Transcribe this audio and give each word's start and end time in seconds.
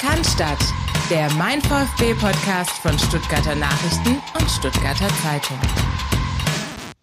Cannstatt, 0.00 0.56
der 1.10 1.30
Mein 1.34 1.60
VfB-Podcast 1.60 2.70
von 2.78 2.98
Stuttgarter 2.98 3.54
Nachrichten 3.54 4.16
und 4.32 4.50
Stuttgarter 4.50 5.08
Zeitung. 5.22 5.58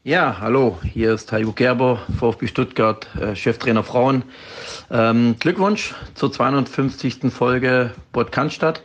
Ja, 0.04 0.38
hallo, 0.42 0.80
hier 0.82 1.14
ist 1.14 1.32
Heiko 1.32 1.52
Gerber, 1.52 2.02
VfB 2.18 2.48
Stuttgart, 2.48 3.08
äh, 3.22 3.36
Cheftrainer 3.36 3.84
Frauen. 3.84 4.24
Ähm, 4.90 5.36
Glückwunsch 5.40 5.94
zur 6.16 6.32
250. 6.32 7.32
Folge 7.32 7.92
Bad 8.14 8.32
Cannstatt. 8.32 8.82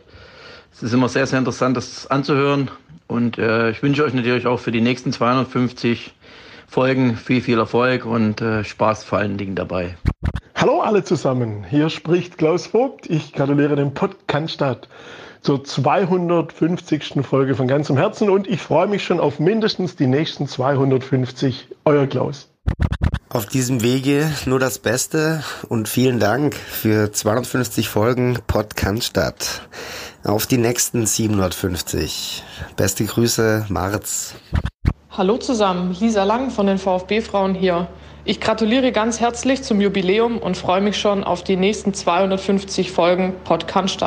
Es 0.71 0.83
ist 0.83 0.93
immer 0.93 1.09
sehr, 1.09 1.25
sehr 1.25 1.39
interessant, 1.39 1.75
das 1.75 2.05
anzuhören. 2.05 2.69
Und 3.07 3.39
äh, 3.39 3.71
ich 3.71 3.81
wünsche 3.81 4.03
euch 4.03 4.13
natürlich 4.13 4.45
auch 4.45 4.59
für 4.59 4.71
die 4.71 4.81
nächsten 4.81 5.11
250 5.11 6.13
Folgen 6.67 7.17
viel, 7.17 7.41
viel 7.41 7.57
Erfolg 7.57 8.05
und 8.05 8.41
äh, 8.41 8.63
Spaß 8.63 9.05
vor 9.05 9.17
allen 9.17 9.37
Dingen 9.37 9.55
dabei. 9.55 9.97
Hallo 10.63 10.79
alle 10.79 11.03
zusammen, 11.03 11.65
hier 11.69 11.89
spricht 11.89 12.37
Klaus 12.37 12.67
Vogt. 12.67 13.09
Ich 13.09 13.33
gratuliere 13.33 13.75
dem 13.75 13.93
Podcast 13.93 14.63
zur 15.41 15.61
250. 15.61 17.15
Folge 17.21 17.55
von 17.55 17.67
ganzem 17.67 17.97
Herzen 17.97 18.29
und 18.29 18.47
ich 18.47 18.61
freue 18.61 18.87
mich 18.87 19.03
schon 19.03 19.19
auf 19.19 19.41
mindestens 19.41 19.97
die 19.97 20.07
nächsten 20.07 20.47
250. 20.47 21.67
Euer 21.83 22.07
Klaus. 22.07 22.47
Auf 23.27 23.45
diesem 23.45 23.83
Wege 23.83 24.31
nur 24.45 24.57
das 24.57 24.79
Beste 24.79 25.43
und 25.67 25.89
vielen 25.89 26.21
Dank 26.21 26.55
für 26.55 27.11
250 27.11 27.89
Folgen 27.89 28.39
Podcast. 28.47 29.63
Auf 30.23 30.47
die 30.47 30.59
nächsten 30.59 31.05
750. 31.05 32.41
Beste 32.77 33.03
Grüße, 33.03 33.65
Marz. 33.67 34.35
Hallo 35.09 35.35
zusammen, 35.39 35.93
Lisa 35.99 36.23
Lang 36.23 36.51
von 36.51 36.67
den 36.67 36.77
VfB-Frauen 36.77 37.53
hier. 37.53 37.89
Ich 38.25 38.39
gratuliere 38.39 38.93
ganz 38.93 39.19
herzlich 39.19 39.63
zum 39.63 39.81
Jubiläum 39.81 40.37
und 40.37 40.55
freue 40.55 40.79
mich 40.79 40.95
schon 40.95 41.25
auf 41.25 41.43
die 41.43 41.57
nächsten 41.57 41.93
250 41.93 42.89
Folgen 42.89 43.33
Podcast. 43.43 43.99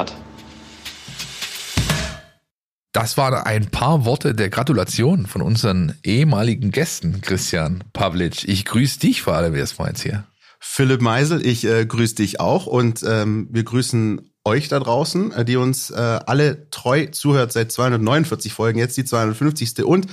Das 2.92 3.18
waren 3.18 3.34
ein 3.34 3.70
paar 3.70 4.06
Worte 4.06 4.34
der 4.34 4.48
Gratulation 4.48 5.26
von 5.26 5.42
unseren 5.42 5.98
ehemaligen 6.02 6.70
Gästen, 6.70 7.20
Christian 7.20 7.84
Pavlic. 7.92 8.48
Ich 8.48 8.64
grüße 8.64 9.00
dich 9.00 9.20
vor 9.20 9.34
allem 9.34 9.54
erstmal 9.54 9.88
jetzt 9.88 10.02
hier. 10.02 10.24
Philipp 10.60 11.02
Meisel, 11.02 11.46
ich 11.46 11.66
äh, 11.66 11.84
grüße 11.84 12.14
dich 12.14 12.40
auch 12.40 12.64
und 12.64 13.04
ähm, 13.06 13.48
wir 13.50 13.64
grüßen 13.64 14.32
euch 14.44 14.68
da 14.68 14.80
draußen, 14.80 15.32
äh, 15.32 15.44
die 15.44 15.56
uns 15.56 15.90
äh, 15.90 15.94
alle 15.94 16.70
treu 16.70 17.04
zuhört 17.12 17.52
seit 17.52 17.70
249 17.70 18.54
Folgen, 18.54 18.78
jetzt 18.78 18.96
die 18.96 19.04
250. 19.04 19.84
und 19.84 20.06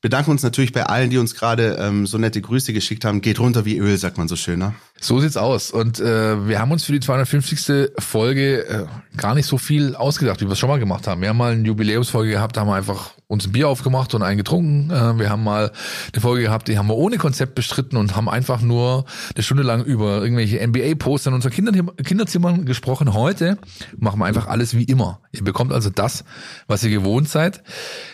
bedanken 0.00 0.30
uns 0.30 0.42
natürlich 0.42 0.72
bei 0.72 0.84
allen, 0.84 1.10
die 1.10 1.18
uns 1.18 1.34
gerade 1.34 1.76
ähm, 1.80 2.06
so 2.06 2.18
nette 2.18 2.40
Grüße 2.40 2.72
geschickt 2.72 3.04
haben. 3.04 3.20
Geht 3.20 3.38
runter 3.38 3.64
wie 3.64 3.78
Öl, 3.78 3.96
sagt 3.98 4.18
man 4.18 4.28
so 4.28 4.36
schön, 4.36 4.58
ne? 4.58 4.74
So 5.00 5.20
sieht's 5.20 5.36
aus. 5.36 5.70
Und 5.70 6.00
äh, 6.00 6.48
wir 6.48 6.58
haben 6.58 6.72
uns 6.72 6.84
für 6.84 6.92
die 6.92 7.00
250. 7.00 7.90
Folge 7.98 8.66
äh, 8.66 8.86
gar 9.16 9.34
nicht 9.34 9.46
so 9.46 9.58
viel 9.58 9.94
ausgedacht, 9.94 10.40
wie 10.40 10.46
wir 10.46 10.52
es 10.52 10.58
schon 10.58 10.68
mal 10.68 10.78
gemacht 10.78 11.06
haben. 11.06 11.20
Wir 11.20 11.30
haben 11.30 11.36
mal 11.36 11.52
eine 11.52 11.66
Jubiläumsfolge 11.66 12.30
gehabt, 12.30 12.56
da 12.56 12.62
haben 12.62 12.68
wir 12.68 12.74
einfach 12.74 13.12
uns 13.30 13.46
ein 13.46 13.52
Bier 13.52 13.68
aufgemacht 13.68 14.12
und 14.14 14.22
einen 14.22 14.38
getrunken. 14.38 14.90
Äh, 14.90 15.16
wir 15.18 15.30
haben 15.30 15.44
mal 15.44 15.70
eine 16.12 16.20
Folge 16.20 16.42
gehabt, 16.42 16.66
die 16.66 16.76
haben 16.76 16.88
wir 16.88 16.96
ohne 16.96 17.16
Konzept 17.16 17.54
bestritten 17.54 17.96
und 17.96 18.16
haben 18.16 18.28
einfach 18.28 18.60
nur 18.60 19.04
eine 19.34 19.44
Stunde 19.44 19.62
lang 19.62 19.84
über 19.84 20.20
irgendwelche 20.20 20.66
NBA-Poster 20.66 21.30
in 21.30 21.34
unseren 21.34 21.52
Kinderzimmern 21.52 22.66
gesprochen. 22.66 23.14
Heute 23.14 23.56
machen 23.96 24.18
wir 24.18 24.26
einfach 24.26 24.48
alles 24.48 24.76
wie 24.76 24.82
immer. 24.82 25.20
Ihr 25.30 25.44
bekommt 25.44 25.72
also 25.72 25.90
das, 25.90 26.24
was 26.66 26.82
ihr 26.82 26.90
gewohnt 26.90 27.28
seid, 27.28 27.62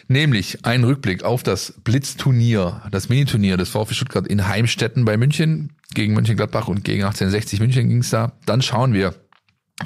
nämlich 0.06 0.66
einen 0.66 0.84
Rückblick 0.84 1.24
auf 1.24 1.42
das 1.42 1.72
Blitzturnier, 1.82 2.82
das 2.90 3.08
Miniturnier 3.08 3.56
des 3.56 3.70
VfB 3.70 3.94
Stuttgart 3.94 4.26
in 4.26 4.46
Heimstetten 4.46 5.06
bei 5.06 5.16
München 5.16 5.72
gegen 5.94 6.12
Mönchengladbach 6.12 6.68
und 6.68 6.84
gegen 6.84 7.04
1860 7.04 7.60
München 7.60 7.88
ging's 7.88 8.10
da. 8.10 8.32
Dann 8.44 8.60
schauen 8.60 8.92
wir 8.92 9.14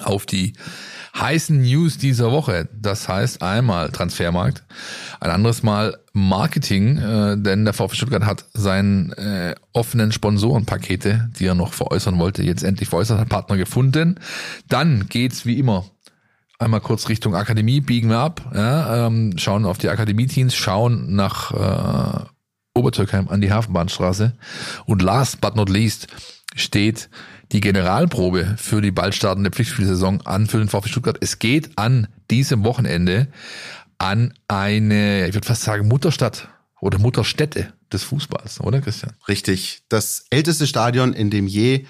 auf 0.03 0.27
die 0.27 0.55
heißen 1.19 1.61
News 1.61 1.99
dieser 1.99 2.31
Woche. 2.33 2.69
Das 2.73 3.09
heißt 3.09 3.43
einmal 3.43 3.91
Transfermarkt, 3.91 4.65
ein 5.21 5.31
anderes 5.31 5.63
Mal 5.63 5.99
Marketing, 6.13 6.99
äh, 6.99 7.37
denn 7.39 7.65
der 7.65 7.75
VfB 7.75 7.97
Stuttgart 7.97 8.25
hat 8.25 8.45
seinen 8.53 9.13
äh, 9.13 9.55
offenen 9.73 10.13
Sponsorenpakete, 10.13 11.31
die 11.39 11.47
er 11.47 11.55
noch 11.55 11.73
veräußern 11.73 12.19
wollte, 12.19 12.43
jetzt 12.43 12.63
endlich 12.63 12.89
veräußert, 12.89 13.21
hat 13.21 13.29
Partner 13.29 13.57
gefunden. 13.57 14.19
Dann 14.69 15.09
geht's 15.09 15.47
wie 15.47 15.59
immer 15.59 15.85
einmal 16.59 16.81
kurz 16.81 17.09
Richtung 17.09 17.35
Akademie, 17.35 17.81
biegen 17.81 18.11
wir 18.11 18.19
ab, 18.19 18.53
ja, 18.55 19.07
ähm, 19.07 19.37
schauen 19.39 19.65
auf 19.65 19.79
die 19.79 19.89
Akademie-Teams, 19.89 20.55
schauen 20.55 21.15
nach 21.15 21.53
äh, 21.53 22.25
Obertürkheim 22.75 23.29
an 23.29 23.41
die 23.41 23.53
Hafenbahnstraße 23.53 24.35
und 24.85 25.03
last 25.03 25.41
but 25.41 25.57
not 25.57 25.71
least 25.71 26.07
steht 26.55 27.09
die 27.53 27.61
Generalprobe 27.61 28.55
für 28.57 28.81
die 28.81 28.91
bald 28.91 29.15
startende 29.15 29.51
Pflichtspielsaison 29.51 30.23
an 30.23 30.47
für 30.47 30.59
den 30.59 30.69
VfB 30.69 30.89
Stuttgart. 30.89 31.19
Es 31.21 31.39
geht 31.39 31.71
an 31.77 32.09
diesem 32.31 32.65
Wochenende 32.65 33.29
an 33.99 34.33
eine, 34.49 35.27
ich 35.27 35.35
würde 35.35 35.47
fast 35.47 35.63
sagen, 35.63 35.89
Mutterstadt 35.89 36.49
oder 36.81 36.99
Mutterstätte 36.99 37.73
des 37.93 38.05
Fußballs, 38.05 38.61
oder 38.61 38.81
Christian? 38.81 39.15
Richtig. 39.29 39.83
Das 39.89 40.27
älteste 40.31 40.67
Stadion, 40.67 41.13
in 41.13 41.31
dem 41.31 41.47
je 41.47 41.87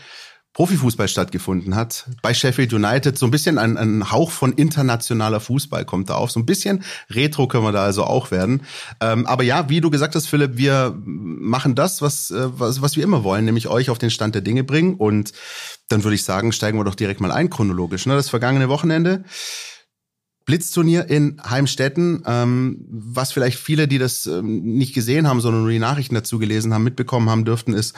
Profifußball 0.60 1.09
stattgefunden 1.09 1.75
hat. 1.75 2.04
Bei 2.21 2.34
Sheffield 2.34 2.75
United 2.75 3.16
so 3.16 3.25
ein 3.25 3.31
bisschen 3.31 3.56
ein, 3.56 3.78
ein, 3.78 4.10
Hauch 4.10 4.31
von 4.31 4.53
internationaler 4.53 5.41
Fußball 5.41 5.87
kommt 5.87 6.10
da 6.10 6.16
auf. 6.16 6.31
So 6.31 6.38
ein 6.38 6.44
bisschen 6.44 6.84
Retro 7.09 7.48
können 7.48 7.65
wir 7.65 7.72
da 7.72 7.82
also 7.82 8.04
auch 8.04 8.31
werden. 8.31 8.65
Ähm, 9.00 9.25
aber 9.25 9.43
ja, 9.43 9.71
wie 9.71 9.81
du 9.81 9.88
gesagt 9.88 10.15
hast, 10.15 10.26
Philipp, 10.26 10.59
wir 10.59 10.94
machen 11.03 11.75
das, 11.75 12.03
was, 12.03 12.31
äh, 12.31 12.47
was, 12.59 12.82
was 12.82 12.94
wir 12.94 13.04
immer 13.04 13.25
wollen, 13.25 13.47
nämlich 13.47 13.69
euch 13.69 13.88
auf 13.88 13.97
den 13.97 14.10
Stand 14.10 14.34
der 14.34 14.43
Dinge 14.43 14.62
bringen. 14.62 14.97
Und 14.97 15.32
dann 15.88 16.04
würde 16.04 16.16
ich 16.16 16.25
sagen, 16.25 16.53
steigen 16.53 16.77
wir 16.77 16.84
doch 16.84 16.94
direkt 16.94 17.22
mal 17.22 17.32
ein 17.32 17.48
chronologisch. 17.48 18.04
Ne? 18.04 18.15
Das 18.15 18.28
vergangene 18.28 18.69
Wochenende. 18.69 19.25
Blitzturnier 20.44 21.09
in 21.09 21.41
Heimstetten, 21.42 22.22
ähm, 22.27 22.84
was 22.91 23.32
vielleicht 23.32 23.59
viele, 23.59 23.88
die 23.88 23.98
das 23.98 24.27
ähm, 24.27 24.60
nicht 24.62 24.92
gesehen 24.92 25.27
haben, 25.27 25.41
sondern 25.41 25.62
nur 25.62 25.71
die 25.71 25.78
Nachrichten 25.78 26.16
dazu 26.16 26.38
gelesen 26.38 26.75
haben, 26.75 26.84
mitbekommen 26.84 27.31
haben 27.31 27.47
dürften, 27.47 27.72
ist, 27.72 27.94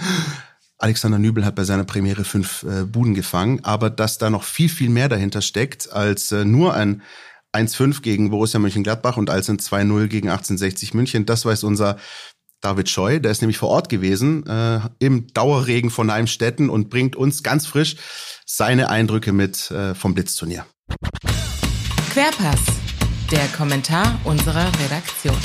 Alexander 0.82 1.18
Nübel 1.18 1.44
hat 1.44 1.54
bei 1.54 1.62
seiner 1.62 1.84
Premiere 1.84 2.24
fünf 2.24 2.64
äh, 2.64 2.84
Buden 2.84 3.14
gefangen, 3.14 3.60
aber 3.62 3.88
dass 3.88 4.18
da 4.18 4.30
noch 4.30 4.42
viel, 4.42 4.68
viel 4.68 4.90
mehr 4.90 5.08
dahinter 5.08 5.40
steckt 5.40 5.92
als 5.92 6.32
äh, 6.32 6.44
nur 6.44 6.74
ein 6.74 7.02
1-5 7.54 8.02
gegen 8.02 8.30
Borussia 8.30 8.58
Mönchengladbach 8.58 9.16
und 9.16 9.30
als 9.30 9.48
ein 9.48 9.58
2-0 9.58 10.08
gegen 10.08 10.28
1860 10.28 10.94
München. 10.94 11.24
Das 11.24 11.44
weiß 11.44 11.62
unser 11.64 11.98
David 12.60 12.88
Scheu, 12.88 13.20
der 13.20 13.30
ist 13.30 13.42
nämlich 13.42 13.58
vor 13.58 13.68
Ort 13.68 13.90
gewesen, 13.90 14.44
äh, 14.46 14.80
im 14.98 15.28
Dauerregen 15.32 15.90
von 15.90 16.10
Heimstetten 16.10 16.68
und 16.68 16.90
bringt 16.90 17.14
uns 17.14 17.44
ganz 17.44 17.66
frisch 17.66 17.96
seine 18.44 18.88
Eindrücke 18.88 19.32
mit 19.32 19.70
äh, 19.70 19.94
vom 19.94 20.14
Blitzturnier. 20.14 20.66
Querpass, 22.12 22.60
der 23.30 23.46
Kommentar 23.56 24.18
unserer 24.24 24.66
Redaktion. 24.84 25.36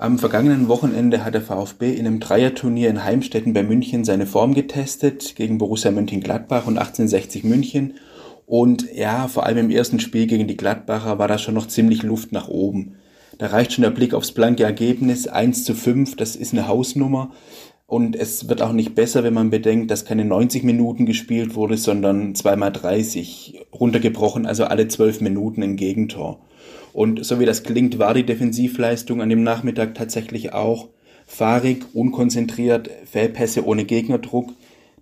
Am 0.00 0.18
vergangenen 0.18 0.68
Wochenende 0.68 1.26
hat 1.26 1.34
der 1.34 1.42
VfB 1.42 1.92
in 1.92 2.06
einem 2.06 2.20
Dreierturnier 2.20 2.88
in 2.88 3.04
Heimstetten 3.04 3.52
bei 3.52 3.62
München 3.62 4.02
seine 4.02 4.24
Form 4.24 4.54
getestet 4.54 5.36
gegen 5.36 5.58
Borussia 5.58 5.90
Mönchengladbach 5.90 6.66
und 6.66 6.78
1860 6.78 7.44
München. 7.44 7.92
Und 8.46 8.90
ja, 8.94 9.28
vor 9.28 9.44
allem 9.44 9.58
im 9.58 9.70
ersten 9.70 10.00
Spiel 10.00 10.26
gegen 10.26 10.48
die 10.48 10.56
Gladbacher 10.56 11.18
war 11.18 11.28
da 11.28 11.36
schon 11.36 11.52
noch 11.52 11.68
ziemlich 11.68 12.02
Luft 12.02 12.32
nach 12.32 12.48
oben. 12.48 12.96
Da 13.36 13.48
reicht 13.48 13.74
schon 13.74 13.82
der 13.82 13.90
Blick 13.90 14.14
aufs 14.14 14.32
blanke 14.32 14.64
Ergebnis 14.64 15.28
1 15.28 15.66
zu 15.66 15.74
5, 15.74 16.16
das 16.16 16.34
ist 16.34 16.54
eine 16.54 16.66
Hausnummer. 16.66 17.32
Und 17.86 18.16
es 18.16 18.48
wird 18.48 18.62
auch 18.62 18.72
nicht 18.72 18.94
besser, 18.94 19.22
wenn 19.22 19.34
man 19.34 19.50
bedenkt, 19.50 19.90
dass 19.90 20.06
keine 20.06 20.24
90 20.24 20.64
Minuten 20.64 21.04
gespielt 21.04 21.54
wurde, 21.56 21.76
sondern 21.76 22.34
zweimal 22.34 22.72
30 22.72 23.66
runtergebrochen, 23.78 24.46
also 24.46 24.64
alle 24.64 24.88
12 24.88 25.20
Minuten 25.20 25.62
ein 25.62 25.76
Gegentor. 25.76 26.40
Und 26.92 27.24
so 27.24 27.38
wie 27.40 27.46
das 27.46 27.62
klingt, 27.62 27.98
war 27.98 28.14
die 28.14 28.26
Defensivleistung 28.26 29.22
an 29.22 29.28
dem 29.28 29.42
Nachmittag 29.42 29.94
tatsächlich 29.94 30.52
auch 30.52 30.88
fahrig, 31.26 31.84
unkonzentriert, 31.94 32.90
Fehlpässe 33.04 33.64
ohne 33.64 33.84
Gegnerdruck. 33.84 34.52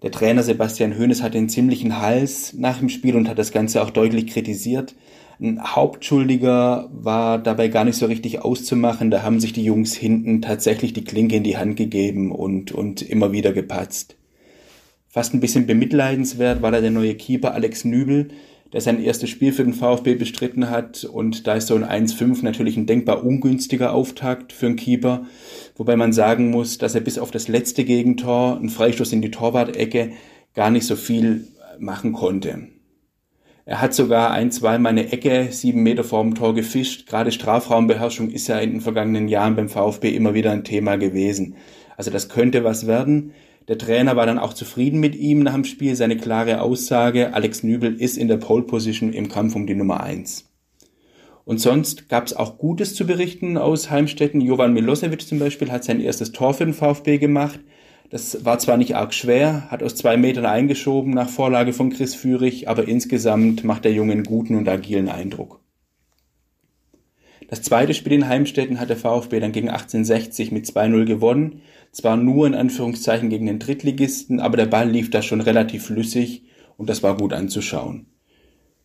Der 0.02 0.10
Trainer 0.10 0.42
Sebastian 0.42 0.98
Hoeneß 0.98 1.22
hat 1.22 1.34
den 1.34 1.48
ziemlichen 1.48 2.00
Hals 2.00 2.52
nach 2.52 2.78
dem 2.78 2.88
Spiel 2.88 3.16
und 3.16 3.28
hat 3.28 3.38
das 3.38 3.50
Ganze 3.50 3.82
auch 3.82 3.90
deutlich 3.90 4.26
kritisiert. 4.28 4.94
Ein 5.40 5.62
Hauptschuldiger 5.62 6.90
war 6.92 7.38
dabei 7.38 7.68
gar 7.68 7.84
nicht 7.84 7.96
so 7.96 8.06
richtig 8.06 8.40
auszumachen. 8.40 9.10
Da 9.10 9.22
haben 9.22 9.40
sich 9.40 9.52
die 9.52 9.64
Jungs 9.64 9.94
hinten 9.94 10.42
tatsächlich 10.42 10.92
die 10.92 11.04
Klinke 11.04 11.36
in 11.36 11.44
die 11.44 11.56
Hand 11.56 11.76
gegeben 11.76 12.32
und, 12.32 12.72
und 12.72 13.02
immer 13.02 13.32
wieder 13.32 13.52
gepatzt. 13.52 14.16
Fast 15.08 15.34
ein 15.34 15.40
bisschen 15.40 15.66
bemitleidenswert 15.66 16.60
war 16.60 16.70
da 16.70 16.80
der 16.80 16.90
neue 16.90 17.14
Keeper 17.14 17.54
Alex 17.54 17.84
Nübel, 17.84 18.28
der 18.72 18.80
sein 18.80 19.02
erstes 19.02 19.30
Spiel 19.30 19.52
für 19.52 19.64
den 19.64 19.74
VfB 19.74 20.14
bestritten 20.14 20.70
hat. 20.70 21.04
Und 21.04 21.46
da 21.46 21.54
ist 21.54 21.68
so 21.68 21.74
ein 21.74 21.84
1-5 21.84 22.44
natürlich 22.44 22.76
ein 22.76 22.86
denkbar 22.86 23.24
ungünstiger 23.24 23.92
Auftakt 23.92 24.52
für 24.52 24.66
einen 24.66 24.76
Keeper. 24.76 25.26
Wobei 25.76 25.96
man 25.96 26.12
sagen 26.12 26.50
muss, 26.50 26.78
dass 26.78 26.94
er 26.94 27.00
bis 27.00 27.18
auf 27.18 27.30
das 27.30 27.48
letzte 27.48 27.84
Gegentor, 27.84 28.58
ein 28.60 28.68
Freistoß 28.68 29.12
in 29.12 29.22
die 29.22 29.30
Torwart-Ecke, 29.30 30.12
gar 30.54 30.70
nicht 30.70 30.86
so 30.86 30.96
viel 30.96 31.46
machen 31.78 32.12
konnte. 32.12 32.68
Er 33.64 33.82
hat 33.82 33.92
sogar 33.92 34.30
ein, 34.30 34.50
zwei 34.50 34.78
meine 34.78 35.12
Ecke 35.12 35.48
sieben 35.50 35.82
Meter 35.82 36.02
vorm 36.02 36.34
Tor 36.34 36.54
gefischt. 36.54 37.06
Gerade 37.06 37.32
Strafraumbeherrschung 37.32 38.30
ist 38.30 38.48
ja 38.48 38.58
in 38.58 38.70
den 38.70 38.80
vergangenen 38.80 39.28
Jahren 39.28 39.56
beim 39.56 39.68
VfB 39.68 40.08
immer 40.16 40.32
wieder 40.32 40.52
ein 40.52 40.64
Thema 40.64 40.96
gewesen. 40.96 41.56
Also 41.94 42.10
das 42.10 42.30
könnte 42.30 42.64
was 42.64 42.86
werden. 42.86 43.34
Der 43.68 43.76
Trainer 43.76 44.16
war 44.16 44.24
dann 44.24 44.38
auch 44.38 44.54
zufrieden 44.54 44.98
mit 44.98 45.14
ihm 45.14 45.40
nach 45.40 45.52
dem 45.52 45.64
Spiel. 45.64 45.94
Seine 45.94 46.16
klare 46.16 46.62
Aussage, 46.62 47.34
Alex 47.34 47.62
Nübel 47.62 48.00
ist 48.00 48.16
in 48.16 48.26
der 48.26 48.38
Pole 48.38 48.62
Position 48.62 49.12
im 49.12 49.28
Kampf 49.28 49.54
um 49.54 49.66
die 49.66 49.74
Nummer 49.74 50.02
eins. 50.02 50.50
Und 51.44 51.60
sonst 51.60 52.08
gab 52.08 52.26
es 52.26 52.34
auch 52.34 52.58
Gutes 52.58 52.94
zu 52.94 53.06
berichten 53.06 53.58
aus 53.58 53.90
Heimstetten. 53.90 54.40
Jovan 54.40 54.72
Milosevic 54.72 55.20
zum 55.22 55.38
Beispiel 55.38 55.70
hat 55.70 55.84
sein 55.84 56.00
erstes 56.00 56.32
Tor 56.32 56.54
für 56.54 56.64
den 56.64 56.74
VfB 56.74 57.18
gemacht. 57.18 57.60
Das 58.10 58.46
war 58.46 58.58
zwar 58.58 58.78
nicht 58.78 58.96
arg 58.96 59.12
schwer, 59.12 59.70
hat 59.70 59.82
aus 59.82 59.94
zwei 59.94 60.16
Metern 60.16 60.46
eingeschoben 60.46 61.12
nach 61.12 61.28
Vorlage 61.28 61.74
von 61.74 61.90
Chris 61.90 62.14
Führig, 62.14 62.68
aber 62.68 62.88
insgesamt 62.88 63.64
macht 63.64 63.84
der 63.84 63.92
Junge 63.92 64.12
einen 64.12 64.24
guten 64.24 64.56
und 64.56 64.66
agilen 64.66 65.10
Eindruck. 65.10 65.60
Das 67.48 67.62
zweite 67.62 67.94
Spiel 67.94 68.12
in 68.12 68.28
Heimstetten 68.28 68.78
hat 68.78 68.90
der 68.90 68.98
VfB 68.98 69.40
dann 69.40 69.52
gegen 69.52 69.70
1860 69.70 70.52
mit 70.52 70.66
2-0 70.66 71.06
gewonnen. 71.06 71.62
Zwar 71.92 72.16
nur 72.16 72.46
in 72.46 72.54
Anführungszeichen 72.54 73.30
gegen 73.30 73.46
den 73.46 73.58
Drittligisten, 73.58 74.40
aber 74.40 74.56
der 74.56 74.66
Ball 74.66 74.90
lief 74.90 75.10
da 75.10 75.22
schon 75.22 75.40
relativ 75.40 75.86
flüssig 75.86 76.42
und 76.76 76.88
das 76.88 77.02
war 77.02 77.16
gut 77.16 77.32
anzuschauen. 77.32 78.06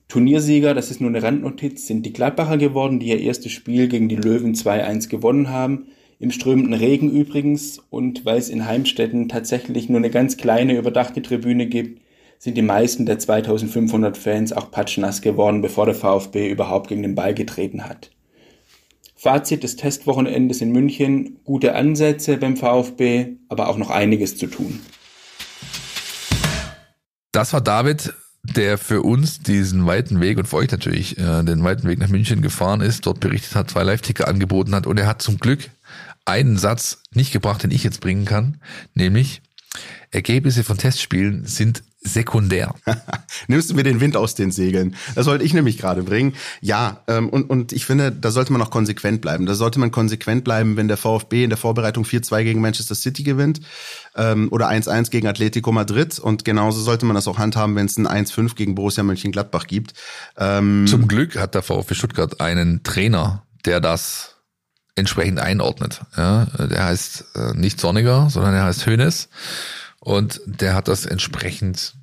Turniersieger, 0.07 0.73
das 0.73 0.91
ist 0.91 1.01
nur 1.01 1.09
eine 1.09 1.23
Randnotiz, 1.23 1.87
sind 1.87 2.05
die 2.05 2.13
Gladbacher 2.13 2.57
geworden, 2.57 2.99
die 2.99 3.07
ihr 3.07 3.19
erstes 3.19 3.51
Spiel 3.51 3.87
gegen 3.87 4.09
die 4.09 4.15
Löwen 4.15 4.53
2-1 4.53 5.09
gewonnen 5.09 5.49
haben. 5.49 5.87
Im 6.19 6.31
strömenden 6.31 6.73
Regen 6.73 7.09
übrigens 7.11 7.79
und 7.89 8.23
weil 8.25 8.37
es 8.37 8.49
in 8.49 8.65
Heimstetten 8.65 9.27
tatsächlich 9.27 9.89
nur 9.89 9.97
eine 9.97 10.09
ganz 10.09 10.37
kleine 10.37 10.77
überdachte 10.77 11.21
Tribüne 11.21 11.65
gibt, 11.67 12.01
sind 12.37 12.57
die 12.57 12.61
meisten 12.61 13.05
der 13.05 13.19
2500 13.19 14.17
Fans 14.17 14.53
auch 14.53 14.69
patschnass 14.69 15.21
geworden, 15.21 15.61
bevor 15.61 15.85
der 15.85 15.95
VfB 15.95 16.49
überhaupt 16.49 16.89
gegen 16.89 17.01
den 17.01 17.15
Ball 17.15 17.33
getreten 17.33 17.85
hat. 17.85 18.11
Fazit 19.23 19.63
des 19.63 19.77
Testwochenendes 19.77 20.59
in 20.59 20.73
München, 20.73 21.39
gute 21.45 21.75
Ansätze 21.75 22.35
beim 22.35 22.57
VfB, 22.57 23.37
aber 23.47 23.69
auch 23.69 23.77
noch 23.77 23.89
einiges 23.89 24.35
zu 24.35 24.47
tun. 24.47 24.81
Das 27.31 27.53
war 27.53 27.61
David, 27.61 28.13
der 28.43 28.77
für 28.77 29.01
uns 29.01 29.39
diesen 29.39 29.85
weiten 29.85 30.19
Weg 30.19 30.37
und 30.37 30.49
für 30.49 30.57
euch 30.57 30.69
natürlich 30.69 31.17
äh, 31.17 31.41
den 31.43 31.63
weiten 31.63 31.87
Weg 31.87 31.99
nach 31.99 32.09
München 32.09 32.41
gefahren 32.41 32.81
ist, 32.81 33.05
dort 33.05 33.21
berichtet 33.21 33.55
hat, 33.55 33.71
zwei 33.71 33.83
Live-Ticker 33.83 34.27
angeboten 34.27 34.75
hat 34.75 34.87
und 34.87 34.99
er 34.99 35.07
hat 35.07 35.21
zum 35.21 35.37
Glück 35.37 35.69
einen 36.25 36.57
Satz 36.57 37.01
nicht 37.13 37.31
gebracht, 37.31 37.63
den 37.63 37.71
ich 37.71 37.85
jetzt 37.85 38.01
bringen 38.01 38.25
kann, 38.25 38.59
nämlich 38.93 39.41
Ergebnisse 40.11 40.65
von 40.65 40.77
Testspielen 40.77 41.45
sind 41.45 41.83
sekundär. 42.03 42.75
Nimmst 43.47 43.69
du 43.69 43.75
mir 43.75 43.83
den 43.83 43.99
Wind 43.99 44.17
aus 44.17 44.35
den 44.35 44.51
Segeln? 44.51 44.95
Das 45.15 45.25
wollte 45.25 45.43
ich 45.43 45.53
nämlich 45.53 45.77
gerade 45.77 46.03
bringen. 46.03 46.33
Ja, 46.61 47.01
ähm, 47.07 47.29
und, 47.29 47.49
und 47.49 47.71
ich 47.71 47.85
finde, 47.85 48.11
da 48.11 48.31
sollte 48.31 48.51
man 48.51 48.61
auch 48.61 48.69
konsequent 48.69 49.21
bleiben. 49.21 49.45
Da 49.45 49.55
sollte 49.55 49.79
man 49.79 49.91
konsequent 49.91 50.43
bleiben, 50.43 50.77
wenn 50.77 50.87
der 50.87 50.97
VfB 50.97 51.43
in 51.43 51.49
der 51.49 51.57
Vorbereitung 51.57 52.03
4-2 52.03 52.43
gegen 52.43 52.61
Manchester 52.61 52.95
City 52.95 53.23
gewinnt 53.23 53.61
ähm, 54.15 54.49
oder 54.51 54.69
1-1 54.69 55.09
gegen 55.09 55.27
Atletico 55.27 55.71
Madrid. 55.71 56.19
Und 56.19 56.45
genauso 56.45 56.81
sollte 56.81 57.05
man 57.05 57.15
das 57.15 57.27
auch 57.27 57.37
handhaben, 57.37 57.75
wenn 57.75 57.85
es 57.85 57.97
ein 57.97 58.07
1-5 58.07 58.55
gegen 58.55 58.75
Borussia 58.75 59.03
Mönchengladbach 59.03 59.67
gibt. 59.67 59.93
Ähm, 60.37 60.85
Zum 60.87 61.07
Glück 61.07 61.37
hat 61.37 61.55
der 61.55 61.63
VfB 61.63 61.95
Stuttgart 61.95 62.41
einen 62.41 62.83
Trainer, 62.83 63.43
der 63.65 63.79
das 63.79 64.35
entsprechend 64.95 65.39
einordnet. 65.39 66.01
Ja, 66.15 66.45
der 66.45 66.85
heißt 66.85 67.25
äh, 67.35 67.53
nicht 67.57 67.79
Sonniger, 67.79 68.29
sondern 68.29 68.53
er 68.53 68.65
heißt 68.65 68.85
Hönes. 68.85 69.29
Und 70.03 70.41
der 70.45 70.75
hat 70.75 70.89
das 70.89 71.05
entsprechend, 71.05 71.95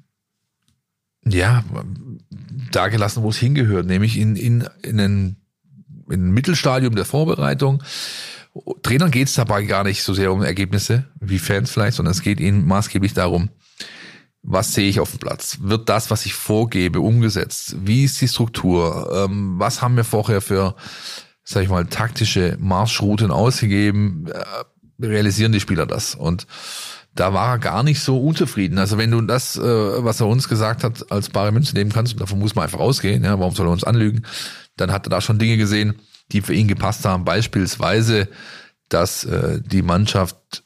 ja, 1.23 1.62
da 2.73 2.88
gelassen, 2.88 3.23
wo 3.23 3.29
es 3.29 3.37
hingehört, 3.37 3.85
nämlich 3.85 4.17
in, 4.17 4.37
in, 4.37 4.67
in 4.82 4.99
ein, 4.99 5.37
in 6.08 6.29
ein 6.29 6.31
Mittelstadium 6.31 6.94
der 6.94 7.05
Vorbereitung. 7.05 7.82
Trainern 8.82 9.11
geht 9.11 9.29
es 9.29 9.35
dabei 9.35 9.64
gar 9.64 9.85
nicht 9.85 10.02
so 10.02 10.14
sehr 10.14 10.32
um 10.32 10.43
Ergebnisse 10.43 11.05
wie 11.20 11.38
Fans 11.38 11.70
vielleicht, 11.70 11.99
sondern 11.99 12.12
es 12.12 12.23
geht 12.23 12.41
ihnen 12.41 12.67
maßgeblich 12.67 13.12
darum, 13.12 13.50
was 14.43 14.73
sehe 14.73 14.88
ich 14.88 14.99
auf 14.99 15.11
dem 15.11 15.19
Platz? 15.19 15.58
Wird 15.61 15.91
das, 15.91 16.11
was 16.11 16.25
ich 16.25 16.32
vorgebe, 16.32 17.00
umgesetzt? 17.00 17.76
Wie 17.85 18.05
ist 18.05 18.19
die 18.23 18.29
Struktur? 18.29 19.26
Ähm, 19.29 19.58
was 19.58 19.82
haben 19.82 19.97
wir 19.97 20.05
vorher 20.05 20.41
für, 20.41 20.75
sag 21.44 21.64
ich 21.64 21.69
mal, 21.69 21.85
taktische 21.85 22.56
Marschrouten 22.58 23.31
ausgegeben? 23.31 24.26
Äh, 24.29 25.05
realisieren 25.05 25.52
die 25.52 25.61
Spieler 25.61 25.85
das? 25.85 26.14
Und 26.14 26.47
da 27.15 27.35
war 27.35 27.55
er 27.55 27.59
gar 27.59 27.83
nicht 27.83 28.01
so 28.01 28.21
unzufrieden. 28.21 28.79
Also 28.79 28.99
wenn 28.99 29.11
du 29.11 29.21
das, 29.23 29.57
äh, 29.57 29.62
was 29.62 30.21
er 30.21 30.29
uns 30.29 30.49
gesagt 30.49 30.85
hat, 30.85 31.11
als 31.11 31.29
bare 31.29 31.53
Münze 31.53 31.75
nehmen 31.75 31.93
kannst, 31.93 32.19
davon 32.21 32.39
muss 32.39 32.55
man 32.55 32.65
einfach 32.65 32.79
ausgehen, 32.79 33.25
ja, 33.25 33.39
warum 33.39 33.55
soll 33.55 33.67
er 33.67 33.73
uns 33.73 33.85
anlügen, 33.85 34.25
dann 34.77 34.93
hat 34.93 35.07
er 35.07 35.11
da 35.11 35.21
schon 35.21 35.39
Dinge 35.39 35.57
gesehen, 35.57 35.97
die 36.33 36.41
für 36.41 36.55
ihn 36.55 36.69
gepasst 36.69 37.05
haben. 37.05 37.25
Beispielsweise, 37.25 38.29
dass 38.89 39.25
äh, 39.25 39.61
die 39.61 39.83
Mannschaft 39.83 40.62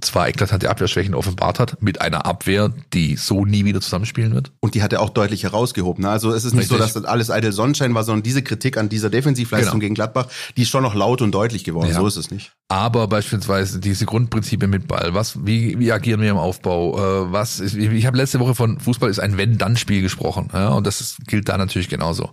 zwar 0.00 0.28
eklatante 0.28 0.70
Abwehrschwächen 0.70 1.14
offenbart 1.14 1.58
hat, 1.58 1.82
mit 1.82 2.00
einer 2.00 2.24
Abwehr, 2.24 2.72
die 2.94 3.16
so 3.16 3.44
nie 3.44 3.64
wieder 3.64 3.80
zusammenspielen 3.80 4.34
wird. 4.34 4.52
Und 4.60 4.74
die 4.74 4.82
hat 4.82 4.92
er 4.92 5.00
auch 5.00 5.10
deutlich 5.10 5.42
herausgehoben. 5.42 6.04
Ne? 6.04 6.10
Also 6.10 6.32
es 6.32 6.44
ist 6.44 6.54
nicht 6.54 6.62
Richtig. 6.62 6.78
so, 6.78 6.82
dass 6.82 6.94
das 6.94 7.04
alles 7.04 7.30
eitel 7.30 7.52
Sonnenschein 7.52 7.94
war, 7.94 8.02
sondern 8.04 8.22
diese 8.22 8.42
Kritik 8.42 8.78
an 8.78 8.88
dieser 8.88 9.10
Defensivleistung 9.10 9.72
genau. 9.72 9.80
gegen 9.80 9.94
Gladbach, 9.94 10.28
die 10.56 10.62
ist 10.62 10.70
schon 10.70 10.82
noch 10.82 10.94
laut 10.94 11.20
und 11.20 11.32
deutlich 11.32 11.64
geworden. 11.64 11.90
Ja. 11.90 11.96
So 11.96 12.06
ist 12.06 12.16
es 12.16 12.30
nicht. 12.30 12.52
Aber 12.68 13.06
beispielsweise 13.06 13.80
diese 13.80 14.06
Grundprinzipien 14.06 14.70
mit 14.70 14.88
Ball, 14.88 15.12
was, 15.12 15.44
wie, 15.44 15.78
wie 15.78 15.92
agieren 15.92 16.22
wir 16.22 16.30
im 16.30 16.38
Aufbau, 16.38 17.26
äh, 17.26 17.32
was, 17.32 17.60
ist, 17.60 17.74
ich 17.74 18.06
habe 18.06 18.16
letzte 18.16 18.40
Woche 18.40 18.54
von 18.54 18.80
Fußball 18.80 19.10
ist 19.10 19.20
ein 19.20 19.36
Wenn-Dann-Spiel 19.36 20.00
gesprochen, 20.00 20.48
ja, 20.54 20.68
und 20.68 20.86
das 20.86 21.02
ist, 21.02 21.26
gilt 21.26 21.50
da 21.50 21.58
natürlich 21.58 21.90
genauso 21.90 22.30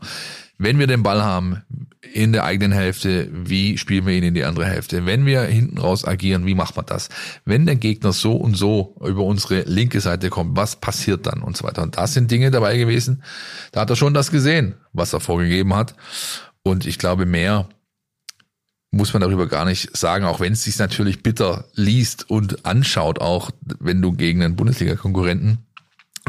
wenn 0.59 0.77
wir 0.77 0.87
den 0.87 1.03
Ball 1.03 1.23
haben 1.23 1.63
in 2.13 2.33
der 2.33 2.43
eigenen 2.43 2.73
Hälfte, 2.73 3.29
wie 3.31 3.77
spielen 3.77 4.05
wir 4.05 4.13
ihn 4.13 4.23
in 4.23 4.33
die 4.33 4.43
andere 4.43 4.65
Hälfte? 4.65 5.05
Wenn 5.05 5.25
wir 5.25 5.41
hinten 5.43 5.77
raus 5.77 6.05
agieren, 6.05 6.45
wie 6.45 6.53
macht 6.53 6.75
man 6.75 6.85
das? 6.85 7.09
Wenn 7.45 7.65
der 7.65 7.75
Gegner 7.75 8.11
so 8.11 8.35
und 8.35 8.55
so 8.55 8.95
über 9.01 9.23
unsere 9.23 9.61
linke 9.61 10.01
Seite 10.01 10.29
kommt, 10.29 10.57
was 10.57 10.75
passiert 10.75 11.25
dann 11.25 11.41
und 11.41 11.55
so 11.55 11.63
weiter? 11.63 11.81
Und 11.81 11.97
das 11.97 12.13
sind 12.13 12.29
Dinge 12.29 12.51
dabei 12.51 12.77
gewesen. 12.77 13.23
Da 13.71 13.81
hat 13.81 13.89
er 13.89 13.95
schon 13.95 14.13
das 14.13 14.31
gesehen, 14.31 14.75
was 14.91 15.13
er 15.13 15.21
vorgegeben 15.21 15.73
hat. 15.73 15.95
Und 16.61 16.85
ich 16.85 16.99
glaube, 16.99 17.25
mehr 17.25 17.69
muss 18.91 19.13
man 19.13 19.21
darüber 19.21 19.47
gar 19.47 19.65
nicht 19.65 19.95
sagen, 19.95 20.25
auch 20.25 20.39
wenn 20.39 20.53
es 20.53 20.63
sich 20.63 20.77
natürlich 20.77 21.23
bitter 21.23 21.65
liest 21.73 22.29
und 22.29 22.65
anschaut, 22.65 23.19
auch 23.19 23.51
wenn 23.79 24.01
du 24.01 24.11
gegen 24.11 24.43
einen 24.43 24.55
Bundesliga-Konkurrenten 24.55 25.59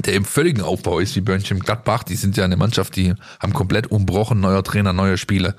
der 0.04 0.14
im 0.14 0.24
völligen 0.24 0.62
Aufbau 0.62 0.98
ist, 0.98 1.16
wie 1.16 1.20
Börnchen 1.20 1.60
Gladbach. 1.60 2.04
Die 2.04 2.16
sind 2.16 2.36
ja 2.36 2.44
eine 2.44 2.56
Mannschaft, 2.56 2.96
die 2.96 3.14
haben 3.40 3.52
komplett 3.52 3.88
umbrochen, 3.88 4.40
neuer 4.40 4.64
Trainer, 4.64 4.92
neue 4.92 5.18
Spiele. 5.18 5.54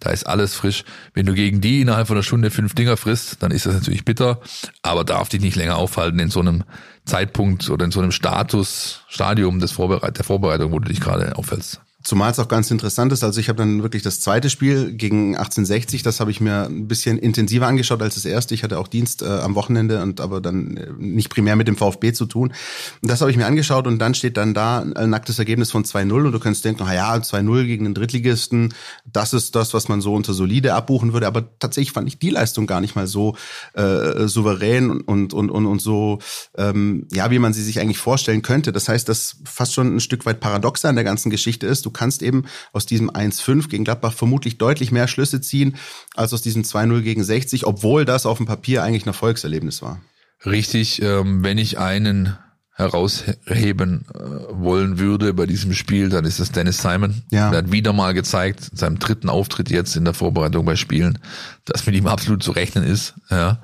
Da 0.00 0.10
ist 0.10 0.26
alles 0.26 0.54
frisch. 0.54 0.84
Wenn 1.12 1.26
du 1.26 1.34
gegen 1.34 1.60
die 1.60 1.80
innerhalb 1.80 2.06
von 2.06 2.16
einer 2.16 2.22
Stunde 2.22 2.50
fünf 2.50 2.74
Dinger 2.74 2.96
frisst, 2.96 3.42
dann 3.42 3.50
ist 3.50 3.66
das 3.66 3.74
natürlich 3.74 4.04
bitter, 4.04 4.40
aber 4.82 5.04
darf 5.04 5.28
dich 5.28 5.40
nicht 5.40 5.56
länger 5.56 5.76
aufhalten 5.76 6.18
in 6.18 6.30
so 6.30 6.40
einem 6.40 6.64
Zeitpunkt 7.04 7.68
oder 7.70 7.84
in 7.84 7.90
so 7.90 8.00
einem 8.00 8.12
Status, 8.12 9.04
Stadium 9.08 9.60
des 9.60 9.72
Vorbereit 9.72 10.18
der 10.18 10.24
Vorbereitung, 10.24 10.72
wo 10.72 10.78
du 10.78 10.88
dich 10.88 11.00
gerade 11.00 11.36
aufhältst. 11.36 11.80
Zumal 12.04 12.30
es 12.30 12.38
auch 12.38 12.48
ganz 12.48 12.70
interessant 12.70 13.14
ist, 13.14 13.24
also 13.24 13.40
ich 13.40 13.48
habe 13.48 13.56
dann 13.56 13.82
wirklich 13.82 14.02
das 14.02 14.20
zweite 14.20 14.50
Spiel 14.50 14.92
gegen 14.92 15.36
1860, 15.36 16.02
das 16.02 16.20
habe 16.20 16.30
ich 16.30 16.38
mir 16.38 16.66
ein 16.66 16.86
bisschen 16.86 17.18
intensiver 17.18 17.66
angeschaut 17.66 18.02
als 18.02 18.16
das 18.16 18.26
erste. 18.26 18.54
Ich 18.54 18.62
hatte 18.62 18.78
auch 18.78 18.88
Dienst 18.88 19.22
äh, 19.22 19.26
am 19.26 19.54
Wochenende 19.54 20.02
und 20.02 20.20
aber 20.20 20.42
dann 20.42 20.76
äh, 20.76 20.92
nicht 20.98 21.30
primär 21.30 21.56
mit 21.56 21.66
dem 21.66 21.78
VfB 21.78 22.12
zu 22.12 22.26
tun. 22.26 22.52
Das 23.00 23.22
habe 23.22 23.30
ich 23.30 23.38
mir 23.38 23.46
angeschaut 23.46 23.86
und 23.86 23.98
dann 24.00 24.14
steht 24.14 24.36
dann 24.36 24.52
da 24.52 24.80
ein 24.80 25.08
nacktes 25.08 25.38
Ergebnis 25.38 25.70
von 25.70 25.84
2-0 25.84 26.26
und 26.26 26.32
du 26.32 26.38
kannst 26.38 26.66
denken, 26.66 26.82
na 26.84 26.94
ja, 26.94 27.14
2-0 27.14 27.64
gegen 27.64 27.84
den 27.84 27.94
Drittligisten, 27.94 28.74
das 29.10 29.32
ist 29.32 29.56
das, 29.56 29.72
was 29.72 29.88
man 29.88 30.02
so 30.02 30.12
unter 30.12 30.34
solide 30.34 30.74
abbuchen 30.74 31.14
würde. 31.14 31.26
Aber 31.26 31.58
tatsächlich 31.58 31.92
fand 31.92 32.06
ich 32.06 32.18
die 32.18 32.28
Leistung 32.28 32.66
gar 32.66 32.82
nicht 32.82 32.96
mal 32.96 33.06
so 33.06 33.34
äh, 33.72 34.28
souverän 34.28 34.90
und, 34.90 35.32
und, 35.32 35.50
und, 35.50 35.64
und 35.64 35.80
so, 35.80 36.18
ähm, 36.58 37.08
ja, 37.12 37.30
wie 37.30 37.38
man 37.38 37.54
sie 37.54 37.62
sich 37.62 37.80
eigentlich 37.80 37.96
vorstellen 37.96 38.42
könnte. 38.42 38.72
Das 38.72 38.90
heißt, 38.90 39.08
das 39.08 39.36
fast 39.46 39.72
schon 39.72 39.96
ein 39.96 40.00
Stück 40.00 40.26
weit 40.26 40.40
paradoxer 40.40 40.90
an 40.90 40.96
der 40.96 41.04
ganzen 41.04 41.30
Geschichte 41.30 41.66
ist. 41.66 41.86
Du 41.86 41.93
kannst 41.94 42.22
eben 42.22 42.44
aus 42.72 42.84
diesem 42.84 43.10
1-5 43.10 43.68
gegen 43.68 43.84
Gladbach 43.84 44.12
vermutlich 44.12 44.58
deutlich 44.58 44.92
mehr 44.92 45.08
Schlüsse 45.08 45.40
ziehen 45.40 45.76
als 46.14 46.34
aus 46.34 46.42
diesem 46.42 46.62
2-0 46.62 47.00
gegen 47.00 47.24
60, 47.24 47.66
obwohl 47.66 48.04
das 48.04 48.26
auf 48.26 48.36
dem 48.36 48.46
Papier 48.46 48.82
eigentlich 48.82 49.06
ein 49.06 49.10
Erfolgserlebnis 49.10 49.80
war. 49.80 50.00
Richtig, 50.44 51.00
ähm, 51.00 51.42
wenn 51.42 51.56
ich 51.56 51.78
einen 51.78 52.36
herausheben 52.76 54.04
äh, 54.12 54.18
wollen 54.50 54.98
würde 54.98 55.32
bei 55.32 55.46
diesem 55.46 55.74
Spiel, 55.74 56.08
dann 56.08 56.24
ist 56.24 56.40
es 56.40 56.50
Dennis 56.50 56.78
Simon. 56.78 57.22
Ja. 57.30 57.50
Der 57.50 57.58
hat 57.58 57.72
wieder 57.72 57.92
mal 57.92 58.14
gezeigt, 58.14 58.68
in 58.72 58.76
seinem 58.76 58.98
dritten 58.98 59.28
Auftritt 59.28 59.70
jetzt 59.70 59.94
in 59.94 60.04
der 60.04 60.12
Vorbereitung 60.12 60.64
bei 60.64 60.74
Spielen, 60.74 61.18
dass 61.64 61.86
mit 61.86 61.94
ihm 61.94 62.08
absolut 62.08 62.42
zu 62.42 62.50
rechnen 62.50 62.82
ist. 62.82 63.14
Ja. 63.30 63.62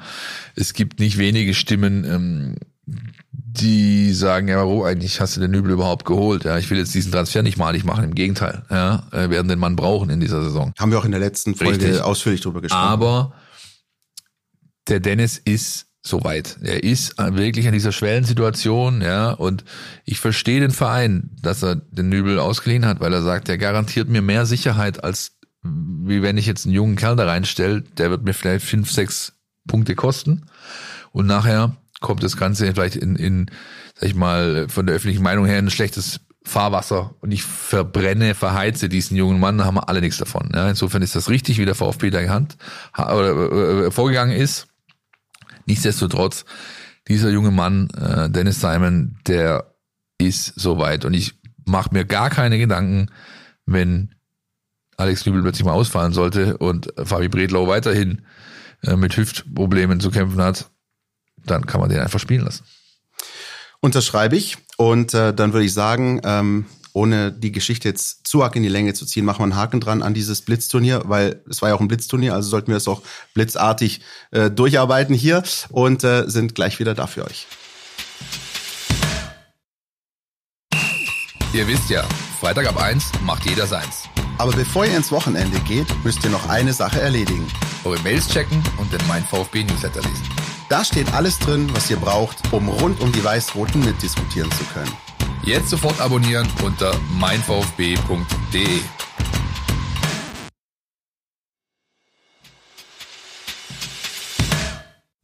Es 0.55 0.75
gibt 0.75 1.01
nicht 1.01 1.19
wenige 1.19 1.55
Stimmen, 1.55 2.05
ähm, 2.05 2.57
die 3.53 4.13
sagen, 4.13 4.49
ja, 4.49 4.59
warum 4.59 4.83
eigentlich 4.83 5.21
hast 5.21 5.37
du 5.37 5.41
den 5.41 5.51
Nübel 5.51 5.73
überhaupt 5.73 6.05
geholt? 6.05 6.45
Ja, 6.45 6.59
ich 6.59 6.71
will 6.71 6.79
jetzt 6.79 6.95
diesen 6.95 7.11
Transfer 7.11 7.43
nicht 7.43 7.59
malig 7.59 7.85
machen, 7.85 8.05
im 8.05 8.15
Gegenteil. 8.15 8.63
Ja, 8.71 9.05
wir 9.11 9.31
werden 9.31 9.49
den 9.49 9.59
Mann 9.59 9.77
brauchen 9.77 10.11
in 10.11 10.21
dieser 10.21 10.43
Saison. 10.43 10.73
Haben 10.79 10.93
wir 10.93 10.99
auch 10.99 11.05
in 11.05 11.11
der 11.11 11.21
letzten 11.21 11.55
Folge 11.55 11.85
Richtig. 11.85 12.01
ausführlich 12.01 12.41
drüber 12.41 12.61
gesprochen. 12.61 12.83
Aber 12.83 13.33
der 14.89 15.01
Dennis 15.01 15.39
ist 15.39 15.87
soweit. 16.03 16.59
Er 16.63 16.83
ist 16.83 17.19
wirklich 17.19 17.67
an 17.67 17.75
dieser 17.75 17.93
Schwellensituation, 17.93 19.03
ja, 19.03 19.33
und 19.33 19.65
ich 20.05 20.21
verstehe 20.21 20.61
den 20.61 20.71
Verein, 20.71 21.31
dass 21.43 21.63
er 21.63 21.77
den 21.77 22.09
Nübel 22.09 22.39
ausgeliehen 22.39 22.87
hat, 22.87 23.01
weil 23.01 23.13
er 23.13 23.23
sagt, 23.23 23.49
der 23.49 23.59
garantiert 23.59 24.09
mir 24.09 24.23
mehr 24.23 24.47
Sicherheit 24.47 25.03
als 25.05 25.33
wie 25.63 26.23
wenn 26.23 26.39
ich 26.39 26.47
jetzt 26.47 26.65
einen 26.65 26.75
jungen 26.75 26.97
Kerl 26.97 27.17
da 27.17 27.27
reinstelle, 27.27 27.83
der 27.83 28.11
wird 28.11 28.25
mir 28.25 28.33
vielleicht 28.33 28.65
fünf, 28.65 28.91
sechs 28.91 29.35
Punkte 29.69 29.95
kosten 29.95 30.47
und 31.13 31.27
nachher 31.27 31.77
kommt 32.01 32.23
das 32.23 32.37
Ganze 32.37 32.67
vielleicht 32.73 32.97
in, 32.97 33.17
in, 33.17 33.51
sag 33.95 34.09
ich 34.09 34.15
mal, 34.15 34.69
von 34.69 34.87
der 34.87 34.97
öffentlichen 34.97 35.23
Meinung 35.23 35.47
her 35.47 35.59
ein 35.59 35.71
schlechtes 35.71 36.21
Fahrwasser 36.43 37.15
und 37.21 37.33
ich 37.33 37.43
verbrenne, 37.43 38.35
verheize 38.35 38.89
diesen 38.89 39.17
jungen 39.17 39.39
Mann, 39.39 39.59
da 39.59 39.67
haben 39.67 39.75
wir 39.75 39.89
alle 39.89 40.01
nichts 40.01 40.19
davon. 40.19 40.51
Ja, 40.55 40.69
insofern 40.69 41.03
ist 41.03 41.15
das 41.15 41.29
richtig, 41.29 41.59
wie 41.59 41.67
der 41.67 41.75
VfB 41.75 42.11
da 42.11 42.21
Hand 42.29 42.57
oder, 42.97 43.87
äh, 43.87 43.91
vorgegangen 43.91 44.35
ist. 44.35 44.67
Nichtsdestotrotz, 45.67 46.47
dieser 47.09 47.31
junge 47.31 47.51
Mann, 47.51 47.89
äh, 47.91 48.31
Dennis 48.31 48.61
Simon, 48.61 49.19
der 49.27 49.75
ist 50.19 50.59
soweit 50.59 51.05
und 51.05 51.15
ich 51.15 51.35
mache 51.67 51.91
mir 51.93 52.05
gar 52.05 52.31
keine 52.31 52.59
Gedanken, 52.59 53.11
wenn 53.67 54.15
Alex 54.97 55.25
Nübel 55.27 55.43
plötzlich 55.43 55.65
mal 55.65 55.73
ausfallen 55.73 56.13
sollte 56.13 56.57
und 56.57 56.93
Fabi 56.97 57.29
Bredlau 57.29 57.69
weiterhin 57.69 58.23
äh, 58.83 58.97
mit 58.97 59.17
Hüftproblemen 59.17 60.01
zu 60.01 60.11
kämpfen 60.11 60.41
hat, 60.43 60.71
dann 61.47 61.67
kann 61.67 61.81
man 61.81 61.91
den 61.91 62.01
einfach 62.01 62.21
spielen 62.21 62.45
lassen. 62.45 62.65
Unterschreibe 63.81 64.37
ich. 64.37 64.59
Und 64.77 65.15
äh, 65.15 65.35
dann 65.35 65.53
würde 65.53 65.67
ich 65.67 65.75
sagen, 65.75 66.21
ähm, 66.25 66.67
ohne 66.93 67.33
die 67.33 67.53
Geschichte 67.53 67.89
jetzt 67.89 68.27
zu 68.27 68.43
arg 68.43 68.57
in 68.57 68.63
die 68.63 68.69
Länge 68.69 68.95
zu 68.95 69.07
ziehen, 69.07 69.25
machen 69.25 69.41
wir 69.41 69.45
einen 69.45 69.57
Haken 69.57 69.81
dran 69.81 70.03
an 70.03 70.15
dieses 70.15 70.43
Blitzturnier, 70.43 71.03
weil 71.05 71.43
es 71.49 71.63
war 71.63 71.69
ja 71.69 71.75
auch 71.75 71.81
ein 71.81 71.89
Blitzturnier, 71.89 72.35
also 72.35 72.49
sollten 72.49 72.69
wir 72.69 72.77
es 72.77 72.89
auch 72.89 73.03
blitzartig 73.35 74.01
äh, 74.33 74.51
durcharbeiten 74.51 75.15
hier 75.15 75.43
und 75.69 76.05
äh, 76.05 76.25
sind 76.27 76.55
gleich 76.55 76.79
wieder 76.79 76.95
da 76.95 77.07
für 77.07 77.25
euch. 77.25 77.47
Ihr 81.53 81.67
wisst 81.67 81.91
ja, 81.91 82.05
Freitag 82.39 82.69
ab 82.69 82.81
1 82.81 83.11
macht 83.25 83.45
jeder 83.45 83.67
seins. 83.67 84.05
Aber 84.39 84.53
bevor 84.53 84.87
ihr 84.87 84.97
ins 84.97 85.13
Wochenende 85.13 85.59
geht, 85.61 85.87
müsst 86.05 86.25
ihr 86.25 86.31
noch 86.31 86.49
eine 86.49 86.73
Sache 86.73 87.01
erledigen. 87.01 87.47
Eure 87.85 88.01
Mails 88.01 88.29
checken 88.29 88.63
und 88.79 88.93
den 88.93 89.01
Mein 89.09 89.25
VfB 89.25 89.65
Newsletter 89.65 90.01
lesen. 90.01 90.40
Da 90.71 90.85
steht 90.85 91.13
alles 91.15 91.37
drin, 91.41 91.69
was 91.75 91.91
ihr 91.91 91.97
braucht, 91.97 92.53
um 92.53 92.69
rund 92.69 93.01
um 93.01 93.11
die 93.11 93.25
Weiß-Roten 93.25 93.81
mitdiskutieren 93.81 94.49
zu 94.53 94.63
können. 94.73 94.93
Jetzt 95.43 95.69
sofort 95.69 96.01
abonnieren 96.01 96.49
unter 96.65 96.97
meinvfb.de. 97.19 98.79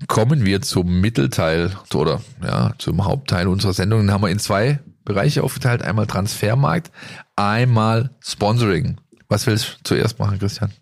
Kommen 0.08 0.44
wir 0.44 0.62
zum 0.62 1.00
Mittelteil 1.00 1.76
oder 1.94 2.20
ja, 2.42 2.74
zum 2.78 3.04
Hauptteil 3.04 3.46
unserer 3.46 3.72
Sendung. 3.72 4.00
Den 4.00 4.10
haben 4.10 4.24
wir 4.24 4.30
in 4.30 4.40
zwei 4.40 4.80
Bereiche 5.04 5.44
aufgeteilt. 5.44 5.82
Einmal 5.82 6.08
Transfermarkt, 6.08 6.90
einmal 7.36 8.10
Sponsoring. 8.18 9.00
Was 9.28 9.46
willst 9.46 9.78
du 9.78 9.84
zuerst 9.84 10.18
machen, 10.18 10.40
Christian? 10.40 10.72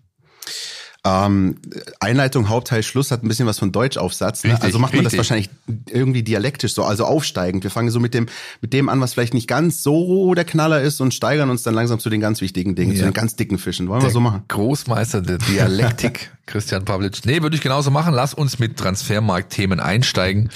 Ähm, 1.06 1.56
Einleitung, 2.00 2.48
Hauptteil, 2.48 2.82
Schluss 2.82 3.10
hat 3.10 3.22
ein 3.22 3.28
bisschen 3.28 3.46
was 3.46 3.58
von 3.58 3.72
Deutschaufsatz. 3.72 4.42
Ne? 4.42 4.50
Richtig, 4.52 4.64
also 4.64 4.78
macht 4.78 4.94
man 4.94 5.00
richtig. 5.04 5.18
das 5.18 5.30
wahrscheinlich 5.30 5.50
irgendwie 5.90 6.22
dialektisch 6.22 6.72
so, 6.72 6.82
also 6.82 7.04
aufsteigend. 7.04 7.62
Wir 7.62 7.70
fangen 7.70 7.90
so 7.90 8.00
mit 8.00 8.14
dem, 8.14 8.26
mit 8.62 8.72
dem 8.72 8.88
an, 8.88 9.02
was 9.02 9.12
vielleicht 9.12 9.34
nicht 9.34 9.46
ganz 9.46 9.82
so 9.82 10.32
der 10.34 10.46
Knaller 10.46 10.80
ist 10.80 11.02
und 11.02 11.12
steigern 11.12 11.50
uns 11.50 11.62
dann 11.62 11.74
langsam 11.74 11.98
zu 11.98 12.08
den 12.08 12.20
ganz 12.22 12.40
wichtigen 12.40 12.74
Dingen, 12.74 12.92
Ja. 12.92 13.00
zu 13.00 13.04
den 13.04 13.12
ganz 13.12 13.36
dicken 13.36 13.58
Fischen. 13.58 13.86
Wollen 13.88 14.02
wir 14.02 14.08
so 14.08 14.20
machen? 14.20 14.44
Großmeister 14.48 15.20
der 15.20 15.36
Dialektik, 15.36 16.30
Christian 16.46 16.86
Pavlic. 16.86 17.26
Nee, 17.26 17.42
würde 17.42 17.56
ich 17.56 17.62
genauso 17.62 17.90
machen. 17.90 18.14
Lass 18.14 18.32
uns 18.32 18.58
mit 18.58 18.78
Transfermarktthemen 18.78 19.80
einsteigen. 19.80 20.48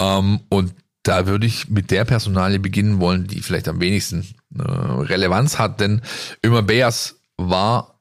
Ähm, 0.00 0.40
und 0.48 0.72
da 1.02 1.26
würde 1.26 1.46
ich 1.46 1.68
mit 1.68 1.90
der 1.90 2.06
Personalie 2.06 2.58
beginnen 2.58 3.00
wollen, 3.00 3.26
die 3.26 3.40
vielleicht 3.40 3.68
am 3.68 3.80
wenigsten 3.80 4.26
äh, 4.58 4.62
Relevanz 4.62 5.58
hat, 5.58 5.80
denn 5.80 6.00
Ömer 6.44 6.62
Beas 6.62 7.16
war 7.36 7.97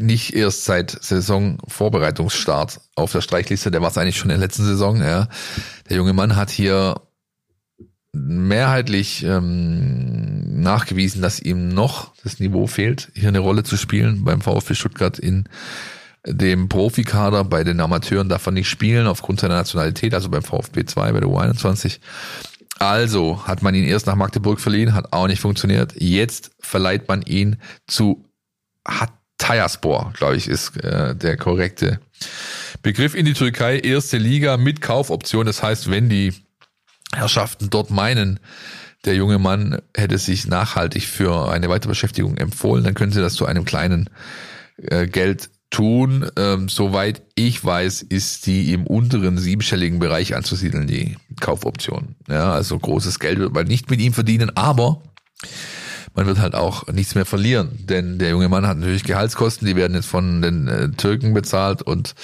nicht 0.00 0.34
erst 0.34 0.64
seit 0.64 0.90
Saisonvorbereitungsstart 0.90 2.80
auf 2.96 3.12
der 3.12 3.20
Streichliste, 3.20 3.70
der 3.70 3.82
war 3.82 3.90
es 3.90 3.98
eigentlich 3.98 4.18
schon 4.18 4.30
in 4.30 4.38
der 4.38 4.46
letzten 4.46 4.64
Saison. 4.64 5.00
Ja. 5.00 5.28
Der 5.88 5.96
junge 5.96 6.12
Mann 6.12 6.36
hat 6.36 6.50
hier 6.50 7.00
mehrheitlich 8.12 9.24
ähm, 9.24 10.60
nachgewiesen, 10.60 11.20
dass 11.20 11.40
ihm 11.40 11.68
noch 11.68 12.12
das 12.22 12.38
Niveau 12.38 12.66
fehlt, 12.66 13.10
hier 13.14 13.28
eine 13.28 13.40
Rolle 13.40 13.64
zu 13.64 13.76
spielen 13.76 14.24
beim 14.24 14.40
VfB 14.40 14.74
Stuttgart 14.74 15.18
in 15.18 15.48
dem 16.26 16.68
Profikader. 16.68 17.44
Bei 17.44 17.64
den 17.64 17.80
Amateuren 17.80 18.28
darf 18.28 18.46
er 18.46 18.52
nicht 18.52 18.68
spielen 18.68 19.06
aufgrund 19.06 19.40
seiner 19.40 19.56
Nationalität, 19.56 20.14
also 20.14 20.28
beim 20.28 20.42
VfB 20.42 20.84
2, 20.84 21.12
bei 21.12 21.20
der 21.20 21.28
U21. 21.28 21.98
Also 22.78 23.46
hat 23.46 23.62
man 23.62 23.74
ihn 23.74 23.84
erst 23.84 24.06
nach 24.06 24.16
Magdeburg 24.16 24.60
verliehen, 24.60 24.94
hat 24.94 25.12
auch 25.12 25.26
nicht 25.26 25.40
funktioniert. 25.40 25.94
Jetzt 25.96 26.50
verleiht 26.60 27.08
man 27.08 27.22
ihn 27.22 27.56
zu 27.86 28.24
Hatayspor, 29.42 30.12
glaube 30.16 30.36
ich, 30.36 30.48
ist 30.48 30.76
äh, 30.82 31.14
der 31.14 31.36
korrekte 31.36 32.00
Begriff 32.82 33.14
in 33.14 33.26
die 33.26 33.34
Türkei, 33.34 33.78
erste 33.78 34.18
Liga 34.18 34.56
mit 34.56 34.80
Kaufoption. 34.80 35.46
Das 35.46 35.62
heißt, 35.62 35.90
wenn 35.90 36.08
die 36.08 36.32
Herrschaften 37.14 37.70
dort 37.70 37.90
meinen, 37.90 38.40
der 39.04 39.14
junge 39.14 39.38
Mann 39.38 39.80
hätte 39.94 40.18
sich 40.18 40.46
nachhaltig 40.46 41.04
für 41.04 41.50
eine 41.50 41.68
Weiterbeschäftigung 41.68 42.36
empfohlen, 42.36 42.84
dann 42.84 42.94
können 42.94 43.12
sie 43.12 43.20
das 43.20 43.34
zu 43.34 43.44
einem 43.44 43.64
kleinen 43.64 44.08
äh, 44.78 45.06
Geld 45.06 45.50
tun. 45.70 46.30
Ähm, 46.36 46.68
soweit 46.68 47.22
ich 47.34 47.62
weiß, 47.62 48.02
ist 48.02 48.46
die 48.46 48.72
im 48.72 48.86
unteren 48.86 49.36
siebenstelligen 49.36 49.98
Bereich 49.98 50.34
anzusiedeln, 50.34 50.86
die 50.86 51.16
Kaufoption. 51.40 52.16
Ja, 52.28 52.52
also 52.52 52.78
großes 52.78 53.18
Geld 53.18 53.38
wird 53.38 53.52
man 53.52 53.66
nicht 53.66 53.90
mit 53.90 54.00
ihm 54.00 54.14
verdienen, 54.14 54.56
aber 54.56 55.02
man 56.14 56.26
wird 56.26 56.38
halt 56.38 56.54
auch 56.54 56.86
nichts 56.88 57.14
mehr 57.14 57.24
verlieren, 57.24 57.86
denn 57.86 58.18
der 58.18 58.30
junge 58.30 58.48
Mann 58.48 58.66
hat 58.66 58.78
natürlich 58.78 59.04
Gehaltskosten, 59.04 59.66
die 59.66 59.76
werden 59.76 59.94
jetzt 59.94 60.06
von 60.06 60.42
den 60.42 60.68
äh, 60.68 60.90
Türken 60.90 61.34
bezahlt 61.34 61.82
und 61.82 62.14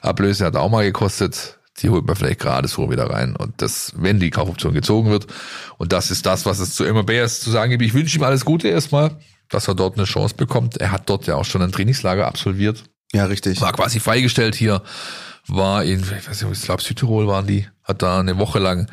Ablöse 0.00 0.44
hat 0.44 0.56
auch 0.56 0.70
mal 0.70 0.84
gekostet. 0.84 1.58
Die 1.78 1.88
holt 1.90 2.06
man 2.06 2.14
vielleicht 2.16 2.40
gerade 2.40 2.68
so 2.68 2.90
wieder 2.90 3.08
rein. 3.08 3.34
Und 3.34 3.54
das, 3.62 3.92
wenn 3.96 4.20
die 4.20 4.30
Kaufoption 4.30 4.74
gezogen 4.74 5.10
wird. 5.10 5.26
Und 5.78 5.92
das 5.92 6.10
ist 6.10 6.26
das, 6.26 6.44
was 6.44 6.58
es 6.58 6.74
zu 6.74 6.84
Immer 6.84 7.02
Bears 7.02 7.40
zu 7.40 7.50
sagen 7.50 7.70
gibt. 7.70 7.82
Ich 7.82 7.94
wünsche 7.94 8.18
ihm 8.18 8.22
alles 8.24 8.44
Gute 8.44 8.68
erstmal, 8.68 9.16
dass 9.48 9.68
er 9.68 9.74
dort 9.74 9.96
eine 9.96 10.04
Chance 10.04 10.34
bekommt. 10.36 10.76
Er 10.76 10.92
hat 10.92 11.08
dort 11.08 11.26
ja 11.26 11.36
auch 11.36 11.46
schon 11.46 11.62
ein 11.62 11.72
Trainingslager 11.72 12.26
absolviert. 12.26 12.84
Ja, 13.12 13.24
richtig. 13.24 13.60
War 13.62 13.72
quasi 13.72 14.00
freigestellt 14.00 14.54
hier, 14.54 14.82
war 15.48 15.82
in, 15.82 16.00
ich 16.00 16.28
weiß 16.28 16.42
nicht, 16.42 16.58
ich 16.58 16.62
glaube 16.62 16.82
Südtirol 16.82 17.26
waren 17.26 17.46
die, 17.46 17.66
hat 17.82 18.02
da 18.02 18.20
eine 18.20 18.38
Woche 18.38 18.58
lang 18.58 18.90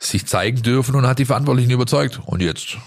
sich 0.00 0.26
zeigen 0.26 0.62
dürfen 0.62 0.96
und 0.96 1.06
hat 1.06 1.20
die 1.20 1.24
Verantwortlichen 1.24 1.70
überzeugt. 1.70 2.20
Und 2.26 2.42
jetzt 2.42 2.78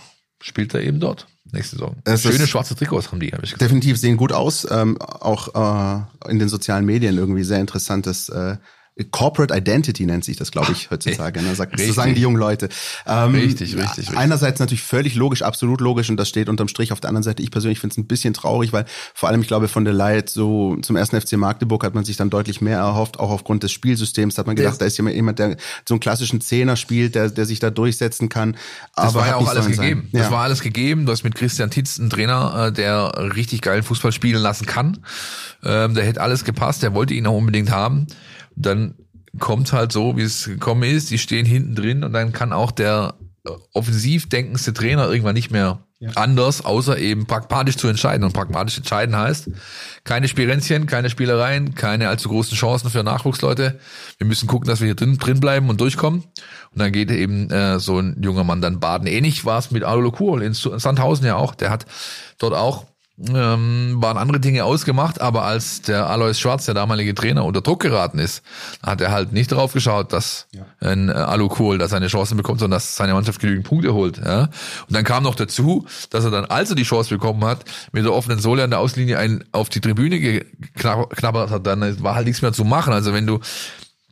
spielt 0.42 0.74
er 0.74 0.82
eben 0.82 1.00
dort. 1.00 1.28
Nächste 1.52 1.78
Saison. 1.78 1.96
Es 2.06 2.22
Schöne 2.22 2.48
schwarze 2.48 2.76
Trikots 2.76 3.12
haben 3.12 3.20
die, 3.20 3.28
habe 3.28 3.44
ich 3.44 3.52
gesagt. 3.52 3.62
Definitiv 3.62 3.98
sehen 3.98 4.18
gut 4.18 4.32
aus. 4.32 4.68
Ähm, 4.70 5.02
auch 5.02 6.06
äh, 6.26 6.30
in 6.30 6.40
den 6.40 6.50
sozialen 6.50 6.86
Medien 6.86 7.18
irgendwie 7.18 7.44
sehr 7.44 7.60
interessantes 7.60 8.30
äh, 8.30 8.58
Corporate 9.10 9.56
Identity 9.56 10.06
nennt 10.06 10.26
sich 10.26 10.36
das, 10.36 10.52
glaube 10.52 10.74
ich, 10.74 10.92
heutzutage. 10.92 11.42
Ne? 11.42 11.56
Sagt, 11.56 11.80
so 11.80 11.94
sagen 11.94 12.14
die 12.14 12.22
jungen 12.22 12.38
Leute. 12.38 12.68
Ähm, 13.08 13.34
Richtig, 13.34 13.76
richtig, 13.76 13.98
richtig. 13.98 14.18
Einerseits 14.18 14.60
natürlich 14.60 14.84
völlig 14.84 15.16
logisch, 15.16 15.42
absolut 15.44 15.80
logisch 15.80 16.10
und 16.10 16.18
das 16.18 16.28
steht 16.28 16.50
unterm 16.50 16.68
Strich. 16.68 16.92
Auf 16.92 17.00
der 17.00 17.08
anderen 17.10 17.24
Seite, 17.24 17.42
ich 17.42 17.52
persönlich 17.52 17.80
finde 17.80 17.94
es 17.94 17.98
ein 17.98 18.06
bisschen 18.06 18.34
traurig, 18.34 18.74
weil 18.74 18.86
vor 19.14 19.30
allem, 19.30 19.42
ich 19.42 19.48
glaube, 19.48 19.70
von 19.70 19.86
der 19.86 19.94
Light 19.94 20.30
so 20.30 20.76
zum 20.82 20.98
ersten 20.98 21.20
FC 21.20 21.34
Magdeburg 21.34 21.84
hat 21.86 21.96
man 21.96 22.04
sich 22.04 22.18
dann 22.18 22.30
deutlich 22.30 22.60
mehr 22.60 22.80
erhofft, 22.80 23.18
auch 23.18 23.32
aufgrund 23.32 23.64
des 23.64 23.72
Spielsystems. 23.72 24.36
Da 24.36 24.42
hat 24.42 24.48
man 24.48 24.58
gedacht, 24.58 24.80
da 24.82 24.86
ist 24.86 24.98
jemand, 24.98 25.16
jemand, 25.16 25.40
der 25.40 25.56
so 25.88 25.94
einen 25.94 26.02
klassischen 26.02 26.42
Zehner 26.42 26.76
spielt, 26.76 27.16
der, 27.16 27.30
der 27.30 27.46
sich 27.46 27.60
da 27.60 27.70
durchsetzen 27.70 28.28
kann. 28.28 28.58
Das 28.96 29.06
Aber 29.06 29.22
war 29.22 29.28
ja 29.28 29.36
auch 29.38 29.48
alles 29.48 29.66
sein. 29.66 29.76
gegeben. 29.76 30.10
Ja. 30.12 30.20
Das 30.20 30.32
war 30.32 30.44
alles 30.44 30.62
gegeben. 30.62 31.06
Du 31.06 31.14
hast 31.14 31.24
mit 31.24 31.36
Christian 31.36 31.72
Titz 31.72 31.98
einen 31.98 32.10
Trainer, 32.10 32.68
äh, 32.68 32.72
der 32.74 33.32
richtig 33.36 33.62
geilen 33.62 33.84
Fußball 33.84 34.12
spielen 34.12 34.42
lassen 34.42 34.66
kann. 34.66 35.00
Ähm, 35.64 35.94
der 35.96 36.04
hätte 36.04 36.22
alles 36.22 36.44
gepasst. 36.44 36.84
Der 36.84 36.94
wollte 36.94 37.14
ihn 37.14 37.26
auch 37.26 37.38
unbedingt 37.38 37.72
haben. 37.72 38.08
Dann 38.56 38.96
kommt 39.40 39.72
halt 39.74 39.92
so, 39.92 40.18
wie 40.18 40.24
es 40.24 40.46
gekommen 40.46 40.84
ist. 40.84 41.12
Die 41.12 41.18
stehen 41.18 41.46
hinten 41.46 41.76
drin 41.76 42.04
und 42.04 42.14
dann 42.14 42.32
kann 42.32 42.54
auch 42.54 42.72
der 42.72 43.16
äh, 43.46 43.52
offensiv 43.74 44.30
denkendste 44.30 44.74
Trainer 44.74 45.10
irgendwann 45.10 45.36
nicht 45.36 45.52
mehr 45.52 45.86
anders, 46.16 46.66
außer 46.66 46.98
eben 46.98 47.26
pragmatisch 47.28 47.78
zu 47.78 47.88
entscheiden. 47.88 48.24
Und 48.24 48.34
pragmatisch 48.34 48.78
entscheiden 48.78 49.16
heißt, 49.16 49.52
keine 50.04 50.28
Spirenzchen, 50.28 50.88
keine 50.88 51.10
Spielereien, 51.10 51.76
keine 51.76 52.10
allzu 52.10 52.30
großen 52.30 52.58
Chancen 52.58 52.90
für 52.90 53.04
Nachwuchsleute. 53.04 53.80
Wir 54.18 54.28
müssen 54.28 54.48
gucken, 54.48 54.68
dass 54.68 54.80
wir 54.80 54.88
hier 54.88 54.96
drin, 54.96 55.18
drin 55.18 55.40
bleiben 55.40 55.70
und 55.70 55.80
durchkommen. 55.80 56.22
Und 56.22 56.80
dann 56.80 56.92
geht 56.92 57.12
eben 57.12 57.50
äh, 57.52 57.80
so 57.80 58.00
ein 58.00 58.18
junger 58.22 58.44
Mann 58.44 58.62
dann 58.62 58.80
baden. 58.80 59.08
Ähnlich 59.08 59.46
war 59.46 59.60
es 59.60 59.72
mit 59.72 59.84
Alulo 59.84 60.12
Kurl 60.12 60.42
in 60.42 60.54
Sandhausen 60.54 61.26
ja 61.26 61.36
auch. 61.36 61.54
Der 61.54 61.70
hat 61.70 61.86
dort 62.40 62.56
auch 62.56 62.88
ähm, 63.30 63.96
waren 63.98 64.18
andere 64.18 64.40
Dinge 64.40 64.66
ausgemacht, 64.66 65.22
aber 65.22 65.44
als 65.44 65.82
der 65.82 66.10
Alois 66.10 66.34
Schwarz, 66.34 66.66
der 66.66 66.74
damalige 66.74 67.14
Trainer, 67.14 67.46
unter 67.46 67.62
Druck 67.62 67.82
geraten 67.82 68.20
ist, 68.20 68.42
hat 68.82 69.02
er 69.02 69.12
halt 69.12 69.32
nicht 69.32 69.52
darauf 69.52 69.74
geschaut, 69.74 70.12
dass 70.14 70.48
ein 70.80 71.10
äh, 71.10 71.14
Alu 71.14 71.48
Kohl 71.48 71.78
da 71.78 71.88
seine 71.88 72.08
Chancen 72.08 72.38
bekommt, 72.38 72.60
sondern 72.60 72.78
dass 72.78 72.96
seine 72.96 73.14
Mannschaft 73.14 73.40
genügend 73.40 73.66
Punkte 73.68 73.94
holt. 73.94 74.18
Ja? 74.18 74.44
Und 74.88 74.96
dann 74.96 75.04
kam 75.04 75.24
noch 75.24 75.36
dazu, 75.36 75.86
dass 76.10 76.24
er 76.24 76.32
dann, 76.32 76.46
als 76.46 76.70
er 76.70 76.76
die 76.76 76.84
Chance 76.84 77.10
bekommen 77.10 77.44
hat, 77.46 77.64
mit 77.92 78.04
der 78.04 78.14
offenen 78.14 78.40
Sohle 78.40 78.64
an 78.64 78.72
der 78.72 78.80
Auslinie 78.80 79.18
einen 79.18 79.44
auf 79.52 79.70
die 79.70 79.82
Tribüne 79.82 80.20
geknabbert 80.20 81.52
hat, 81.52 81.68
dann 81.68 82.04
war 82.04 82.16
halt 82.16 82.26
nichts 82.26 82.42
mehr 82.42 82.54
zu 82.54 82.64
machen. 82.64 82.94
Also 82.94 83.14
wenn 83.14 83.28
du 83.28 83.40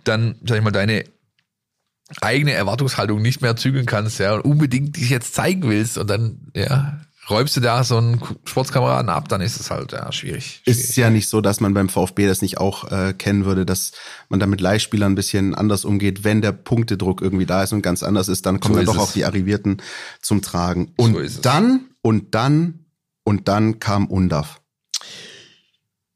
dann, 0.03 0.35
sag 0.45 0.57
ich 0.57 0.63
mal, 0.63 0.71
deine 0.71 1.03
eigene 2.21 2.53
Erwartungshaltung 2.53 3.21
nicht 3.21 3.41
mehr 3.41 3.55
zügeln 3.55 3.85
kannst, 3.85 4.19
ja, 4.19 4.33
und 4.33 4.41
unbedingt 4.41 4.97
dich 4.97 5.09
jetzt 5.09 5.35
zeigen 5.35 5.69
willst 5.69 5.97
und 5.97 6.09
dann, 6.09 6.51
ja, 6.55 6.99
räubst 7.29 7.55
du 7.57 7.61
da 7.61 7.83
so 7.83 7.97
einen 7.97 8.21
Sportskameraden 8.45 9.09
ab, 9.09 9.29
dann 9.29 9.41
ist 9.41 9.59
es 9.59 9.69
halt 9.71 9.91
ja, 9.91 10.11
schwierig, 10.11 10.61
schwierig. 10.63 10.79
Ist 10.79 10.95
ja 10.95 11.09
nicht 11.09 11.29
so, 11.29 11.41
dass 11.41 11.59
man 11.59 11.73
beim 11.73 11.89
VfB 11.89 12.27
das 12.27 12.41
nicht 12.41 12.57
auch 12.57 12.91
äh, 12.91 13.13
kennen 13.13 13.45
würde, 13.45 13.65
dass 13.65 13.91
man 14.29 14.39
da 14.39 14.45
mit 14.47 14.61
Leihspielern 14.61 15.11
ein 15.11 15.15
bisschen 15.15 15.55
anders 15.55 15.85
umgeht, 15.85 16.23
wenn 16.23 16.41
der 16.41 16.51
Punktedruck 16.51 17.21
irgendwie 17.21 17.45
da 17.45 17.63
ist 17.63 17.73
und 17.73 17.81
ganz 17.81 18.03
anders 18.03 18.27
ist, 18.27 18.45
dann 18.45 18.59
kommen 18.59 18.75
So 18.75 18.79
dann 18.79 18.85
doch 18.87 18.95
es. 18.95 19.09
auch 19.09 19.11
die 19.13 19.25
Arrivierten 19.25 19.81
zum 20.21 20.41
Tragen. 20.41 20.93
Und 20.97 21.15
So 21.29 21.41
dann, 21.41 21.85
und 22.01 22.35
dann, 22.35 22.85
und 23.23 23.47
dann 23.47 23.79
kam 23.79 24.07
Undaf. 24.07 24.61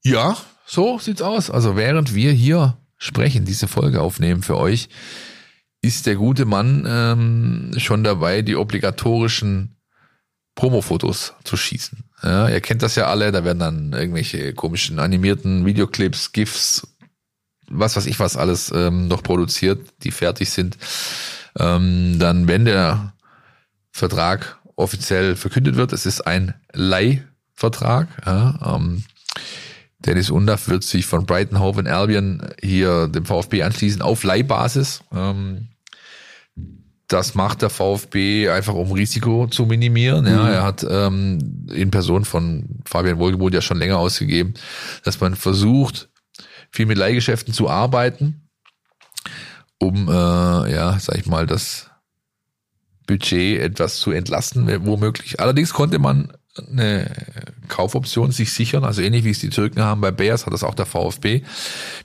Ja, 0.04 0.38
so 0.66 1.00
sieht's 1.00 1.22
aus. 1.22 1.50
Also 1.50 1.76
während 1.76 2.14
wir 2.14 2.32
hier 2.32 2.78
sprechen, 2.98 3.46
diese 3.46 3.68
Folge 3.68 4.02
aufnehmen 4.02 4.44
für 4.44 4.58
euch, 4.58 4.90
ist 5.82 6.06
der 6.06 6.16
gute 6.16 6.46
Mann 6.46 6.86
ähm, 6.88 7.72
schon 7.78 8.04
dabei, 8.04 8.42
die 8.42 8.56
obligatorischen 8.56 9.73
Promo-Fotos 10.56 11.34
zu 11.44 11.58
schießen. 11.58 12.04
Ja, 12.22 12.48
ihr 12.48 12.62
kennt 12.62 12.82
das 12.82 12.96
ja 12.96 13.08
alle, 13.08 13.32
da 13.32 13.44
werden 13.44 13.60
dann 13.60 13.94
irgendwelche 13.94 14.54
komischen 14.54 15.00
animierten 15.00 15.66
Videoclips, 15.66 16.32
GIFs, 16.32 16.88
was 17.70 17.96
weiß 17.96 18.06
ich 18.06 18.20
was 18.20 18.38
alles 18.38 18.72
ähm, 18.74 19.08
noch 19.08 19.24
produziert, 19.24 19.82
die 20.04 20.12
fertig 20.12 20.52
sind. 20.52 20.78
Ähm, 21.58 22.18
dann, 22.20 22.48
wenn 22.48 22.66
der 22.66 23.14
Vertrag 23.92 24.58
offiziell 24.76 25.36
verkündet 25.36 25.76
wird, 25.76 25.92
es 25.94 26.06
ist 26.06 26.22
ein 26.22 26.54
Leihvertrag, 26.72 28.08
ja, 28.26 28.76
ähm, 28.76 29.04
Dennis 30.06 30.30
Undaff 30.30 30.68
wird 30.68 30.84
sich 30.84 31.06
von 31.06 31.26
Brighton 31.26 31.60
Hove 31.60 31.80
and 31.80 31.88
Albion 31.88 32.50
hier 32.62 33.08
dem 33.08 33.26
VfB 33.26 33.64
anschließen 33.64 34.02
auf 34.02 34.24
Leihbasis. 34.24 35.02
Ähm, 35.14 35.70
das 37.08 37.36
macht 37.36 37.62
der 37.62 37.70
VfB 37.70 38.50
einfach, 38.50 38.74
um 38.74 38.92
Risiko 38.92 39.48
zu 39.48 39.66
minimieren. 39.66 40.26
Ja, 40.26 40.50
er 40.50 40.64
hat 40.64 40.86
ähm, 40.90 41.68
in 41.72 41.92
Person 41.92 42.26
von 42.26 42.80
Fabian 42.86 43.20
Wohlgemuth 43.20 43.54
ja 43.54 43.62
schon 43.62 43.78
länger 43.78 43.98
ausgegeben, 43.98 44.54
dass 45.04 45.20
man 45.20 45.36
versucht, 45.36 46.10
viel 46.72 46.86
mit 46.86 46.98
Leihgeschäften 46.98 47.54
zu 47.54 47.70
arbeiten, 47.70 48.50
um, 49.80 50.08
äh, 50.08 50.12
ja, 50.12 50.98
sag 51.00 51.18
ich 51.18 51.26
mal, 51.26 51.46
das 51.46 51.92
Budget 53.06 53.60
etwas 53.60 53.98
zu 53.98 54.12
entlasten, 54.12 54.86
womöglich. 54.86 55.40
Allerdings 55.40 55.74
konnte 55.74 56.00
man 56.00 56.34
eine 56.58 57.12
Kaufoption 57.68 58.32
sich 58.32 58.54
sichern, 58.54 58.84
also 58.84 59.02
ähnlich 59.02 59.24
wie 59.24 59.32
es 59.32 59.40
die 59.40 59.50
Türken 59.50 59.82
haben 59.82 60.02
bei 60.02 60.12
Bears, 60.12 60.46
hat 60.46 60.54
das 60.54 60.64
auch 60.64 60.76
der 60.76 60.86
VfB. 60.86 61.42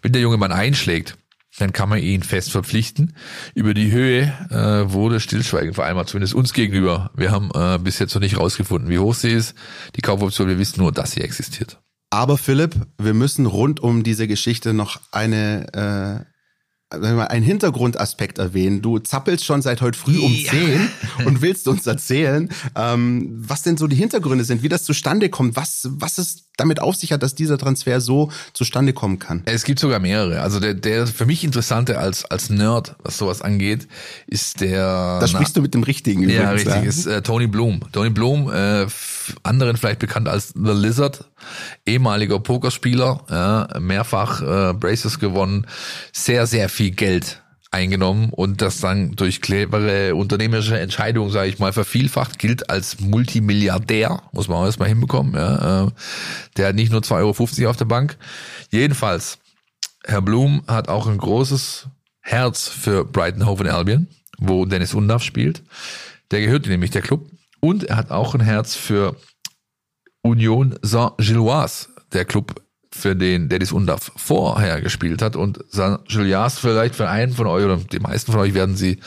Wenn 0.02 0.12
der 0.12 0.22
junge 0.22 0.38
Mann 0.38 0.52
einschlägt, 0.52 1.16
dann 1.58 1.72
kann 1.72 1.88
man 1.88 1.98
ihn 1.98 2.22
fest 2.22 2.50
verpflichten. 2.50 3.14
Über 3.54 3.74
die 3.74 3.90
Höhe 3.90 4.32
äh, 4.50 4.92
wurde 4.92 5.20
Stillschweigen 5.20 5.74
vereinbart, 5.74 6.08
zumindest 6.08 6.34
uns 6.34 6.52
gegenüber. 6.52 7.10
Wir 7.16 7.30
haben 7.30 7.50
äh, 7.54 7.78
bis 7.78 7.98
jetzt 7.98 8.14
noch 8.14 8.22
nicht 8.22 8.38
rausgefunden, 8.38 8.88
wie 8.88 8.98
hoch 8.98 9.14
sie 9.14 9.30
ist. 9.30 9.54
Die 9.96 10.00
Kaufoption, 10.00 10.48
wir 10.48 10.58
wissen 10.58 10.80
nur, 10.80 10.92
dass 10.92 11.12
sie 11.12 11.20
existiert. 11.20 11.80
Aber 12.10 12.38
Philipp, 12.38 12.74
wir 12.98 13.14
müssen 13.14 13.46
rund 13.46 13.80
um 13.80 14.02
diese 14.02 14.26
Geschichte 14.26 14.72
noch 14.72 15.00
eine, 15.12 16.24
äh, 16.92 16.96
einen 16.96 17.44
Hintergrundaspekt 17.44 18.38
erwähnen. 18.38 18.80
Du 18.80 18.98
zappelst 18.98 19.44
schon 19.44 19.60
seit 19.60 19.82
heute 19.82 19.98
früh 19.98 20.18
um 20.18 20.32
Ja. 20.32 20.50
10 20.50 20.88
und 21.26 21.42
willst 21.42 21.68
uns 21.68 21.86
erzählen, 21.86 22.48
ähm, 22.74 23.28
was 23.36 23.62
denn 23.62 23.76
so 23.76 23.88
die 23.88 23.96
Hintergründe 23.96 24.44
sind, 24.44 24.62
wie 24.62 24.70
das 24.70 24.84
zustande 24.84 25.28
kommt, 25.28 25.56
was, 25.56 25.86
was 25.90 26.16
es 26.16 26.47
damit 26.58 26.80
auf 26.80 26.96
sich 26.96 27.12
hat, 27.12 27.22
dass 27.22 27.34
dieser 27.34 27.56
Transfer 27.56 28.00
so 28.00 28.30
zustande 28.52 28.92
kommen 28.92 29.18
kann. 29.18 29.42
Es 29.46 29.64
gibt 29.64 29.78
sogar 29.78 30.00
mehrere. 30.00 30.42
Also 30.42 30.60
der, 30.60 30.74
der 30.74 31.06
für 31.06 31.24
mich 31.24 31.44
interessante 31.44 31.98
als, 31.98 32.24
als 32.26 32.50
Nerd, 32.50 32.96
was 33.02 33.16
sowas 33.16 33.40
angeht, 33.40 33.88
ist 34.26 34.60
der... 34.60 35.20
Da 35.20 35.26
sprichst 35.26 35.56
du 35.56 35.62
mit 35.62 35.72
dem 35.72 35.84
Richtigen 35.84 36.24
übrigens. 36.24 36.64
Ja, 36.64 36.72
richtig. 36.74 36.84
Ist 36.84 37.06
äh, 37.06 37.22
Tony 37.22 37.46
Bloom. 37.46 37.80
Tony 37.92 38.10
Bloom, 38.10 38.52
äh, 38.52 38.86
anderen 39.42 39.76
vielleicht 39.76 40.00
bekannt 40.00 40.28
als 40.28 40.48
The 40.48 40.72
Lizard, 40.72 41.24
ehemaliger 41.86 42.40
Pokerspieler, 42.40 43.20
ja, 43.30 43.68
mehrfach 43.78 44.42
äh, 44.42 44.74
Braces 44.74 45.18
gewonnen, 45.18 45.66
sehr, 46.12 46.46
sehr 46.46 46.68
viel 46.68 46.90
Geld 46.90 47.40
eingenommen 47.70 48.30
und 48.30 48.62
das 48.62 48.80
dann 48.80 49.12
durch 49.16 49.40
clevere 49.40 50.14
unternehmerische 50.14 50.78
Entscheidungen, 50.78 51.30
sage 51.30 51.50
ich 51.50 51.58
mal, 51.58 51.72
vervielfacht, 51.72 52.38
gilt 52.38 52.70
als 52.70 53.00
Multimilliardär, 53.00 54.22
muss 54.32 54.48
man 54.48 54.58
auch 54.58 54.64
erstmal 54.64 54.88
hinbekommen. 54.88 55.34
Ja, 55.34 55.86
äh, 55.86 55.90
der 56.56 56.68
hat 56.68 56.74
nicht 56.74 56.90
nur 56.90 57.02
2,50 57.02 57.60
Euro 57.60 57.70
auf 57.70 57.76
der 57.76 57.84
Bank. 57.84 58.16
Jedenfalls, 58.70 59.38
Herr 60.04 60.22
Blum 60.22 60.62
hat 60.66 60.88
auch 60.88 61.06
ein 61.06 61.18
großes 61.18 61.88
Herz 62.20 62.68
für 62.68 63.04
Brighton 63.04 63.46
Hove 63.46 63.64
and 63.64 63.72
Albion, 63.72 64.06
wo 64.38 64.64
Dennis 64.64 64.94
Undaff 64.94 65.22
spielt. 65.22 65.62
Der 66.30 66.40
gehört 66.40 66.66
nämlich 66.66 66.90
der 66.90 67.02
Club. 67.02 67.28
Und 67.60 67.84
er 67.84 67.96
hat 67.96 68.10
auch 68.10 68.34
ein 68.34 68.40
Herz 68.40 68.76
für 68.76 69.16
Union 70.22 70.78
Saint-Gilloise, 70.82 71.88
der 72.12 72.24
Club, 72.24 72.62
für 72.90 73.14
den 73.14 73.48
Dennis 73.48 73.70
Undaff 73.72 74.10
vorher 74.16 74.80
gespielt 74.80 75.20
hat. 75.22 75.36
Und 75.36 75.58
Saint-Gilloise 75.70 76.58
vielleicht 76.60 76.94
für 76.94 77.08
einen 77.08 77.32
von 77.32 77.46
euch 77.46 77.64
oder 77.64 77.76
die 77.76 78.00
meisten 78.00 78.32
von 78.32 78.40
euch 78.40 78.54
werden 78.54 78.76
sie 78.76 78.98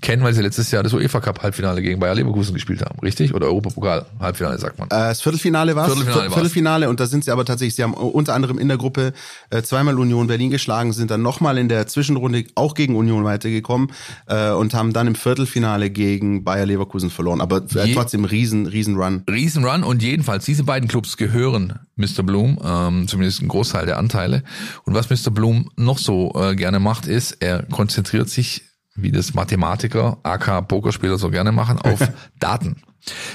kennen, 0.00 0.22
weil 0.22 0.32
sie 0.34 0.42
letztes 0.42 0.70
Jahr 0.70 0.82
das 0.82 0.92
UEFA 0.94 1.20
Cup 1.20 1.42
Halbfinale 1.42 1.82
gegen 1.82 2.00
Bayer 2.00 2.14
Leverkusen 2.14 2.54
gespielt 2.54 2.80
haben, 2.82 2.98
richtig? 3.00 3.34
Oder 3.34 3.46
Europapokal 3.46 4.06
Halbfinale, 4.18 4.58
sagt 4.58 4.78
man. 4.78 4.88
Äh, 4.88 5.08
Das 5.08 5.20
Viertelfinale 5.20 5.76
war 5.76 5.86
Viertelfinale 5.86 6.24
war's. 6.24 6.34
Viertelfinale 6.34 6.88
und 6.88 7.00
da 7.00 7.06
sind 7.06 7.24
sie 7.24 7.30
aber 7.30 7.44
tatsächlich, 7.44 7.74
sie 7.74 7.82
haben 7.82 7.94
unter 7.94 8.34
anderem 8.34 8.58
in 8.58 8.68
der 8.68 8.78
Gruppe 8.78 9.12
äh, 9.50 9.62
zweimal 9.62 9.98
Union 9.98 10.26
Berlin 10.26 10.50
geschlagen, 10.50 10.92
sind 10.92 11.10
dann 11.10 11.22
nochmal 11.22 11.58
in 11.58 11.68
der 11.68 11.86
Zwischenrunde 11.86 12.44
auch 12.54 12.74
gegen 12.74 12.96
Union 12.96 13.24
weitergekommen 13.24 13.92
äh, 14.26 14.50
und 14.52 14.72
haben 14.74 14.92
dann 14.92 15.06
im 15.06 15.14
Viertelfinale 15.14 15.90
gegen 15.90 16.44
Bayer 16.44 16.66
Leverkusen 16.66 17.10
verloren. 17.10 17.40
Aber 17.40 17.58
äh, 17.74 17.86
Je- 17.88 17.94
trotzdem 17.94 18.24
riesen, 18.24 18.66
riesen 18.66 18.96
Run. 18.96 19.22
Riesenrun 19.30 19.84
und 19.84 20.02
jedenfalls 20.02 20.44
diese 20.44 20.64
beiden 20.64 20.88
Clubs 20.88 21.16
gehören 21.16 21.78
Mr. 21.96 22.22
Bloom, 22.22 22.58
ähm, 22.64 23.08
zumindest 23.18 23.42
ein 23.42 23.48
Großteil 23.48 23.84
der 23.84 23.98
Anteile. 23.98 24.44
Und 24.84 24.94
was 24.94 25.10
Mr. 25.10 25.32
Bloom 25.32 25.70
noch 25.76 25.98
so 25.98 26.32
äh, 26.36 26.54
gerne 26.54 26.78
macht, 26.78 27.06
ist, 27.06 27.32
er 27.40 27.64
konzentriert 27.64 28.28
sich, 28.28 28.62
wie 28.94 29.10
das 29.10 29.34
Mathematiker, 29.34 30.18
aka 30.22 30.60
Pokerspieler 30.60 31.18
so 31.18 31.30
gerne 31.30 31.50
machen, 31.50 31.78
auf 31.82 31.98
Daten. 32.38 32.76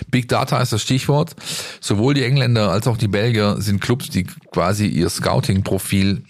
Big 0.09 0.29
Data 0.29 0.61
ist 0.61 0.71
das 0.71 0.81
Stichwort. 0.81 1.35
Sowohl 1.81 2.13
die 2.13 2.23
Engländer 2.23 2.71
als 2.71 2.87
auch 2.87 2.97
die 2.97 3.09
Belgier 3.09 3.57
sind 3.59 3.81
Clubs, 3.81 4.09
die 4.09 4.23
quasi 4.23 4.87
ihr 4.87 5.09
Scouting-Profil 5.09 6.23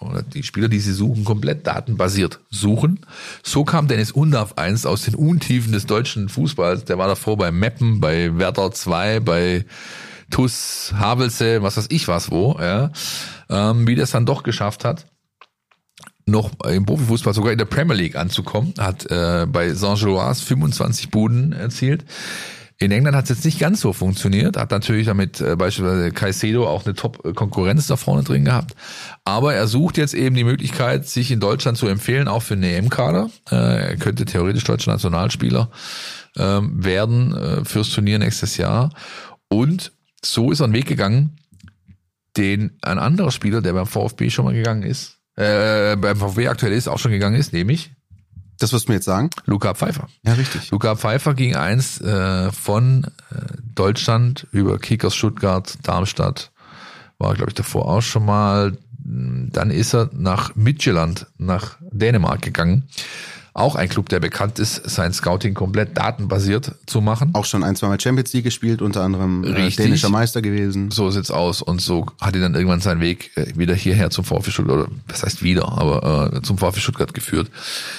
oder 0.00 0.22
die 0.22 0.44
Spieler, 0.44 0.68
die 0.68 0.80
sie 0.80 0.92
suchen, 0.92 1.24
komplett 1.24 1.66
datenbasiert 1.66 2.38
suchen. 2.50 3.00
So 3.42 3.64
kam 3.64 3.88
Dennis 3.88 4.12
Undaff 4.12 4.58
einst 4.58 4.86
aus 4.86 5.02
den 5.02 5.14
Untiefen 5.16 5.72
des 5.72 5.86
deutschen 5.86 6.28
Fußballs. 6.28 6.84
Der 6.84 6.98
war 6.98 7.08
davor 7.08 7.36
bei 7.36 7.50
Meppen, 7.50 8.00
bei 8.00 8.36
Werder 8.36 8.70
2, 8.70 9.20
bei 9.20 9.64
TUS 10.32 10.92
Havelse, 10.96 11.62
was 11.62 11.76
weiß 11.76 11.86
ich 11.90 12.08
was 12.08 12.30
wo, 12.30 12.56
ja. 12.60 12.90
Ähm, 13.48 13.86
wie 13.86 13.94
das 13.94 14.10
dann 14.10 14.26
doch 14.26 14.42
geschafft 14.42 14.84
hat, 14.84 15.06
noch 16.26 16.50
im 16.64 16.86
Profifußball 16.86 17.34
sogar 17.34 17.52
in 17.52 17.58
der 17.58 17.66
Premier 17.66 17.96
League 17.96 18.16
anzukommen, 18.16 18.74
hat 18.78 19.10
äh, 19.10 19.46
bei 19.48 19.72
Saint-Gilloise 19.74 20.44
25 20.44 21.10
Buden 21.10 21.52
erzielt. 21.52 22.04
In 22.78 22.90
England 22.90 23.16
hat 23.16 23.24
es 23.24 23.30
jetzt 23.30 23.44
nicht 23.44 23.60
ganz 23.60 23.80
so 23.80 23.92
funktioniert, 23.92 24.56
hat 24.56 24.72
natürlich 24.72 25.06
damit 25.06 25.40
äh, 25.40 25.54
beispielsweise 25.54 26.10
Caicedo 26.10 26.66
auch 26.66 26.84
eine 26.84 26.94
Top-Konkurrenz 26.94 27.86
da 27.86 27.96
vorne 27.96 28.24
drin 28.24 28.44
gehabt. 28.44 28.74
Aber 29.24 29.54
er 29.54 29.68
sucht 29.68 29.98
jetzt 29.98 30.14
eben 30.14 30.34
die 30.34 30.42
Möglichkeit, 30.42 31.06
sich 31.06 31.30
in 31.30 31.38
Deutschland 31.38 31.78
zu 31.78 31.86
empfehlen, 31.86 32.26
auch 32.26 32.42
für 32.42 32.54
einen 32.54 32.64
EM-Kader. 32.64 33.30
Äh, 33.50 33.54
er 33.90 33.96
könnte 33.98 34.24
theoretisch 34.24 34.64
deutscher 34.64 34.90
Nationalspieler 34.90 35.70
ähm, 36.36 36.84
werden 36.84 37.36
äh, 37.36 37.64
fürs 37.64 37.90
Turnier 37.90 38.18
nächstes 38.18 38.56
Jahr. 38.56 38.90
Und 39.48 39.92
so 40.24 40.50
ist 40.50 40.60
er 40.60 40.64
einen 40.64 40.74
Weg 40.74 40.86
gegangen, 40.86 41.36
den 42.36 42.78
ein 42.82 42.98
anderer 42.98 43.30
Spieler, 43.30 43.60
der 43.60 43.72
beim 43.72 43.86
VfB 43.86 44.30
schon 44.30 44.44
mal 44.44 44.54
gegangen 44.54 44.82
ist, 44.82 45.18
äh, 45.36 45.96
beim 45.96 46.16
VfB 46.16 46.48
aktuell 46.48 46.72
ist, 46.72 46.88
auch 46.88 46.98
schon 46.98 47.10
gegangen 47.12 47.36
ist, 47.36 47.52
nämlich 47.52 47.90
Das 48.58 48.72
wirst 48.72 48.86
du 48.86 48.92
mir 48.92 48.96
jetzt 48.96 49.06
sagen? 49.06 49.30
Luca 49.46 49.74
Pfeiffer. 49.74 50.08
Ja, 50.24 50.34
richtig. 50.34 50.70
Luca 50.70 50.94
Pfeiffer 50.94 51.34
ging 51.34 51.56
einst 51.56 52.00
äh, 52.00 52.52
von 52.52 53.04
äh, 53.30 53.36
Deutschland 53.74 54.46
über 54.52 54.78
Kickers 54.78 55.14
Stuttgart, 55.14 55.78
Darmstadt, 55.82 56.52
war 57.18 57.34
glaube 57.34 57.50
ich 57.50 57.54
davor 57.54 57.86
auch 57.86 58.02
schon 58.02 58.24
mal. 58.24 58.76
Dann 59.04 59.72
ist 59.72 59.94
er 59.94 60.10
nach 60.12 60.54
Midtjylland, 60.54 61.26
nach 61.36 61.76
Dänemark 61.90 62.40
gegangen. 62.40 62.84
Auch 63.54 63.76
ein 63.76 63.90
Club, 63.90 64.08
der 64.08 64.18
bekannt 64.18 64.58
ist, 64.58 64.88
sein 64.88 65.12
Scouting 65.12 65.52
komplett 65.52 65.98
datenbasiert 65.98 66.74
zu 66.86 67.02
machen. 67.02 67.30
Auch 67.34 67.44
schon 67.44 67.62
ein, 67.62 67.76
zweimal 67.76 68.00
Champions 68.00 68.32
League 68.32 68.44
gespielt, 68.44 68.80
unter 68.80 69.02
anderem 69.02 69.44
äh, 69.44 69.48
Richtig. 69.48 69.76
dänischer 69.76 70.08
Meister 70.08 70.40
gewesen. 70.40 70.90
So 70.90 71.10
sieht's 71.10 71.30
aus. 71.30 71.60
Und 71.60 71.82
so 71.82 72.06
hat 72.18 72.34
er 72.34 72.40
dann 72.40 72.54
irgendwann 72.54 72.80
seinen 72.80 73.02
Weg 73.02 73.30
äh, 73.36 73.52
wieder 73.54 73.74
hierher 73.74 74.08
zum 74.08 74.24
VfB 74.24 74.50
Stuttgart, 74.50 74.78
oder 74.78 74.88
was 75.06 75.22
heißt 75.22 75.42
wieder, 75.42 75.70
aber 75.70 76.32
äh, 76.32 76.42
zum 76.42 76.56
VfB 76.56 76.80
Stuttgart 76.80 77.12
geführt. 77.12 77.50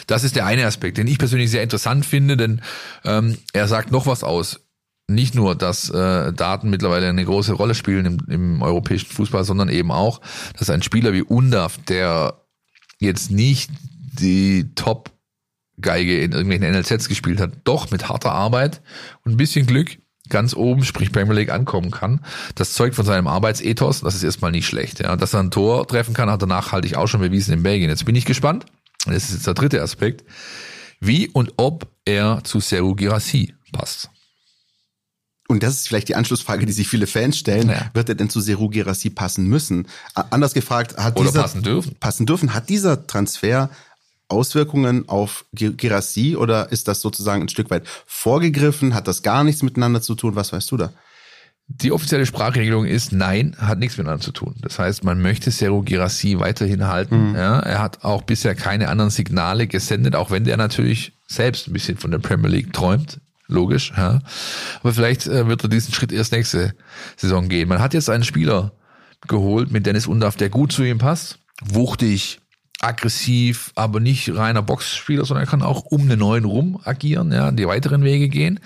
Das 0.07 0.23
ist 0.23 0.35
der 0.35 0.47
eine 0.47 0.65
Aspekt, 0.65 0.97
den 0.97 1.05
ich 1.05 1.19
persönlich 1.19 1.51
sehr 1.51 1.61
interessant 1.61 2.03
finde, 2.03 2.35
denn 2.35 2.61
ähm, 3.05 3.37
er 3.53 3.67
sagt 3.67 3.91
noch 3.91 4.07
was 4.07 4.23
aus. 4.23 4.59
Nicht 5.07 5.35
nur, 5.35 5.53
dass 5.53 5.89
äh, 5.91 6.33
Daten 6.33 6.71
mittlerweile 6.71 7.09
eine 7.09 7.25
große 7.25 7.53
Rolle 7.53 7.75
spielen 7.75 8.05
im, 8.05 8.17
im 8.27 8.61
europäischen 8.63 9.11
Fußball, 9.11 9.43
sondern 9.43 9.69
eben 9.69 9.91
auch, 9.91 10.21
dass 10.57 10.71
ein 10.71 10.81
Spieler 10.81 11.13
wie 11.13 11.21
Undav, 11.21 11.77
der 11.87 12.41
jetzt 12.99 13.29
nicht 13.29 13.69
die 14.13 14.73
Top 14.75 15.12
Geige 15.81 16.21
in 16.21 16.31
irgendwelchen 16.31 16.71
NLZs 16.71 17.09
gespielt 17.09 17.39
hat, 17.39 17.51
doch 17.63 17.91
mit 17.91 18.09
harter 18.09 18.31
Arbeit 18.31 18.81
und 19.23 19.33
ein 19.33 19.37
bisschen 19.37 19.65
Glück 19.65 19.97
ganz 20.29 20.55
oben, 20.55 20.83
sprich 20.83 21.11
Premier 21.11 21.33
League, 21.33 21.51
ankommen 21.51 21.91
kann. 21.91 22.21
Das 22.55 22.73
zeugt 22.73 22.95
von 22.95 23.05
seinem 23.05 23.27
Arbeitsethos. 23.27 24.01
Das 24.01 24.15
ist 24.15 24.23
erstmal 24.23 24.51
nicht 24.51 24.65
schlecht. 24.67 24.99
Ja. 24.99 25.15
Dass 25.15 25.33
er 25.33 25.41
ein 25.41 25.51
Tor 25.51 25.87
treffen 25.87 26.13
kann, 26.13 26.29
hat 26.29 26.41
er 26.41 26.47
nachhaltig 26.47 26.95
auch 26.95 27.07
schon 27.07 27.21
bewiesen 27.21 27.53
in 27.53 27.63
Belgien. 27.63 27.89
Jetzt 27.89 28.05
bin 28.05 28.15
ich 28.15 28.25
gespannt. 28.25 28.65
Das 29.05 29.25
ist 29.25 29.33
jetzt 29.33 29.47
der 29.47 29.53
dritte 29.53 29.81
Aspekt. 29.81 30.23
Wie 30.99 31.27
und 31.27 31.53
ob 31.57 31.87
er 32.05 32.41
zu 32.43 32.61
Seru 32.61 32.95
Girassi 32.95 33.53
passt. 33.73 34.09
Und 35.49 35.61
das 35.61 35.75
ist 35.75 35.87
vielleicht 35.89 36.07
die 36.07 36.15
Anschlussfrage, 36.15 36.65
die 36.65 36.71
sich 36.71 36.87
viele 36.87 37.05
Fans 37.05 37.37
stellen. 37.37 37.69
Ja. 37.69 37.91
Wird 37.93 38.07
er 38.07 38.15
denn 38.15 38.29
zu 38.29 38.39
Seru 38.39 38.69
Girassi 38.69 39.09
passen 39.09 39.47
müssen? 39.47 39.87
Anders 40.15 40.53
gefragt, 40.53 40.97
hat 40.97 41.17
Oder 41.17 41.29
dieser, 41.29 41.41
passen 41.41 41.63
dürfen. 41.63 41.95
passen 41.99 42.25
dürfen, 42.25 42.53
hat 42.53 42.69
dieser 42.69 43.05
Transfer 43.05 43.69
Auswirkungen 44.33 45.07
auf 45.07 45.45
Gi- 45.53 45.73
Girassi 45.73 46.35
oder 46.35 46.71
ist 46.71 46.87
das 46.87 47.01
sozusagen 47.01 47.43
ein 47.43 47.49
Stück 47.49 47.69
weit 47.69 47.83
vorgegriffen? 48.05 48.93
Hat 48.93 49.07
das 49.07 49.21
gar 49.23 49.43
nichts 49.43 49.63
miteinander 49.63 50.01
zu 50.01 50.15
tun? 50.15 50.35
Was 50.35 50.51
weißt 50.51 50.69
du 50.71 50.77
da? 50.77 50.91
Die 51.67 51.93
offizielle 51.93 52.25
Sprachregelung 52.25 52.85
ist 52.85 53.13
nein, 53.13 53.55
hat 53.57 53.79
nichts 53.79 53.97
miteinander 53.97 54.23
zu 54.23 54.33
tun. 54.33 54.55
Das 54.61 54.79
heißt, 54.79 55.05
man 55.05 55.21
möchte 55.21 55.49
Seru 55.49 55.81
Girassi 55.81 56.37
weiterhin 56.39 56.87
halten. 56.87 57.33
Ja, 57.35 57.59
er 57.59 57.81
hat 57.81 58.03
auch 58.03 58.23
bisher 58.23 58.53
keine 58.53 58.89
anderen 58.89 59.11
Signale 59.11 59.67
gesendet, 59.67 60.15
auch 60.15 60.29
wenn 60.29 60.43
der 60.43 60.57
natürlich 60.57 61.13
selbst 61.25 61.67
ein 61.67 61.73
bisschen 61.73 61.97
von 61.97 62.11
der 62.11 62.19
Premier 62.19 62.49
League 62.49 62.73
träumt. 62.73 63.21
Logisch, 63.47 63.93
ja. 63.95 64.21
Aber 64.81 64.93
vielleicht 64.93 65.27
äh, 65.27 65.47
wird 65.47 65.63
er 65.63 65.69
diesen 65.69 65.93
Schritt 65.93 66.11
erst 66.11 66.31
nächste 66.33 66.73
Saison 67.15 67.47
gehen. 67.47 67.69
Man 67.69 67.79
hat 67.79 67.93
jetzt 67.93 68.09
einen 68.09 68.23
Spieler 68.25 68.73
geholt 69.27 69.71
mit 69.71 69.85
Dennis 69.85 70.05
Undaff, 70.07 70.35
der 70.35 70.49
gut 70.49 70.73
zu 70.73 70.83
ihm 70.83 70.97
passt. 70.97 71.39
Wuchtig, 71.61 72.39
aggressiv, 72.83 73.71
aber 73.75 73.99
nicht 73.99 74.35
reiner 74.35 74.61
Boxspieler, 74.61 75.25
sondern 75.25 75.45
er 75.45 75.49
kann 75.49 75.61
auch 75.61 75.83
um 75.85 76.07
den 76.09 76.19
neuen 76.19 76.45
rum 76.45 76.79
agieren, 76.83 77.31
ja, 77.31 77.51
die 77.51 77.67
weiteren 77.67 78.03
Wege 78.03 78.29
gehen. 78.29 78.59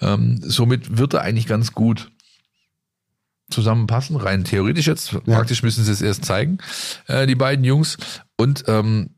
Ähm, 0.00 0.40
somit 0.42 0.98
wird 0.98 1.14
er 1.14 1.22
eigentlich 1.22 1.46
ganz 1.46 1.72
gut 1.72 2.10
zusammenpassen, 3.50 4.16
rein 4.16 4.44
theoretisch 4.44 4.86
jetzt. 4.86 5.12
Praktisch 5.24 5.62
müssen 5.62 5.84
sie 5.84 5.92
es 5.92 6.02
erst 6.02 6.24
zeigen, 6.24 6.58
äh, 7.06 7.26
die 7.26 7.34
beiden 7.34 7.64
Jungs. 7.64 7.96
Und 8.36 8.64
ähm, 8.66 9.10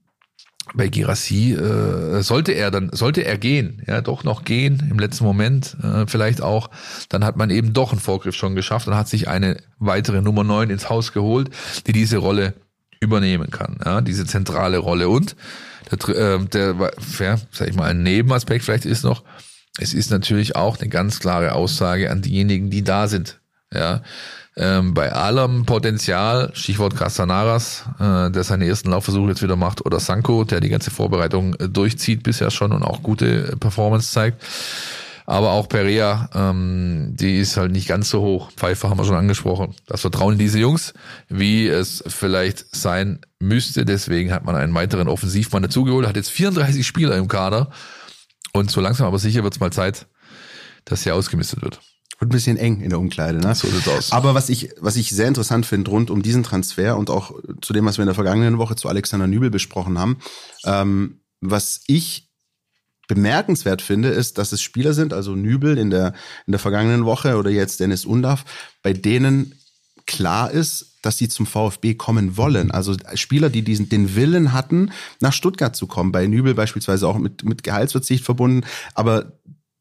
bei 0.74 0.88
Girassi 0.88 1.54
äh, 1.54 2.22
sollte 2.22 2.52
er 2.52 2.70
dann, 2.70 2.90
sollte 2.92 3.24
er 3.24 3.38
gehen, 3.38 3.82
ja, 3.86 4.02
doch 4.02 4.22
noch 4.22 4.44
gehen 4.44 4.86
im 4.90 4.98
letzten 4.98 5.24
Moment, 5.24 5.76
äh, 5.82 6.06
vielleicht 6.06 6.42
auch, 6.42 6.70
dann 7.08 7.24
hat 7.24 7.36
man 7.36 7.50
eben 7.50 7.72
doch 7.72 7.92
einen 7.92 8.00
Vorgriff 8.00 8.34
schon 8.34 8.54
geschafft 8.54 8.86
und 8.86 8.94
hat 8.94 9.08
sich 9.08 9.28
eine 9.28 9.62
weitere 9.78 10.20
Nummer 10.20 10.44
9 10.44 10.68
ins 10.70 10.90
Haus 10.90 11.12
geholt, 11.12 11.50
die 11.86 11.92
diese 11.92 12.18
Rolle 12.18 12.54
übernehmen 13.00 13.50
kann, 13.50 13.78
ja, 13.84 14.00
diese 14.00 14.26
zentrale 14.26 14.78
Rolle. 14.78 15.08
Und 15.08 15.36
der, 15.90 16.08
äh, 16.16 16.44
der 16.46 16.74
sag 17.52 17.68
ich 17.68 17.76
mal, 17.76 17.90
ein 17.90 18.02
Nebenaspekt 18.02 18.64
vielleicht 18.64 18.86
ist 18.86 19.04
noch, 19.04 19.22
es 19.78 19.94
ist 19.94 20.10
natürlich 20.10 20.56
auch 20.56 20.78
eine 20.78 20.88
ganz 20.88 21.20
klare 21.20 21.52
Aussage 21.52 22.10
an 22.10 22.22
diejenigen, 22.22 22.70
die 22.70 22.82
da 22.82 23.06
sind. 23.06 23.40
Ja, 23.72 24.02
ähm, 24.58 24.92
bei 24.92 25.12
allem 25.12 25.66
Potenzial, 25.66 26.50
Stichwort 26.52 26.96
Castanaras, 26.96 27.84
äh, 28.00 28.30
der 28.30 28.42
seine 28.42 28.66
ersten 28.66 28.90
Laufversuche 28.90 29.28
jetzt 29.28 29.42
wieder 29.42 29.54
macht, 29.54 29.86
oder 29.86 30.00
Sanko, 30.00 30.42
der 30.42 30.60
die 30.60 30.68
ganze 30.68 30.90
Vorbereitung 30.90 31.54
äh, 31.54 31.68
durchzieht 31.68 32.24
bisher 32.24 32.50
schon 32.50 32.72
und 32.72 32.82
auch 32.82 33.02
gute 33.02 33.52
äh, 33.52 33.56
Performance 33.56 34.10
zeigt. 34.10 34.42
Aber 35.28 35.50
auch 35.50 35.68
Perea, 35.68 36.30
ähm, 36.32 37.10
die 37.14 37.38
ist 37.38 37.58
halt 37.58 37.70
nicht 37.70 37.86
ganz 37.86 38.08
so 38.08 38.22
hoch. 38.22 38.50
Pfeiffer 38.52 38.88
haben 38.88 38.96
wir 38.96 39.04
schon 39.04 39.14
angesprochen. 39.14 39.74
Das 39.86 40.00
Vertrauen 40.00 40.38
diese 40.38 40.58
Jungs, 40.58 40.94
wie 41.28 41.68
es 41.68 42.02
vielleicht 42.06 42.74
sein 42.74 43.20
müsste. 43.38 43.84
Deswegen 43.84 44.32
hat 44.32 44.46
man 44.46 44.56
einen 44.56 44.72
weiteren 44.72 45.06
Offensivmann 45.06 45.62
dazugeholt, 45.62 46.08
hat 46.08 46.16
jetzt 46.16 46.30
34 46.30 46.86
Spieler 46.86 47.14
im 47.18 47.28
Kader. 47.28 47.70
Und 48.54 48.70
so 48.70 48.80
langsam 48.80 49.06
aber 49.06 49.18
sicher 49.18 49.42
wird 49.42 49.52
es 49.52 49.60
mal 49.60 49.70
Zeit, 49.70 50.06
dass 50.86 51.02
hier 51.02 51.14
ausgemistet 51.14 51.60
wird. 51.60 51.78
Wird 52.18 52.30
ein 52.30 52.34
bisschen 52.34 52.56
eng 52.56 52.80
in 52.80 52.88
der 52.88 52.98
Umkleide, 52.98 53.38
ne? 53.38 53.54
So 53.54 53.68
sieht's 53.68 53.86
aus. 53.86 54.12
Aber 54.12 54.34
was 54.34 54.48
ich, 54.48 54.70
was 54.80 54.96
ich 54.96 55.10
sehr 55.10 55.28
interessant 55.28 55.66
finde 55.66 55.90
rund 55.90 56.10
um 56.10 56.22
diesen 56.22 56.42
Transfer 56.42 56.96
und 56.96 57.10
auch 57.10 57.32
zu 57.60 57.74
dem, 57.74 57.84
was 57.84 57.98
wir 57.98 58.04
in 58.04 58.08
der 58.08 58.14
vergangenen 58.14 58.56
Woche 58.56 58.76
zu 58.76 58.88
Alexander 58.88 59.26
Nübel 59.26 59.50
besprochen 59.50 59.98
haben, 59.98 60.20
ähm, 60.64 61.20
was 61.42 61.82
ich 61.86 62.27
bemerkenswert 63.08 63.82
finde, 63.82 64.10
ist, 64.10 64.38
dass 64.38 64.52
es 64.52 64.62
Spieler 64.62 64.94
sind, 64.94 65.12
also 65.12 65.34
Nübel 65.34 65.78
in 65.78 65.90
der, 65.90 66.14
in 66.46 66.52
der 66.52 66.60
vergangenen 66.60 67.04
Woche 67.04 67.36
oder 67.36 67.50
jetzt 67.50 67.80
Dennis 67.80 68.04
Undaff, 68.04 68.44
bei 68.82 68.92
denen 68.92 69.54
klar 70.06 70.50
ist, 70.50 70.98
dass 71.02 71.18
sie 71.18 71.28
zum 71.28 71.46
VfB 71.46 71.94
kommen 71.94 72.36
wollen. 72.36 72.70
Also 72.70 72.94
Spieler, 73.14 73.50
die 73.50 73.62
diesen, 73.62 73.88
den 73.88 74.14
Willen 74.14 74.52
hatten, 74.52 74.92
nach 75.20 75.32
Stuttgart 75.32 75.74
zu 75.74 75.86
kommen. 75.86 76.12
Bei 76.12 76.26
Nübel 76.26 76.54
beispielsweise 76.54 77.08
auch 77.08 77.18
mit, 77.18 77.44
mit 77.44 77.62
Gehaltsverzicht 77.62 78.24
verbunden. 78.24 78.66
Aber 78.94 79.32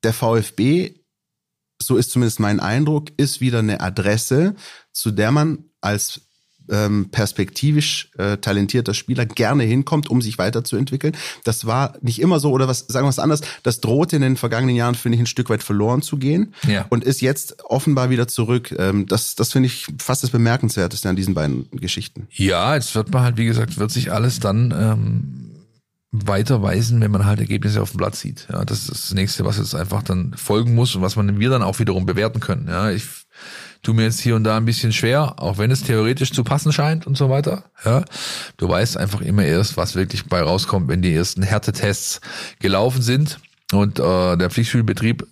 der 0.03 0.13
VfB 0.13 0.95
so 1.81 1.97
ist 1.97 2.11
zumindest 2.11 2.39
mein 2.39 2.59
Eindruck, 2.59 3.09
ist 3.17 3.41
wieder 3.41 3.59
eine 3.59 3.81
Adresse, 3.81 4.55
zu 4.91 5.11
der 5.11 5.31
man 5.31 5.65
als 5.81 6.26
ähm, 6.69 7.09
perspektivisch 7.11 8.09
äh, 8.17 8.37
talentierter 8.37 8.93
Spieler 8.93 9.25
gerne 9.25 9.63
hinkommt, 9.63 10.09
um 10.09 10.21
sich 10.21 10.37
weiterzuentwickeln. 10.37 11.15
Das 11.43 11.65
war 11.65 11.93
nicht 12.01 12.19
immer 12.21 12.39
so, 12.39 12.51
oder 12.51 12.67
was 12.67 12.85
sagen 12.87 13.05
wir 13.05 13.09
es 13.09 13.19
anders, 13.19 13.41
das 13.63 13.79
drohte 13.81 14.15
in 14.15 14.21
den 14.21 14.37
vergangenen 14.37 14.75
Jahren, 14.75 14.95
finde 14.95 15.15
ich, 15.15 15.21
ein 15.21 15.27
Stück 15.27 15.49
weit 15.49 15.63
verloren 15.63 16.01
zu 16.01 16.17
gehen 16.17 16.53
Ja. 16.67 16.85
und 16.89 17.03
ist 17.03 17.21
jetzt 17.21 17.63
offenbar 17.65 18.09
wieder 18.09 18.27
zurück. 18.27 18.73
Ähm, 18.77 19.05
das, 19.07 19.35
das 19.35 19.51
finde 19.51 19.67
ich 19.67 19.87
fast 19.99 20.23
das 20.23 20.29
Bemerkenswerteste 20.29 21.09
an 21.09 21.15
diesen 21.15 21.33
beiden 21.33 21.69
Geschichten. 21.71 22.27
Ja, 22.31 22.75
jetzt 22.75 22.95
wird 22.95 23.11
man 23.11 23.23
halt, 23.23 23.37
wie 23.37 23.45
gesagt, 23.45 23.77
wird 23.77 23.91
sich 23.91 24.11
alles 24.11 24.39
dann 24.39 24.73
ähm, 24.77 25.43
weiterweisen, 26.11 27.01
wenn 27.01 27.11
man 27.11 27.25
halt 27.25 27.39
Ergebnisse 27.39 27.81
auf 27.81 27.91
dem 27.91 27.97
Blatt 27.97 28.15
sieht. 28.15 28.47
Ja, 28.51 28.63
das 28.65 28.81
ist 28.89 28.89
das 29.05 29.13
nächste, 29.13 29.45
was 29.45 29.57
jetzt 29.57 29.75
einfach 29.75 30.03
dann 30.03 30.33
folgen 30.35 30.73
muss 30.73 30.95
und 30.95 31.01
was 31.01 31.15
man 31.15 31.39
wir 31.39 31.49
dann 31.49 31.61
auch 31.63 31.79
wiederum 31.79 32.05
bewerten 32.05 32.39
können. 32.39 32.67
Ja, 32.67 32.89
ich 32.91 33.03
tu 33.81 33.93
mir 33.93 34.03
jetzt 34.03 34.19
hier 34.19 34.35
und 34.35 34.43
da 34.43 34.57
ein 34.57 34.65
bisschen 34.65 34.93
schwer, 34.93 35.35
auch 35.37 35.57
wenn 35.57 35.71
es 35.71 35.83
theoretisch 35.83 36.31
zu 36.31 36.43
passen 36.43 36.71
scheint 36.71 37.07
und 37.07 37.17
so 37.17 37.29
weiter. 37.29 37.63
Ja, 37.85 38.03
du 38.57 38.69
weißt 38.69 38.97
einfach 38.97 39.21
immer 39.21 39.43
erst, 39.43 39.77
was 39.77 39.95
wirklich 39.95 40.25
bei 40.25 40.41
rauskommt, 40.41 40.87
wenn 40.87 41.01
die 41.01 41.13
ersten 41.13 41.43
Härtetests 41.43 42.21
gelaufen 42.59 43.01
sind 43.01 43.39
und 43.71 43.99
äh, 43.99 44.37
der 44.37 44.49
Pflichtschulbetrieb 44.49 45.25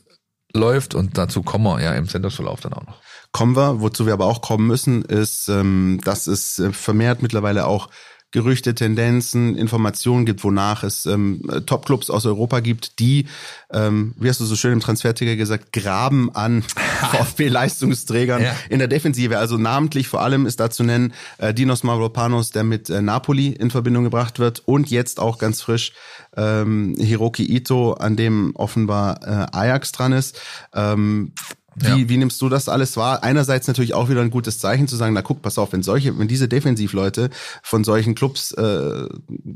läuft 0.53 0.95
und 0.95 1.17
dazu 1.17 1.43
kommen 1.43 1.65
wir 1.65 1.81
ja 1.81 1.93
im 1.93 2.07
Sendungsverlauf 2.07 2.61
dann 2.61 2.73
auch 2.73 2.85
noch. 2.85 3.01
Kommen 3.31 3.55
wir, 3.55 3.81
wozu 3.81 4.05
wir 4.05 4.13
aber 4.13 4.25
auch 4.25 4.41
kommen 4.41 4.65
müssen, 4.65 5.03
ist, 5.03 5.49
ähm, 5.49 5.99
dass 6.03 6.27
es 6.27 6.59
äh, 6.59 6.71
vermehrt 6.71 7.21
mittlerweile 7.21 7.67
auch 7.67 7.89
Gerüchte, 8.35 8.75
Tendenzen, 8.75 9.55
Informationen 9.55 10.25
gibt, 10.25 10.43
wonach 10.43 10.83
es 10.83 11.05
ähm, 11.05 11.41
Topclubs 11.65 12.09
aus 12.09 12.25
Europa 12.25 12.59
gibt, 12.59 12.99
die, 12.99 13.27
ähm, 13.71 14.13
wie 14.17 14.27
hast 14.27 14.41
du 14.41 14.43
so 14.45 14.57
schön 14.57 14.73
im 14.73 14.81
Transferticker 14.81 15.37
gesagt, 15.37 15.71
graben 15.71 16.35
an 16.35 16.61
VfB-Leistungsträgern 17.11 18.41
Ja. 18.41 18.53
in 18.69 18.79
der 18.79 18.89
Defensive. 18.89 19.37
Also 19.37 19.57
namentlich 19.57 20.09
vor 20.09 20.21
allem 20.21 20.45
ist 20.45 20.59
da 20.59 20.69
zu 20.69 20.83
nennen 20.83 21.13
äh, 21.37 21.53
Dinos 21.53 21.83
Mavropanos, 21.83 22.49
der 22.51 22.65
mit 22.65 22.89
äh, 22.89 23.01
Napoli 23.01 23.53
in 23.53 23.71
Verbindung 23.71 24.03
gebracht 24.03 24.37
wird 24.37 24.61
und 24.65 24.89
jetzt 24.89 25.21
auch 25.21 25.37
ganz 25.37 25.61
frisch 25.61 25.93
ähm, 26.35 26.93
Hiroki 26.99 27.45
Ito, 27.45 27.93
an 27.93 28.17
dem 28.17 28.53
offenbar 28.57 29.21
äh, 29.23 29.57
Ajax 29.57 29.93
dran 29.93 30.11
ist. 30.11 30.37
Ähm, 30.73 31.31
wie, 31.75 31.87
Ja. 32.01 32.09
wie 32.09 32.17
nimmst 32.17 32.41
du 32.41 32.49
das 32.49 32.69
alles 32.69 32.97
wahr? 32.97 33.23
Einerseits 33.23 33.67
natürlich 33.67 33.93
auch 33.93 34.09
wieder 34.09 34.21
ein 34.21 34.29
gutes 34.29 34.59
Zeichen 34.59 34.87
zu 34.87 34.95
sagen, 34.95 35.13
na 35.13 35.21
guck, 35.21 35.41
pass 35.41 35.57
auf, 35.57 35.73
wenn 35.73 35.83
solche, 35.83 36.17
wenn 36.17 36.27
diese 36.27 36.47
Defensivleute 36.47 37.29
von 37.63 37.83
solchen 37.83 38.15
Clubs 38.15 38.51
äh, 38.53 39.07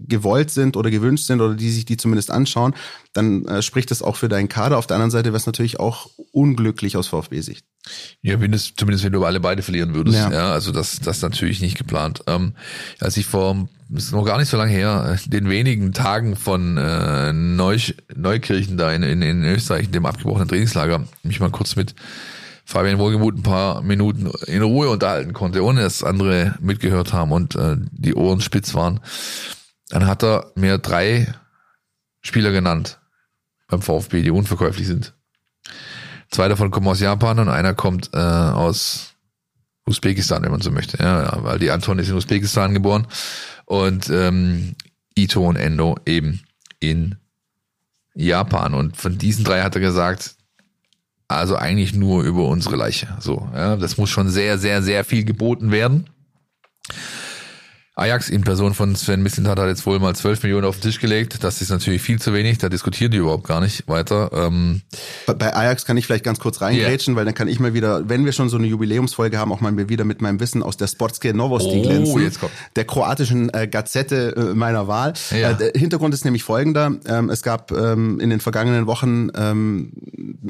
gewollt 0.08 0.52
sind 0.52 0.78
oder 0.78 0.92
gewünscht 0.92 1.26
sind 1.26 1.42
oder 1.42 1.56
die 1.56 1.70
sich 1.72 1.86
die 1.86 1.98
zumindest 1.98 2.32
anschauen, 2.32 2.76
dann 3.14 3.46
äh, 3.46 3.62
spricht 3.62 3.92
das 3.92 4.02
auch 4.02 4.16
für 4.16 4.30
deinen 4.30 4.50
Kader. 4.50 4.78
Auf 4.78 4.88
der 4.88 4.96
anderen 4.96 5.12
Seite 5.12 5.26
wäre 5.30 5.38
es 5.38 5.46
natürlich 5.46 5.80
auch 5.80 6.10
unglücklich 6.32 6.98
aus 6.98 7.08
VfB-Sicht. 7.08 7.66
Ja, 8.22 8.40
wenn 8.42 8.54
es, 8.54 8.74
zumindest 8.76 9.04
wenn 9.06 9.14
du 9.14 9.24
alle 9.24 9.40
beide 9.40 9.62
verlieren 9.62 9.94
würdest. 9.96 10.18
Ja. 10.18 10.32
Ja, 10.32 10.52
also 10.52 10.72
das, 10.72 11.00
das 11.00 11.22
natürlich 11.22 11.62
nicht 11.62 11.78
geplant. 11.78 12.22
Ähm, 12.28 12.54
als 13.00 13.18
ich 13.18 13.26
vor, 13.26 13.68
ist 13.96 14.12
noch 14.12 14.26
gar 14.26 14.38
nicht 14.38 14.50
so 14.50 14.58
lange 14.58 14.72
her, 14.72 15.18
den 15.26 15.50
wenigen 15.50 15.94
Tagen 15.94 16.36
von 16.36 16.78
äh, 16.78 17.34
Neusch, 17.34 17.96
Neukirchen 18.16 18.78
da 18.78 18.92
in, 18.92 19.04
in, 19.04 19.22
in 19.22 19.44
Österreich, 19.44 19.90
dem 19.90 20.06
abgebrochenen 20.06 20.48
Trainingslager, 20.48 21.04
mich 21.24 21.40
mal 21.40 21.50
kurz 21.50 21.76
mit 21.76 21.96
Fabian 22.66 23.00
Wohlgemuth 23.00 23.38
ein 23.38 23.44
paar 23.44 23.82
Minuten 23.82 24.32
in 24.46 24.62
Ruhe 24.62 24.90
unterhalten 24.90 25.34
konnte, 25.34 25.64
ohne 25.64 25.82
dass 25.82 26.04
andere 26.04 26.56
mitgehört 26.60 27.14
haben 27.14 27.32
und 27.32 27.56
äh, 27.56 27.78
die 27.92 28.14
Ohren 28.14 28.42
spitz 28.42 28.76
waren, 28.76 29.00
dann 29.90 30.06
hat 30.06 30.24
er 30.24 30.52
mir 30.54 30.78
drei 30.78 31.34
Spieler 32.22 32.52
genannt 32.52 33.00
beim 33.68 33.82
VfB, 33.82 34.22
die 34.22 34.32
unverkäuflich 34.32 34.86
sind. 34.86 35.16
Zwei 36.30 36.48
davon 36.48 36.70
kommen 36.70 36.88
aus 36.88 37.00
Japan 37.00 37.40
und 37.40 37.50
einer 37.50 37.74
kommt 37.74 38.12
äh, 38.14 38.18
aus 38.18 39.16
Usbekistan, 39.88 40.44
wenn 40.44 40.52
man 40.52 40.62
so 40.62 40.70
möchte. 40.70 41.02
Ja, 41.02 41.24
ja, 41.24 41.44
weil 41.44 41.58
die 41.58 41.72
Anton 41.72 41.98
ist 41.98 42.10
in 42.10 42.16
Usbekistan 42.16 42.76
geboren 42.76 43.08
und 43.70 44.10
ähm, 44.10 44.76
Ito 45.16 45.48
und 45.48 45.56
Endo 45.56 45.96
eben 46.06 46.42
in 46.80 47.16
Japan. 48.16 48.74
Und 48.74 48.98
von 48.98 49.18
diesen 49.18 49.46
drei 49.46 49.62
hat 49.62 49.76
er 49.76 49.82
gesagt, 49.82 50.36
also 51.28 51.56
eigentlich 51.56 51.94
nur 51.94 52.24
über 52.24 52.48
unsere 52.48 52.76
Leiche. 52.76 53.16
So, 53.20 53.48
ja, 53.54 53.76
das 53.76 53.98
muss 53.98 54.10
schon 54.10 54.30
sehr, 54.30 54.58
sehr, 54.58 54.82
sehr 54.82 55.06
viel 55.06 55.24
geboten 55.24 55.72
werden. 55.72 56.10
Ajax 58.00 58.30
in 58.30 58.42
Person 58.42 58.74
von 58.74 58.96
Sven 58.96 59.22
Mislintat 59.22 59.60
hat 59.60 59.68
jetzt 59.68 59.86
wohl 59.86 60.00
mal 60.00 60.16
12 60.16 60.44
Millionen 60.44 60.66
auf 60.66 60.78
den 60.78 60.84
Tisch 60.84 61.00
gelegt. 61.00 61.44
Das 61.44 61.62
ist 61.62 61.70
natürlich 61.70 62.02
viel 62.02 62.20
zu 62.20 62.34
wenig. 62.34 62.58
Da 62.58 62.70
diskutieren 62.70 63.12
die 63.12 63.18
überhaupt 63.18 63.48
gar 63.48 63.62
nicht 63.62 63.88
weiter. 63.88 64.32
Ähm, 64.34 64.82
bei, 65.26 65.56
Ajax 65.56 65.86
kann 65.86 65.98
ich 65.98 66.06
vielleicht 66.06 66.24
ganz 66.24 66.40
kurz 66.40 66.62
reingrätschen, 66.62 67.14
yeah. 67.14 67.20
weil 67.20 67.26
dann 67.26 67.34
kann 67.34 67.48
ich 67.48 67.60
mal 67.60 67.74
wieder, 67.74 68.08
wenn 68.08 68.26
wir 68.26 68.32
schon 68.32 68.50
so 68.50 68.58
eine 68.58 68.68
Jubiläumsfolge 68.68 69.38
haben, 69.38 69.52
auch 69.52 69.62
mal 69.62 69.90
wieder 69.90 70.06
mit 70.06 70.22
meinem 70.22 70.40
Wissen 70.40 70.64
aus 70.64 70.78
der 70.78 70.88
Sportske 70.88 71.34
Novosti 71.34 71.80
oh, 71.80 71.82
glänzen. 71.82 72.22
Jetzt 72.22 72.40
kommt. 72.40 72.52
Der 72.76 72.86
kroatischen 72.86 73.54
äh, 73.54 73.68
Gazette 73.68 74.36
äh, 74.36 74.54
meiner 74.56 74.88
Wahl. 74.88 75.14
Ja. 75.32 75.52
Äh, 75.52 75.58
der 75.58 75.72
Hintergrund 75.76 76.14
ist 76.14 76.26
nämlich 76.26 76.44
folgender. 76.44 76.94
Ähm, 77.08 77.30
es 77.30 77.44
gab 77.44 77.72
ähm, 77.72 78.20
in 78.20 78.30
den 78.30 78.40
vergangenen 78.40 78.88
Wochen 78.88 79.30
ähm, 79.36 79.92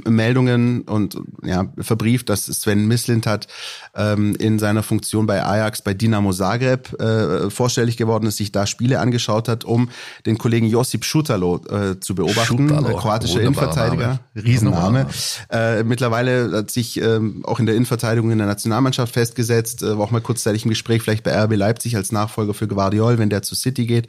Meldungen 0.08 0.82
und 0.82 1.18
ja, 1.44 1.66
verbrieft, 1.80 2.30
dass 2.30 2.46
Sven 2.46 2.88
Mislintat 2.88 3.48
ähm, 3.96 4.36
in 4.36 4.60
seiner 4.60 4.84
Funktion 4.84 5.26
bei 5.26 5.44
Ajax 5.44 5.82
bei 5.82 5.94
Dinamo 5.94 6.32
Zagreb 6.32 6.96
äh, 7.46 7.50
vorstellig 7.50 7.98
geworden 7.98 8.28
ist, 8.28 8.38
sich 8.38 8.52
da 8.52 8.66
Spiele 8.66 9.00
angeschaut 9.00 9.48
hat, 9.48 9.64
um 9.64 9.90
den 10.26 10.38
Kollegen 10.38 10.68
Josip 10.68 11.06
Schutalo 11.06 11.62
äh, 11.70 12.00
zu 12.00 12.16
beobachten, 12.16 12.70
Schutalo, 12.70 12.98
kroatischer 12.98 13.42
Innenverteidiger, 13.42 14.20
Name. 14.36 14.46
Riesenname. 14.46 15.08
Äh, 15.52 15.84
mittlerweile 15.84 16.52
hat 16.52 16.72
sich 16.72 17.00
ähm, 17.02 17.44
auch 17.46 17.60
in 17.60 17.66
der 17.66 17.76
Innenverteidigung 17.76 18.32
in 18.32 18.38
der 18.38 18.48
Nationalmannschaft 18.48 19.14
festgesetzt, 19.14 19.84
äh, 19.84 19.98
war 19.98 20.06
auch 20.06 20.12
mal 20.12 20.22
kurzzeitig 20.22 20.64
im 20.66 20.70
Gespräch, 20.70 21.02
vielleicht 21.02 21.24
bei 21.24 21.32
RB 21.44 21.56
Leipzig 21.56 21.96
als 21.96 22.12
Nachfolger 22.12 22.54
für 22.54 22.68
Guardiol, 22.68 23.18
wenn 23.18 23.30
der 23.30 23.42
zu 23.42 23.56
City 23.56 23.86
geht. 23.86 24.08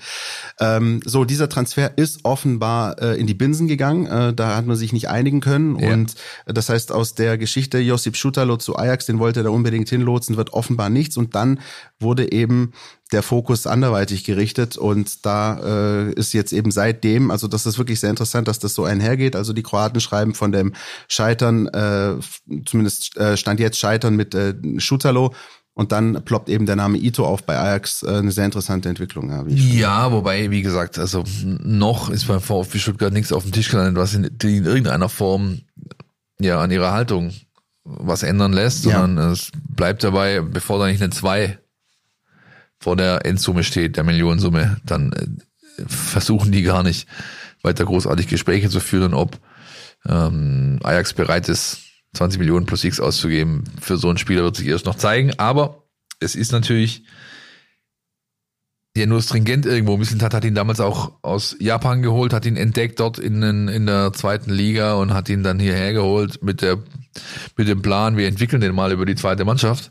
Ähm, 0.59 1.01
so, 1.05 1.25
dieser 1.25 1.49
Transfer 1.49 1.97
ist 1.97 2.21
offenbar 2.25 3.01
äh, 3.01 3.19
in 3.19 3.27
die 3.27 3.35
Binsen 3.35 3.69
gegangen, 3.69 4.07
äh, 4.07 4.33
da 4.35 4.57
hat 4.57 4.67
man 4.67 4.77
sich 4.77 4.93
nicht 4.93 5.09
einigen 5.09 5.41
können 5.41 5.79
ja. 5.79 5.93
und 5.93 6.15
äh, 6.47 6.53
das 6.53 6.69
heißt, 6.69 6.93
aus 6.93 7.15
der 7.15 7.39
Geschichte 7.39 7.79
Josip 7.79 8.17
Schutalo 8.17 8.57
zu 8.57 8.77
Ajax, 8.77 9.07
den 9.07 9.19
wollte 9.19 9.41
er 9.41 9.45
da 9.45 9.51
unbedingt 9.51 9.89
hinlotsen, 9.89 10.37
wird 10.37 10.53
offenbar 10.53 10.91
nichts 10.91 11.17
und 11.17 11.35
dann 11.35 11.61
wurde 11.99 12.33
eben 12.33 12.73
der 13.13 13.23
Fokus 13.23 13.67
anderweitig 13.67 14.25
gerichtet 14.25 14.77
und 14.77 15.25
da 15.27 15.59
äh, 16.09 16.13
ist 16.13 16.33
jetzt 16.33 16.53
eben 16.53 16.71
seitdem, 16.71 17.31
also 17.31 17.49
das 17.49 17.67
ist 17.67 17.79
wirklich 17.79 18.01
sehr 18.01 18.11
interessant, 18.11 18.49
dass 18.49 18.59
das 18.59 18.75
so 18.75 18.85
einhergeht. 18.85 19.37
Also 19.37 19.53
die 19.53 19.63
Kroaten 19.63 20.01
schreiben 20.01 20.35
von 20.35 20.53
dem 20.53 20.75
Scheitern, 21.09 21.67
äh, 21.69 22.15
zumindest 22.65 23.17
äh, 23.17 23.37
stand 23.37 23.61
jetzt 23.61 23.79
Scheitern 23.79 24.17
mit 24.17 24.35
äh, 24.35 24.55
Schutalo 24.79 25.35
und 25.75 25.93
dann 25.93 26.25
ploppt 26.25 26.49
eben 26.49 26.67
der 26.67 26.77
Name 26.77 26.99
Ito 26.99 27.25
auf 27.25 27.43
bei 27.43 27.59
Ajax. 27.59 28.03
Äh, 28.03 28.17
eine 28.17 28.33
sehr 28.33 28.45
interessante 28.45 28.89
Entwicklung. 28.89 29.31
Ja, 29.31 29.45
ja 29.49 30.13
wobei, 30.13 30.51
wie 30.51 30.63
gesagt, 30.63 30.99
also 30.99 31.25
noch 31.43 32.11
ist 32.11 32.29
beim 32.29 32.41
VfB 32.41 32.79
Stuttgart 32.79 33.13
nichts 33.13 33.33
auf 33.33 33.45
dem 33.45 33.53
Tisch 33.53 33.71
gelandet, 33.71 33.97
was 33.97 34.15
in, 34.15 34.25
in 34.25 34.65
irgendeiner 34.65 35.09
Form 35.09 35.61
ja 36.41 36.61
an 36.61 36.71
ihrer 36.71 36.93
Haltung 36.93 37.33
was 37.85 38.23
ändern 38.23 38.53
lässt, 38.53 38.83
sondern 38.83 39.17
ja. 39.17 39.33
es 39.33 39.51
bleibt 39.69 40.05
dabei, 40.05 40.41
bevor 40.43 40.79
da 40.79 40.87
nicht 40.87 41.03
eine 41.03 41.11
2 41.11 41.59
vor 42.81 42.97
der 42.97 43.25
Endsumme 43.27 43.63
steht, 43.63 43.97
der 43.97 44.05
Millionensumme, 44.05 44.79
dann 44.85 45.13
äh, 45.13 45.85
versuchen 45.87 46.51
die 46.51 46.63
gar 46.63 46.83
nicht 46.83 47.07
weiter 47.63 47.85
großartig 47.85 48.27
Gespräche 48.27 48.71
zu 48.71 48.81
führen, 48.81 49.15
ob 49.15 49.39
ähm, 50.09 50.79
Ajax 50.83 51.13
bereit 51.13 51.49
ist, 51.49 51.81
20 52.15 52.39
Millionen 52.39 52.67
plus 52.67 52.85
X 52.85 53.01
auszugeben. 53.01 53.65
Für 53.81 53.97
so 53.97 54.09
einen 54.09 54.19
Spieler 54.19 54.43
wird 54.43 54.57
sich 54.57 54.67
erst 54.67 54.87
noch 54.87 54.97
zeigen. 54.97 55.33
Aber 55.39 55.85
es 56.21 56.35
ist 56.35 56.53
natürlich 56.53 57.05
ja 58.97 59.07
nur 59.07 59.23
stringent 59.23 59.67
irgendwo. 59.67 59.97
Mislintat 59.97 60.35
hat 60.35 60.45
ihn 60.45 60.55
damals 60.55 60.81
auch 60.81 61.13
aus 61.23 61.57
Japan 61.61 62.03
geholt, 62.03 62.33
hat 62.33 62.47
ihn 62.47 62.57
entdeckt 62.57 62.99
dort 62.99 63.19
in, 63.19 63.43
in 63.43 63.87
der 63.87 64.13
zweiten 64.13 64.51
Liga 64.51 64.95
und 64.95 65.15
hat 65.15 65.29
ihn 65.29 65.43
dann 65.43 65.61
hierher 65.61 65.93
geholt 65.93 66.43
mit 66.43 66.63
der 66.63 66.79
mit 67.57 67.67
dem 67.67 67.83
Plan, 67.83 68.17
wir 68.17 68.29
entwickeln 68.29 68.61
den 68.61 68.73
mal 68.75 68.93
über 68.93 69.05
die 69.05 69.17
zweite 69.17 69.45
Mannschaft. 69.45 69.91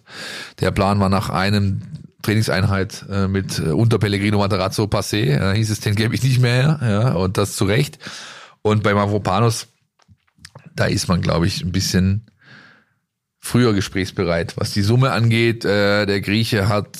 Der 0.61 0.71
Plan 0.71 1.01
war 1.01 1.09
nach 1.09 1.29
einem 1.29 1.81
Trainingseinheit 2.21 3.05
äh, 3.09 3.27
mit 3.27 3.59
äh, 3.59 3.71
unter 3.71 3.97
Pellegrino 3.97 4.39
Materazzo 4.39 4.85
passé. 4.85 5.51
Äh, 5.51 5.55
hieß 5.55 5.69
es, 5.69 5.79
den 5.79 5.95
gebe 5.95 6.13
ich 6.15 6.23
nicht 6.23 6.39
mehr. 6.39 6.79
Ja, 6.81 7.13
und 7.13 7.37
das 7.37 7.55
zu 7.55 7.65
Recht. 7.65 7.99
Und 8.61 8.83
bei 8.83 8.93
Mavropanos, 8.93 9.67
da 10.75 10.85
ist 10.85 11.07
man, 11.07 11.21
glaube 11.21 11.47
ich, 11.47 11.63
ein 11.63 11.71
bisschen 11.71 12.29
früher 13.39 13.73
gesprächsbereit. 13.73 14.55
Was 14.57 14.71
die 14.71 14.81
Summe 14.81 15.11
angeht, 15.11 15.63
äh, 15.63 16.05
der 16.05 16.21
Grieche 16.21 16.67
hat 16.67 16.97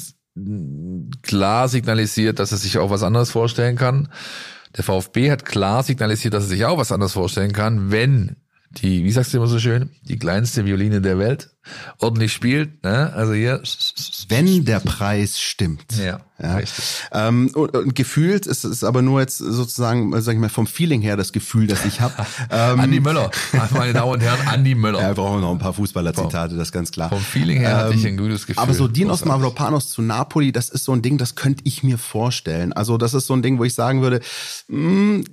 klar 1.22 1.68
signalisiert, 1.68 2.40
dass 2.40 2.52
er 2.52 2.58
sich 2.58 2.78
auch 2.78 2.90
was 2.90 3.04
anderes 3.04 3.32
vorstellen 3.32 3.76
kann. 3.76 4.10
Der 4.78 4.84
VfB 4.84 5.32
hat 5.32 5.46
klar 5.46 5.84
signalisiert, 5.84 6.34
dass 6.34 6.44
er 6.46 6.50
sich 6.50 6.66
auch 6.66 6.78
was 6.78 6.92
anderes 6.92 7.14
vorstellen 7.14 7.52
kann, 7.52 7.92
wenn 7.92 8.38
die, 8.72 9.04
wie 9.04 9.12
sagst 9.12 9.34
du 9.34 9.38
immer 9.38 9.48
so 9.48 9.60
schön, 9.60 9.90
die 10.04 10.20
kleinste 10.20 10.66
Violine 10.66 11.02
der 11.02 11.18
Welt 11.18 11.50
ordentlich 11.98 12.34
spielt. 12.34 12.84
Ne? 12.84 13.12
Also 13.14 13.34
hier. 13.34 13.62
Wenn 14.28 14.66
der 14.66 14.80
Preis 14.80 15.40
stimmt. 15.40 15.86
Ja, 15.98 16.22
ja. 16.42 16.60
Ähm, 17.12 17.52
und, 17.54 17.76
und 17.76 17.96
gefühlt 17.96 18.46
ist 18.46 18.64
es 18.64 18.84
aber 18.84 19.02
nur 19.02 19.20
jetzt 19.22 19.38
sozusagen, 19.38 20.20
sag 20.22 20.34
ich 20.34 20.40
mal, 20.40 20.50
vom 20.50 20.68
Feeling 20.68 21.02
her 21.02 21.18
das 21.18 21.34
Gefühl, 21.34 21.68
das 21.68 21.86
ich 21.86 22.00
habe. 22.00 22.14
ähm, 22.52 22.80
Andi 22.80 23.00
Möller, 23.00 23.32
meine 23.72 23.94
Damen 23.94 24.12
und 24.12 24.22
Herren, 24.22 24.48
Andi 24.48 24.76
Möller. 24.76 25.00
Ja, 25.00 25.08
wir 25.10 25.16
brauchen 25.16 25.42
noch 25.42 25.52
ein 25.52 25.60
paar 25.60 25.74
Fußballer-Zitate, 25.74 26.56
das 26.56 26.70
ist 26.70 26.72
ganz 26.72 26.92
klar. 26.92 27.10
Vom 27.10 27.22
Feeling 27.22 27.60
her 27.60 27.72
ähm, 27.72 27.78
hatte 27.78 27.96
ich 27.96 28.06
ein 28.06 28.18
gutes 28.18 28.46
Gefühl. 28.46 28.62
Aber 28.62 28.74
so 28.74 28.88
Dinos 28.88 29.24
Mavropanos 29.24 29.90
zu 29.90 30.02
Napoli, 30.02 30.52
das 30.52 30.70
ist 30.70 30.84
so 30.84 30.94
ein 30.94 31.02
Ding, 31.02 31.18
das 31.18 31.36
könnte 31.36 31.64
ich 31.66 31.84
mir 31.84 31.98
vorstellen. 31.98 32.74
Also 32.74 32.98
das 32.98 33.14
ist 33.14 33.28
so 33.28 33.34
ein 33.34 33.42
Ding, 33.42 33.58
wo 33.60 33.64
ich 33.64 33.74
sagen 33.74 34.02
würde, 34.02 34.20
mh, 34.68 34.78
hm, 34.78 35.24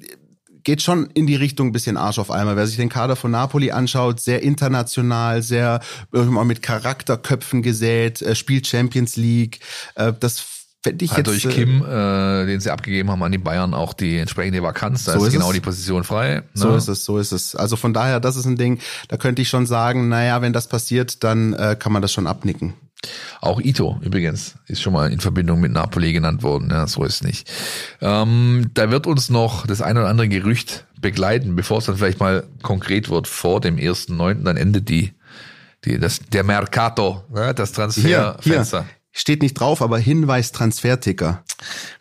geht 0.66 0.82
schon 0.82 1.06
in 1.14 1.28
die 1.28 1.36
Richtung 1.36 1.68
ein 1.68 1.72
bisschen 1.72 1.96
Arsch 1.96 2.18
auf 2.18 2.28
einmal. 2.28 2.56
Wer 2.56 2.66
sich 2.66 2.76
den 2.76 2.88
Kader 2.88 3.14
von 3.14 3.30
Napoli 3.30 3.70
anschaut, 3.70 4.18
sehr 4.20 4.42
international, 4.42 5.40
sehr 5.40 5.80
mal 6.10 6.44
mit 6.44 6.60
Charakterköpfen 6.60 7.62
gesät, 7.62 8.20
äh, 8.20 8.34
spielt 8.34 8.66
Champions 8.66 9.16
League. 9.16 9.60
Äh, 9.94 10.12
das 10.18 10.44
fände 10.82 11.04
ich 11.04 11.12
Hat 11.12 11.18
jetzt. 11.18 11.44
durch 11.44 11.54
Kim, 11.54 11.84
äh, 11.84 12.46
den 12.46 12.58
sie 12.58 12.72
abgegeben 12.72 13.12
haben 13.12 13.22
an 13.22 13.30
die 13.30 13.38
Bayern, 13.38 13.74
auch 13.74 13.94
die 13.94 14.18
entsprechende 14.18 14.60
Vakanz. 14.60 15.04
Da 15.04 15.12
so 15.12 15.20
ist, 15.20 15.28
ist 15.28 15.32
genau 15.34 15.52
die 15.52 15.60
Position 15.60 16.02
frei. 16.02 16.34
Ne? 16.34 16.42
So 16.54 16.74
ist 16.74 16.88
es, 16.88 17.04
so 17.04 17.18
ist 17.18 17.30
es. 17.30 17.54
Also 17.54 17.76
von 17.76 17.94
daher, 17.94 18.18
das 18.18 18.34
ist 18.34 18.46
ein 18.46 18.56
Ding, 18.56 18.80
da 19.06 19.16
könnte 19.16 19.42
ich 19.42 19.48
schon 19.48 19.66
sagen, 19.66 20.08
naja, 20.08 20.42
wenn 20.42 20.52
das 20.52 20.66
passiert, 20.66 21.22
dann 21.22 21.52
äh, 21.52 21.76
kann 21.78 21.92
man 21.92 22.02
das 22.02 22.12
schon 22.12 22.26
abnicken. 22.26 22.74
Auch 23.40 23.60
Ito 23.60 24.00
übrigens 24.02 24.56
ist 24.66 24.82
schon 24.82 24.92
mal 24.92 25.12
in 25.12 25.20
Verbindung 25.20 25.60
mit 25.60 25.72
Napoli 25.72 26.12
genannt 26.12 26.42
worden. 26.42 26.70
Ja, 26.70 26.86
so 26.86 27.04
ist 27.04 27.22
nicht. 27.22 27.50
Ähm, 28.00 28.70
da 28.74 28.90
wird 28.90 29.06
uns 29.06 29.30
noch 29.30 29.66
das 29.66 29.82
ein 29.82 29.96
oder 29.96 30.08
andere 30.08 30.28
Gerücht 30.28 30.86
begleiten, 31.00 31.56
bevor 31.56 31.78
es 31.78 31.84
dann 31.86 31.96
vielleicht 31.96 32.20
mal 32.20 32.44
konkret 32.62 33.08
wird 33.08 33.28
vor 33.28 33.60
dem 33.60 33.78
ersten 33.78 34.16
Neunten. 34.16 34.44
Dann 34.44 34.56
endet 34.56 34.88
die, 34.88 35.12
die 35.84 35.98
das, 35.98 36.20
der 36.32 36.44
Mercato, 36.44 37.22
ne, 37.32 37.54
das 37.54 37.72
Transferfenster. 37.72 38.86
Steht 39.12 39.40
nicht 39.40 39.54
drauf, 39.54 39.80
aber 39.80 39.98
Hinweis 39.98 40.52
Transferticker. 40.52 41.42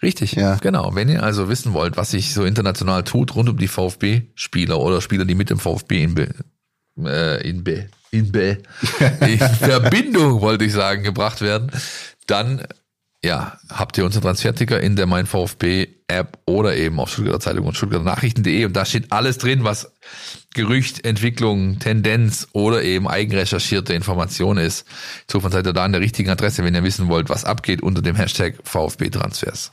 Richtig, 0.02 0.34
ja. 0.34 0.56
genau. 0.56 0.96
Wenn 0.96 1.08
ihr 1.08 1.24
also 1.24 1.48
wissen 1.48 1.72
wollt, 1.72 1.96
was 1.96 2.12
sich 2.12 2.34
so 2.34 2.44
international 2.44 3.04
tut 3.04 3.36
rund 3.36 3.48
um 3.48 3.58
die 3.58 3.70
VfB-Spieler 3.70 4.78
oder 4.78 5.00
Spieler, 5.00 5.24
die 5.24 5.36
mit 5.36 5.50
dem 5.50 5.58
VfB 5.58 6.04
in, 6.04 6.14
Be 6.14 6.36
äh, 7.06 7.50
in, 7.50 7.64
Be 7.64 7.88
in, 8.12 8.32
Be 8.32 8.58
in 9.22 9.40
Verbindung, 9.40 10.42
wollte 10.42 10.66
ich 10.66 10.74
sagen, 10.74 11.04
gebracht 11.04 11.42
werden, 11.42 11.72
dann 12.28 12.66
ja, 13.26 13.58
habt 13.70 13.98
ihr 13.98 14.06
unseren 14.06 14.22
Transferticker 14.22 14.80
in 14.80 14.96
der 14.96 15.08
Mein 15.08 15.26
VfB 15.26 15.88
App 16.08 16.38
oder 16.46 16.76
eben 16.76 17.00
auf 17.00 17.10
Stuttgarter 17.10 17.40
Zeitung 17.40 17.66
und 17.66 17.76
Stuttgarter 17.76 18.06
Nachrichten.de 18.06 18.66
und 18.66 18.74
da 18.74 18.86
steht 18.86 19.12
alles 19.12 19.40
drin, 19.40 19.64
was 19.64 19.92
Gerücht, 20.54 21.04
Entwicklung, 21.04 21.80
Tendenz 21.80 22.48
oder 22.54 22.84
eben 22.84 23.08
eigenrecherchierte 23.08 23.94
Information 23.94 24.58
ist. 24.58 24.86
Insofern 25.28 25.52
seid 25.52 25.66
ihr 25.66 25.74
da 25.74 25.84
an 25.84 25.92
der 25.92 26.02
richtigen 26.02 26.30
Adresse, 26.30 26.64
wenn 26.64 26.76
ihr 26.76 26.84
wissen 26.84 27.08
wollt, 27.08 27.30
was 27.30 27.46
abgeht 27.46 27.82
unter 27.82 28.04
dem 28.04 28.16
Hashtag 28.16 28.56
VfB 28.64 29.10
Transfers. 29.10 29.72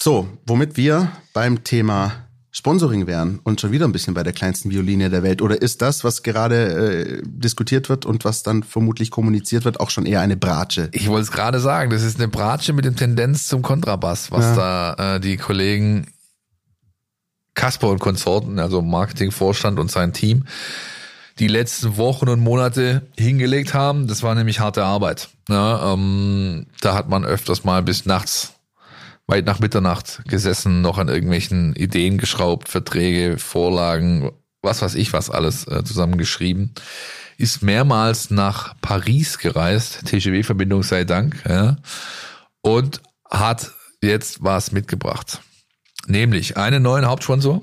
So, 0.00 0.28
womit 0.46 0.78
wir 0.78 1.12
beim 1.34 1.62
Thema 1.62 2.23
Sponsoring 2.56 3.08
wären 3.08 3.40
und 3.42 3.60
schon 3.60 3.72
wieder 3.72 3.84
ein 3.84 3.90
bisschen 3.90 4.14
bei 4.14 4.22
der 4.22 4.32
kleinsten 4.32 4.70
Violine 4.70 5.10
der 5.10 5.24
Welt? 5.24 5.42
Oder 5.42 5.60
ist 5.60 5.82
das, 5.82 6.04
was 6.04 6.22
gerade 6.22 7.18
äh, 7.18 7.22
diskutiert 7.24 7.88
wird 7.88 8.06
und 8.06 8.24
was 8.24 8.44
dann 8.44 8.62
vermutlich 8.62 9.10
kommuniziert 9.10 9.64
wird, 9.64 9.80
auch 9.80 9.90
schon 9.90 10.06
eher 10.06 10.20
eine 10.20 10.36
Bratsche? 10.36 10.88
Ich 10.92 11.08
wollte 11.08 11.22
es 11.22 11.32
gerade 11.32 11.58
sagen, 11.58 11.90
das 11.90 12.04
ist 12.04 12.20
eine 12.20 12.28
Bratsche 12.28 12.72
mit 12.72 12.84
dem 12.84 12.94
Tendenz 12.94 13.48
zum 13.48 13.62
Kontrabass, 13.62 14.30
was 14.30 14.56
ja. 14.56 14.94
da 14.94 15.16
äh, 15.16 15.20
die 15.20 15.36
Kollegen 15.36 16.06
Kasper 17.54 17.88
und 17.88 17.98
Konsorten, 17.98 18.60
also 18.60 18.82
Marketingvorstand 18.82 19.80
und 19.80 19.90
sein 19.90 20.12
Team, 20.12 20.44
die 21.40 21.48
letzten 21.48 21.96
Wochen 21.96 22.28
und 22.28 22.38
Monate 22.38 23.02
hingelegt 23.18 23.74
haben. 23.74 24.06
Das 24.06 24.22
war 24.22 24.36
nämlich 24.36 24.60
harte 24.60 24.84
Arbeit. 24.84 25.28
Ja, 25.48 25.92
ähm, 25.92 26.66
da 26.80 26.94
hat 26.94 27.08
man 27.08 27.24
öfters 27.24 27.64
mal 27.64 27.82
bis 27.82 28.06
nachts 28.06 28.53
weit 29.26 29.46
nach 29.46 29.60
Mitternacht 29.60 30.22
gesessen, 30.28 30.80
noch 30.80 30.98
an 30.98 31.08
irgendwelchen 31.08 31.74
Ideen 31.74 32.18
geschraubt, 32.18 32.68
Verträge, 32.68 33.38
Vorlagen, 33.38 34.30
was 34.62 34.82
weiß 34.82 34.94
ich 34.94 35.12
was 35.12 35.30
alles 35.30 35.66
äh, 35.66 35.84
zusammengeschrieben. 35.84 36.74
Ist 37.36 37.62
mehrmals 37.62 38.30
nach 38.30 38.74
Paris 38.80 39.38
gereist, 39.38 40.06
TGW-Verbindung 40.06 40.82
sei 40.82 41.04
Dank, 41.04 41.42
ja, 41.48 41.76
und 42.62 43.02
hat 43.30 43.72
jetzt 44.00 44.42
was 44.42 44.72
mitgebracht. 44.72 45.40
Nämlich 46.06 46.56
einen 46.56 46.82
neuen 46.82 47.06
Hauptsponsor, 47.06 47.62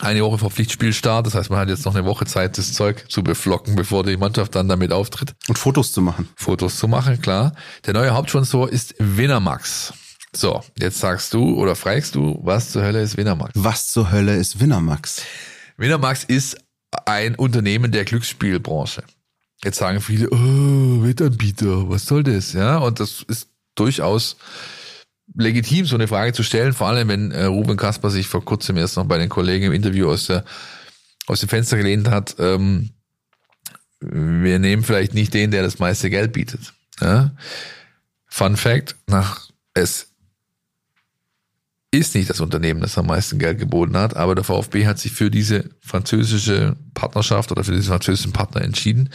eine 0.00 0.22
Woche 0.22 0.38
vor 0.38 0.50
Pflichtspielstart. 0.50 1.26
Das 1.26 1.34
heißt, 1.34 1.50
man 1.50 1.58
hat 1.58 1.68
jetzt 1.68 1.84
noch 1.84 1.94
eine 1.94 2.06
Woche 2.06 2.24
Zeit, 2.24 2.56
das 2.56 2.72
Zeug 2.72 3.04
zu 3.08 3.22
beflocken, 3.22 3.76
bevor 3.76 4.04
die 4.04 4.16
Mannschaft 4.16 4.54
dann 4.54 4.68
damit 4.68 4.92
auftritt. 4.92 5.34
Und 5.48 5.58
Fotos 5.58 5.92
zu 5.92 6.00
machen. 6.00 6.28
Fotos 6.36 6.78
zu 6.78 6.88
machen, 6.88 7.20
klar. 7.20 7.52
Der 7.86 7.94
neue 7.94 8.10
Hauptsponsor 8.10 8.70
ist 8.70 8.94
Winamax. 8.98 9.92
So, 10.34 10.62
jetzt 10.78 10.98
sagst 10.98 11.34
du 11.34 11.54
oder 11.54 11.74
fragst 11.74 12.14
du, 12.14 12.38
was 12.42 12.70
zur 12.70 12.82
Hölle 12.82 13.02
ist 13.02 13.16
Winamax? 13.16 13.52
Was 13.54 13.88
zur 13.88 14.10
Hölle 14.12 14.36
ist 14.36 14.60
Winamax? 14.60 15.22
Winamax 15.76 16.24
ist 16.24 16.56
ein 17.06 17.34
Unternehmen 17.34 17.90
der 17.90 18.04
Glücksspielbranche. 18.04 19.02
Jetzt 19.64 19.78
sagen 19.78 20.00
viele, 20.00 20.30
oh, 20.30 21.02
Wettanbieter, 21.02 21.88
was 21.90 22.06
soll 22.06 22.22
das? 22.22 22.52
Ja, 22.52 22.78
und 22.78 23.00
das 23.00 23.22
ist 23.22 23.48
durchaus 23.74 24.36
legitim, 25.34 25.86
so 25.86 25.96
eine 25.96 26.08
Frage 26.08 26.32
zu 26.32 26.42
stellen, 26.42 26.72
vor 26.72 26.88
allem 26.88 27.08
wenn 27.08 27.30
äh, 27.30 27.44
Ruben 27.44 27.76
Kasper 27.76 28.10
sich 28.10 28.26
vor 28.26 28.44
kurzem 28.44 28.76
erst 28.76 28.96
noch 28.96 29.06
bei 29.06 29.18
den 29.18 29.28
Kollegen 29.28 29.66
im 29.66 29.72
Interview 29.72 30.10
aus, 30.10 30.26
der, 30.26 30.44
aus 31.26 31.40
dem 31.40 31.48
Fenster 31.48 31.76
gelehnt 31.76 32.08
hat. 32.08 32.36
Ähm, 32.38 32.90
wir 34.00 34.58
nehmen 34.58 34.82
vielleicht 34.82 35.14
nicht 35.14 35.34
den, 35.34 35.50
der 35.50 35.62
das 35.62 35.78
meiste 35.78 36.08
Geld 36.08 36.32
bietet. 36.32 36.72
Ja? 37.00 37.32
Fun 38.26 38.56
Fact, 38.56 38.96
nach 39.06 39.50
es 39.74 40.09
ist 41.92 42.14
nicht 42.14 42.30
das 42.30 42.40
Unternehmen, 42.40 42.80
das 42.80 42.98
am 42.98 43.06
meisten 43.06 43.38
Geld 43.38 43.58
geboten 43.58 43.96
hat, 43.96 44.16
aber 44.16 44.34
der 44.34 44.44
VfB 44.44 44.86
hat 44.86 44.98
sich 44.98 45.12
für 45.12 45.30
diese 45.30 45.70
französische 45.80 46.76
Partnerschaft 46.94 47.50
oder 47.50 47.64
für 47.64 47.72
diesen 47.72 47.88
französischen 47.88 48.32
Partner 48.32 48.62
entschieden, 48.62 49.10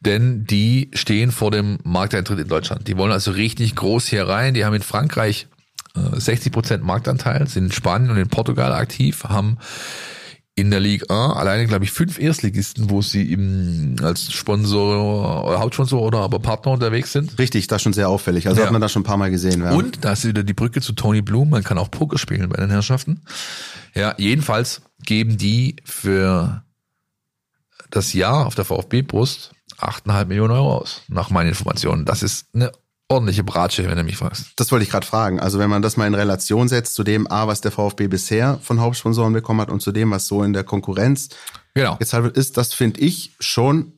denn 0.00 0.44
die 0.44 0.90
stehen 0.94 1.32
vor 1.32 1.50
dem 1.50 1.78
Markteintritt 1.82 2.38
in 2.38 2.48
Deutschland. 2.48 2.86
Die 2.86 2.96
wollen 2.96 3.12
also 3.12 3.32
richtig 3.32 3.74
groß 3.74 4.06
hier 4.06 4.28
rein. 4.28 4.54
Die 4.54 4.64
haben 4.64 4.74
in 4.74 4.82
Frankreich 4.82 5.48
60 5.94 6.46
äh, 6.46 6.50
Prozent 6.50 6.84
Marktanteil, 6.84 7.48
sind 7.48 7.66
in 7.66 7.72
Spanien 7.72 8.10
und 8.10 8.18
in 8.18 8.28
Portugal 8.28 8.72
aktiv, 8.72 9.24
haben 9.24 9.58
in 10.58 10.70
der 10.70 10.80
Ligue 10.80 11.08
1 11.10 11.36
alleine, 11.36 11.66
glaube 11.66 11.84
ich, 11.84 11.92
fünf 11.92 12.18
Erstligisten, 12.18 12.88
wo 12.88 13.02
sie 13.02 13.30
im, 13.30 13.96
als 14.02 14.32
Sponsor 14.32 15.44
oder 15.46 15.60
Hauptsponsor 15.60 16.00
oder 16.00 16.20
aber 16.20 16.38
Partner 16.38 16.72
unterwegs 16.72 17.12
sind. 17.12 17.38
Richtig, 17.38 17.66
das 17.66 17.76
ist 17.76 17.82
schon 17.82 17.92
sehr 17.92 18.08
auffällig. 18.08 18.48
Also 18.48 18.60
ja. 18.60 18.66
hat 18.66 18.72
man 18.72 18.80
das 18.80 18.90
schon 18.90 19.02
ein 19.02 19.06
paar 19.06 19.18
Mal 19.18 19.30
gesehen. 19.30 19.62
Ja. 19.62 19.72
Und 19.72 20.04
da 20.04 20.12
ist 20.12 20.24
wieder 20.24 20.42
die 20.42 20.54
Brücke 20.54 20.80
zu 20.80 20.94
Tony 20.94 21.20
Bloom. 21.20 21.50
Man 21.50 21.62
kann 21.62 21.76
auch 21.76 21.90
Poker 21.90 22.16
spielen 22.16 22.48
bei 22.48 22.56
den 22.56 22.70
Herrschaften. 22.70 23.20
Ja, 23.94 24.14
jedenfalls 24.16 24.80
geben 25.04 25.36
die 25.36 25.76
für 25.84 26.64
das 27.90 28.14
Jahr 28.14 28.46
auf 28.46 28.54
der 28.54 28.64
VfB-Brust 28.64 29.52
8,5 29.78 30.24
Millionen 30.24 30.52
Euro 30.52 30.78
aus, 30.78 31.02
nach 31.08 31.28
meinen 31.28 31.48
Informationen. 31.48 32.06
Das 32.06 32.22
ist 32.22 32.46
eine 32.54 32.72
ordentliche 33.08 33.44
Bratsche, 33.44 33.88
wenn 33.88 33.96
du 33.96 34.02
mich 34.02 34.16
fragst. 34.16 34.52
Das 34.56 34.72
wollte 34.72 34.84
ich 34.84 34.90
gerade 34.90 35.06
fragen. 35.06 35.38
Also 35.38 35.58
wenn 35.58 35.70
man 35.70 35.82
das 35.82 35.96
mal 35.96 36.06
in 36.06 36.14
Relation 36.14 36.68
setzt 36.68 36.94
zu 36.94 37.04
dem 37.04 37.30
A, 37.30 37.46
was 37.46 37.60
der 37.60 37.70
VfB 37.70 38.08
bisher 38.08 38.58
von 38.62 38.80
Hauptsponsoren 38.80 39.32
bekommen 39.32 39.60
hat 39.60 39.70
und 39.70 39.80
zu 39.80 39.92
dem, 39.92 40.10
was 40.10 40.26
so 40.26 40.42
in 40.42 40.52
der 40.52 40.64
Konkurrenz 40.64 41.28
genau. 41.74 41.96
gezahlt 41.96 42.24
wird, 42.24 42.36
ist, 42.36 42.56
das 42.56 42.74
finde 42.74 43.00
ich 43.00 43.32
schon 43.38 43.92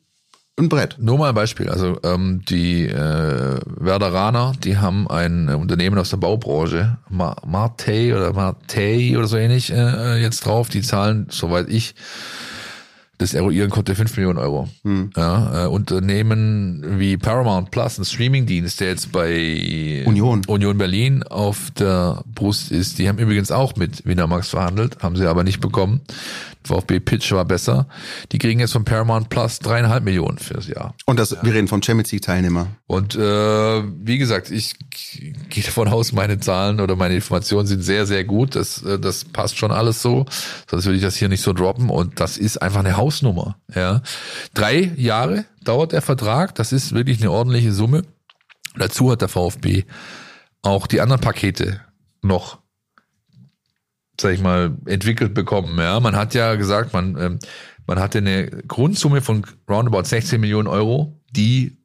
ein 0.58 0.68
Brett. 0.68 0.96
Nur 0.98 1.18
mal 1.18 1.30
ein 1.30 1.34
Beispiel. 1.34 1.70
Also 1.70 1.98
ähm, 2.02 2.42
die 2.48 2.86
äh, 2.86 3.60
Werderaner, 3.64 4.52
die 4.62 4.76
haben 4.76 5.08
ein 5.08 5.48
Unternehmen 5.48 5.98
aus 5.98 6.10
der 6.10 6.16
Baubranche, 6.18 6.98
Martey 7.08 8.12
oder 8.12 8.32
Martey 8.32 9.16
oder 9.16 9.26
so 9.26 9.36
ähnlich 9.36 9.72
äh, 9.72 10.20
jetzt 10.20 10.44
drauf. 10.44 10.68
Die 10.68 10.82
zahlen, 10.82 11.28
soweit 11.30 11.68
ich 11.70 11.94
das 13.18 13.34
eruieren 13.34 13.70
konnte, 13.70 13.94
5 13.94 14.16
Millionen 14.16 14.38
Euro. 14.38 14.68
Hm. 14.84 15.10
Ja, 15.16 15.64
äh, 15.64 15.68
Unternehmen 15.68 16.98
wie 16.98 17.16
Paramount 17.16 17.70
Plus, 17.70 17.98
ein 17.98 18.04
Streamingdienst, 18.04 18.80
der 18.80 18.88
jetzt 18.88 19.12
bei 19.12 20.04
Union. 20.06 20.42
Union 20.46 20.78
Berlin 20.78 21.24
auf 21.24 21.70
der 21.72 22.22
Brust 22.32 22.70
ist, 22.70 22.98
die 22.98 23.08
haben 23.08 23.18
übrigens 23.18 23.50
auch 23.50 23.76
mit 23.76 24.06
Winamax 24.06 24.50
verhandelt, 24.50 24.98
haben 25.02 25.16
sie 25.16 25.26
aber 25.26 25.42
nicht 25.42 25.60
bekommen. 25.60 26.00
VfB 26.68 27.00
Pitch 27.00 27.32
war 27.32 27.44
besser. 27.44 27.88
Die 28.30 28.38
kriegen 28.38 28.60
jetzt 28.60 28.72
von 28.72 28.84
Paramount 28.84 29.30
Plus 29.30 29.58
dreieinhalb 29.58 30.04
Millionen 30.04 30.38
fürs 30.38 30.68
Jahr. 30.68 30.94
Und 31.06 31.18
das, 31.18 31.30
ja. 31.30 31.38
wir 31.42 31.54
reden 31.54 31.66
vom 31.66 31.82
Champions 31.82 32.12
League 32.12 32.22
Teilnehmer. 32.22 32.68
Und 32.86 33.14
äh, 33.14 33.18
wie 33.20 34.18
gesagt, 34.18 34.50
ich 34.50 34.76
gehe 35.48 35.64
davon 35.64 35.88
aus, 35.88 36.12
meine 36.12 36.38
Zahlen 36.38 36.80
oder 36.80 36.94
meine 36.94 37.14
Informationen 37.14 37.66
sind 37.66 37.82
sehr, 37.82 38.06
sehr 38.06 38.24
gut. 38.24 38.54
Das, 38.54 38.82
äh, 38.82 38.98
das 38.98 39.24
passt 39.24 39.56
schon 39.56 39.70
alles 39.70 40.02
so. 40.02 40.26
Sonst 40.70 40.84
würde 40.84 40.96
ich 40.96 41.02
das 41.02 41.16
hier 41.16 41.28
nicht 41.28 41.42
so 41.42 41.52
droppen. 41.52 41.90
Und 41.90 42.20
das 42.20 42.36
ist 42.36 42.60
einfach 42.60 42.80
eine 42.80 42.96
Hausnummer. 43.08 43.56
Ja, 43.74 44.02
drei 44.52 44.92
Jahre 44.96 45.46
dauert 45.64 45.92
der 45.92 46.02
Vertrag. 46.02 46.54
Das 46.54 46.72
ist 46.72 46.94
wirklich 46.94 47.20
eine 47.20 47.30
ordentliche 47.30 47.72
Summe. 47.72 48.02
Dazu 48.76 49.10
hat 49.10 49.22
der 49.22 49.28
VfB 49.28 49.84
auch 50.60 50.86
die 50.86 51.00
anderen 51.00 51.22
Pakete 51.22 51.80
noch 52.20 52.58
sag 54.20 54.34
ich 54.34 54.40
mal, 54.40 54.76
entwickelt 54.86 55.32
bekommen. 55.32 55.78
Ja, 55.78 56.00
man 56.00 56.16
hat 56.16 56.34
ja 56.34 56.56
gesagt, 56.56 56.92
man, 56.92 57.16
ähm, 57.20 57.38
man 57.86 58.00
hatte 58.00 58.18
eine 58.18 58.48
Grundsumme 58.48 59.20
von 59.20 59.46
roundabout 59.70 60.04
16 60.04 60.40
Millionen 60.40 60.66
Euro, 60.66 61.20
die 61.30 61.78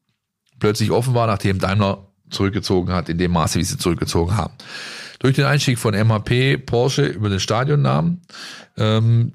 plötzlich 0.59 0.89
offen 0.89 1.13
war, 1.13 1.27
nachdem 1.27 1.59
Daimler 1.59 2.07
zurückgezogen 2.31 2.91
hat, 2.91 3.07
in 3.07 3.19
dem 3.19 3.31
Maße, 3.31 3.59
wie 3.59 3.63
sie 3.63 3.77
zurückgezogen 3.77 4.35
haben. 4.35 4.53
Durch 5.19 5.35
den 5.35 5.45
Einstieg 5.45 5.77
von 5.77 5.93
MHP, 5.93 6.57
Porsche 6.57 7.05
über 7.05 7.29
den 7.29 7.39
Stadionnamen, 7.39 8.21
ähm, 8.77 9.33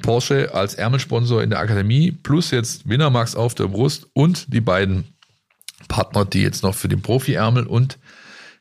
Porsche 0.00 0.54
als 0.54 0.74
Ärmelsponsor 0.74 1.42
in 1.42 1.50
der 1.50 1.60
Akademie, 1.60 2.12
plus 2.12 2.50
jetzt 2.50 2.88
Winnermax 2.88 3.34
auf 3.34 3.54
der 3.54 3.68
Brust 3.68 4.08
und 4.14 4.52
die 4.52 4.60
beiden 4.60 5.04
Partner, 5.88 6.24
die 6.24 6.42
jetzt 6.42 6.62
noch 6.62 6.74
für 6.74 6.88
den 6.88 7.02
Profi-Ärmel 7.02 7.66
und 7.66 7.98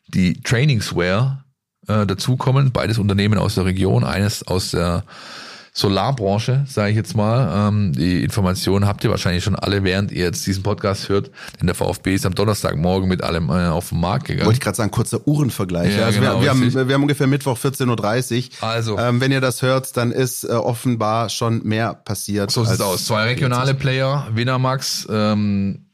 die 0.08 0.42
Trainingswear 0.42 1.46
äh, 1.88 2.06
dazukommen. 2.06 2.72
Beides 2.72 2.98
Unternehmen 2.98 3.40
aus 3.40 3.56
der 3.56 3.66
Region, 3.66 4.04
eines 4.04 4.46
aus 4.46 4.72
der 4.72 5.04
Solarbranche, 5.74 6.66
sage 6.68 6.92
ich 6.92 6.98
jetzt 6.98 7.16
mal. 7.16 7.70
Ähm, 7.70 7.94
die 7.94 8.24
Informationen 8.24 8.88
habt 8.88 9.06
ihr 9.06 9.10
wahrscheinlich 9.10 9.44
schon 9.44 9.56
alle, 9.56 9.86
während 9.86 10.12
ihr 10.12 10.26
jetzt 10.26 10.46
diesen 10.46 10.64
Podcast 10.64 11.08
hört. 11.08 11.32
Denn 11.60 11.68
der 11.68 11.76
VfB 11.76 12.16
ist 12.16 12.26
am 12.26 12.36
Donnerstagmorgen 12.36 13.08
mit 13.08 13.24
allem 13.24 13.50
äh, 13.50 13.68
auf 13.68 13.90
den 13.90 14.02
Markt 14.02 14.28
gegangen. 14.28 14.46
Wollte 14.46 14.58
ich 14.58 14.62
gerade 14.62 14.76
sagen, 14.76 14.92
kurzer 14.92 15.26
Uhrenvergleich. 15.26 15.96
Ja, 15.96 16.06
also 16.06 16.20
genau, 16.20 16.36
wir, 16.36 16.44
wir, 16.44 16.50
haben, 16.50 16.88
wir 16.88 16.94
haben 16.94 17.02
ungefähr 17.02 17.28
Mittwoch 17.28 17.58
14.30 17.58 18.50
Uhr. 18.62 18.68
Also. 18.68 18.98
Ähm, 19.00 19.22
wenn 19.22 19.32
ihr 19.32 19.42
das 19.42 19.62
hört, 19.62 19.96
dann 19.96 20.12
ist 20.12 20.44
äh, 20.44 20.50
offenbar 20.50 21.30
schon 21.30 21.64
mehr 21.64 21.94
passiert. 21.94 22.52
So 22.52 22.66
sieht 22.66 22.76
es 22.76 22.82
aus. 22.82 23.06
Zwei 23.06 23.24
regionale 23.24 23.74
Player, 23.74 24.28
Winamax, 24.34 25.08
ähm, 25.10 25.86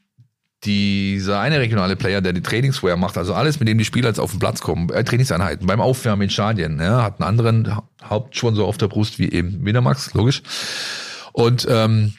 dieser 0.64 1.40
eine 1.40 1.60
regionale 1.60 1.94
Player, 1.94 2.20
der 2.20 2.32
die 2.32 2.42
Trainingswear 2.42 2.96
macht, 2.96 3.16
also 3.16 3.34
alles, 3.34 3.60
mit 3.60 3.68
dem 3.68 3.78
die 3.78 3.84
Spieler 3.84 4.08
jetzt 4.08 4.18
auf 4.18 4.30
den 4.30 4.40
Platz 4.40 4.60
kommen, 4.60 4.90
äh, 4.90 5.04
Trainingseinheiten, 5.04 5.66
beim 5.66 5.80
Aufwärmen 5.80 6.22
in 6.22 6.30
Stadien, 6.30 6.80
ja, 6.80 7.02
hat 7.02 7.20
einen 7.20 7.28
anderen 7.28 7.78
Hauptsponsor 8.02 8.66
auf 8.66 8.78
der 8.78 8.88
Brust 8.88 9.18
wie 9.18 9.30
eben 9.30 9.64
Winamax, 9.64 10.14
logisch. 10.14 10.42
Und 11.32 11.66
ähm, 11.70 12.14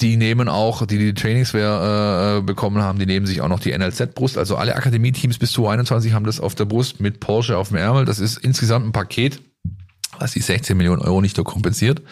die 0.00 0.16
nehmen 0.16 0.48
auch, 0.48 0.86
die 0.86 0.98
die 0.98 1.14
Trainingswear 1.14 2.38
äh, 2.38 2.42
bekommen 2.42 2.82
haben, 2.82 2.98
die 2.98 3.06
nehmen 3.06 3.26
sich 3.26 3.40
auch 3.40 3.48
noch 3.48 3.60
die 3.60 3.76
NLZ-Brust. 3.76 4.38
Also 4.38 4.56
alle 4.56 4.76
Akademie-Teams 4.76 5.38
bis 5.38 5.52
zu 5.52 5.66
21 5.66 6.12
haben 6.12 6.24
das 6.24 6.40
auf 6.40 6.54
der 6.54 6.64
Brust 6.64 7.00
mit 7.00 7.20
Porsche 7.20 7.58
auf 7.58 7.68
dem 7.68 7.76
Ärmel. 7.76 8.04
Das 8.04 8.18
ist 8.18 8.38
insgesamt 8.38 8.86
ein 8.86 8.92
Paket, 8.92 9.42
was 10.18 10.32
die 10.32 10.40
16 10.40 10.76
Millionen 10.76 11.02
Euro 11.02 11.20
nicht 11.20 11.36
nur 11.36 11.44
kompensiert, 11.44 12.02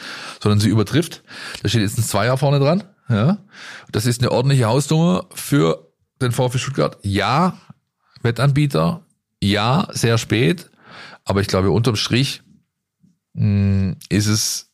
sondern 0.43 0.61
sie 0.61 0.69
übertrifft. 0.69 1.23
Da 1.63 1.69
steht 1.69 1.83
jetzt 1.83 1.99
ein 1.99 2.05
Zweier 2.05 2.37
vorne 2.37 2.59
dran. 2.59 2.85
Ja, 3.09 3.39
das 3.91 4.07
ist 4.07 4.21
eine 4.21 4.31
ordentliche 4.31 4.67
Hausnummer 4.67 5.27
für 5.35 5.93
den 6.21 6.33
VfB 6.33 6.59
Stuttgart. 6.59 6.99
Ja, 7.03 7.59
Wettanbieter. 8.23 9.05
Ja, 9.43 9.89
sehr 9.93 10.19
spät. 10.19 10.71
Aber 11.25 11.41
ich 11.41 11.49
glaube, 11.49 11.71
unterm 11.71 11.97
Strich 11.97 12.43
mh, 13.35 13.43
hm, 13.43 13.97
ist 14.09 14.27
es 14.27 14.71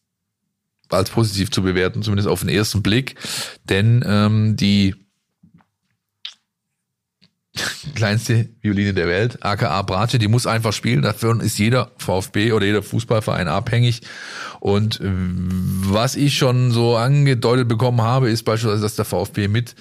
als 0.89 1.11
positiv 1.11 1.51
zu 1.51 1.63
bewerten, 1.63 2.03
zumindest 2.03 2.29
auf 2.29 2.41
den 2.41 2.49
ersten 2.49 2.83
Blick. 2.83 3.17
Denn 3.65 4.05
ähm, 4.07 4.57
die 4.57 4.95
kleinste 7.95 8.49
Violine 8.61 8.95
der 8.95 9.07
Welt, 9.07 9.45
aka 9.45 9.81
Bratsche, 9.83 10.19
die 10.19 10.29
muss 10.29 10.47
einfach 10.47 10.73
spielen. 10.73 11.03
Dafür 11.03 11.41
ist 11.41 11.59
jeder 11.59 11.93
VfB 11.99 12.53
oder 12.53 12.67
jeder 12.67 12.83
Fußballverein 12.83 13.49
abhängig. 13.49 14.03
Und 14.61 15.01
äh, 15.01 15.11
was 15.13 16.17
ich 16.17 16.37
schon 16.37 16.71
so 16.71 16.97
angedeutet 16.97 17.69
bekommen 17.69 18.03
habe, 18.03 18.31
ist 18.31 18.45
beispielsweise, 18.45 18.83
dass 18.83 18.97
der 18.97 19.05
VfB 19.05 19.49
mit 19.49 19.75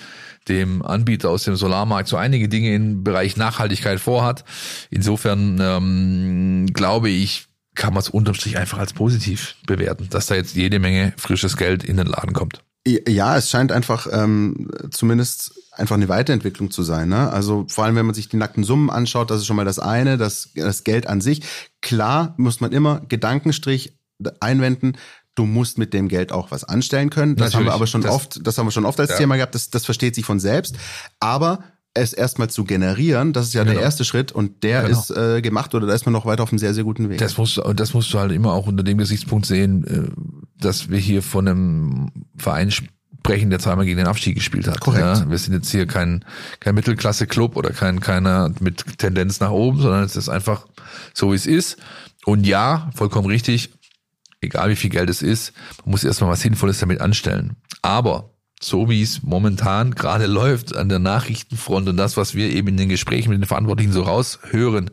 dem 0.47 0.81
Anbieter 0.81 1.29
aus 1.29 1.43
dem 1.43 1.55
Solarmarkt 1.55 2.09
so 2.09 2.17
einige 2.17 2.49
Dinge 2.49 2.75
im 2.75 3.03
Bereich 3.03 3.37
Nachhaltigkeit 3.37 3.99
vorhat. 3.99 4.43
Insofern 4.89 5.59
ähm, 5.61 6.67
glaube 6.73 7.09
ich, 7.09 7.47
kann 7.75 7.93
man 7.93 8.01
es 8.01 8.09
unterm 8.09 8.35
Strich 8.35 8.57
einfach 8.57 8.77
als 8.77 8.93
positiv 8.93 9.55
bewerten, 9.65 10.07
dass 10.09 10.27
da 10.27 10.35
jetzt 10.35 10.55
jede 10.55 10.79
Menge 10.79 11.13
frisches 11.17 11.57
Geld 11.57 11.83
in 11.83 11.97
den 11.97 12.07
Laden 12.07 12.33
kommt. 12.33 12.61
Ja, 12.85 13.37
es 13.37 13.49
scheint 13.49 13.71
einfach 13.71 14.07
ähm, 14.11 14.69
zumindest 14.91 15.53
einfach 15.75 15.95
eine 15.95 16.09
Weiterentwicklung 16.09 16.71
zu 16.71 16.83
sein. 16.83 17.09
Ne? 17.09 17.31
Also 17.31 17.65
vor 17.67 17.85
allem, 17.85 17.95
wenn 17.95 18.05
man 18.05 18.15
sich 18.15 18.29
die 18.29 18.37
nackten 18.37 18.63
Summen 18.63 18.89
anschaut, 18.89 19.31
das 19.31 19.39
ist 19.41 19.47
schon 19.47 19.55
mal 19.55 19.65
das 19.65 19.79
eine, 19.79 20.17
das, 20.17 20.49
das 20.55 20.83
Geld 20.83 21.07
an 21.07 21.21
sich. 21.21 21.41
Klar 21.81 22.33
muss 22.37 22.61
man 22.61 22.71
immer 22.71 23.01
Gedankenstrich 23.07 23.97
einwenden, 24.39 24.93
du 25.35 25.45
musst 25.45 25.77
mit 25.77 25.93
dem 25.93 26.07
Geld 26.07 26.31
auch 26.31 26.51
was 26.51 26.63
anstellen 26.63 27.09
können. 27.09 27.35
Das 27.35 27.53
Natürlich, 27.53 27.55
haben 27.55 27.65
wir 27.65 27.73
aber 27.73 27.87
schon 27.87 28.01
das, 28.01 28.11
oft, 28.11 28.45
das 28.45 28.57
haben 28.57 28.67
wir 28.67 28.71
schon 28.71 28.85
oft 28.85 28.99
als 28.99 29.11
ja. 29.11 29.17
Thema 29.17 29.35
gehabt, 29.35 29.55
das, 29.55 29.69
das 29.69 29.85
versteht 29.85 30.15
sich 30.15 30.25
von 30.25 30.39
selbst. 30.39 30.75
Aber 31.19 31.63
es 31.95 32.13
erstmal 32.13 32.49
zu 32.49 32.63
generieren, 32.63 33.33
das 33.33 33.47
ist 33.47 33.53
ja 33.53 33.63
genau. 33.63 33.75
der 33.75 33.83
erste 33.83 34.03
Schritt 34.03 34.31
und 34.31 34.63
der 34.63 34.83
genau. 34.83 34.99
ist 34.99 35.11
äh, 35.11 35.41
gemacht 35.41 35.75
oder 35.75 35.85
da 35.85 35.93
ist 35.93 36.05
man 36.05 36.13
noch 36.13 36.25
weiter 36.25 36.43
auf 36.43 36.51
einem 36.51 36.59
sehr, 36.59 36.73
sehr 36.73 36.83
guten 36.83 37.09
Weg. 37.09 37.19
Das 37.19 37.37
musst, 37.37 37.57
du, 37.57 37.73
das 37.73 37.93
musst 37.93 38.11
du 38.13 38.19
halt 38.19 38.31
immer 38.31 38.53
auch 38.53 38.65
unter 38.65 38.83
dem 38.83 38.97
Gesichtspunkt 38.97 39.45
sehen, 39.45 39.85
äh, 39.85 40.11
dass 40.59 40.89
wir 40.89 40.97
hier 40.97 41.21
von 41.21 41.47
einem 41.47 42.11
Verein 42.35 42.71
brechen, 43.23 43.49
der 43.49 43.59
zweimal 43.59 43.85
gegen 43.85 43.97
den 43.97 44.07
Abstieg 44.07 44.35
gespielt 44.35 44.67
hat. 44.67 44.79
Korrekt. 44.81 45.03
Ja, 45.03 45.29
wir 45.29 45.37
sind 45.37 45.53
jetzt 45.53 45.71
hier 45.71 45.87
kein, 45.87 46.23
kein 46.59 46.75
Mittelklasse-Club 46.75 47.55
oder 47.55 47.71
kein 47.71 48.01
keiner 48.01 48.51
mit 48.59 48.99
Tendenz 48.99 49.39
nach 49.39 49.51
oben, 49.51 49.81
sondern 49.81 50.03
es 50.03 50.15
ist 50.15 50.29
einfach 50.29 50.67
so, 51.13 51.31
wie 51.31 51.35
es 51.35 51.45
ist. 51.45 51.77
Und 52.25 52.45
ja, 52.45 52.91
vollkommen 52.95 53.27
richtig, 53.27 53.71
egal 54.41 54.69
wie 54.69 54.75
viel 54.75 54.89
Geld 54.89 55.09
es 55.09 55.21
ist, 55.21 55.53
man 55.83 55.91
muss 55.91 56.03
erstmal 56.03 56.29
was 56.29 56.41
Sinnvolles 56.41 56.79
damit 56.79 57.01
anstellen. 57.01 57.55
Aber 57.81 58.33
so 58.61 58.89
wie 58.89 59.01
es 59.01 59.23
momentan 59.23 59.95
gerade 59.95 60.25
läuft 60.27 60.75
an 60.75 60.89
der 60.89 60.99
Nachrichtenfront 60.99 61.89
und 61.89 61.97
das, 61.97 62.17
was 62.17 62.35
wir 62.35 62.49
eben 62.49 62.69
in 62.69 62.77
den 62.77 62.89
Gesprächen 62.89 63.29
mit 63.29 63.41
den 63.41 63.47
Verantwortlichen 63.47 63.93
so 63.93 64.03
raushören, 64.03 64.91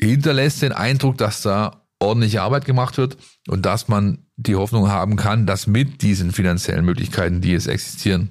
hinterlässt 0.00 0.62
den 0.62 0.72
Eindruck, 0.72 1.18
dass 1.18 1.42
da 1.42 1.82
ordentliche 2.00 2.42
Arbeit 2.42 2.64
gemacht 2.64 2.98
wird 2.98 3.16
und 3.48 3.64
dass 3.64 3.88
man 3.88 4.23
die 4.36 4.56
Hoffnung 4.56 4.88
haben 4.88 5.16
kann, 5.16 5.46
dass 5.46 5.66
mit 5.66 6.02
diesen 6.02 6.32
finanziellen 6.32 6.84
Möglichkeiten, 6.84 7.40
die 7.40 7.54
es 7.54 7.66
existieren, 7.66 8.30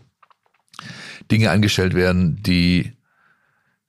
Dinge 1.32 1.51
angestellt 1.51 1.93
werden, 1.93 2.43
die 2.43 2.93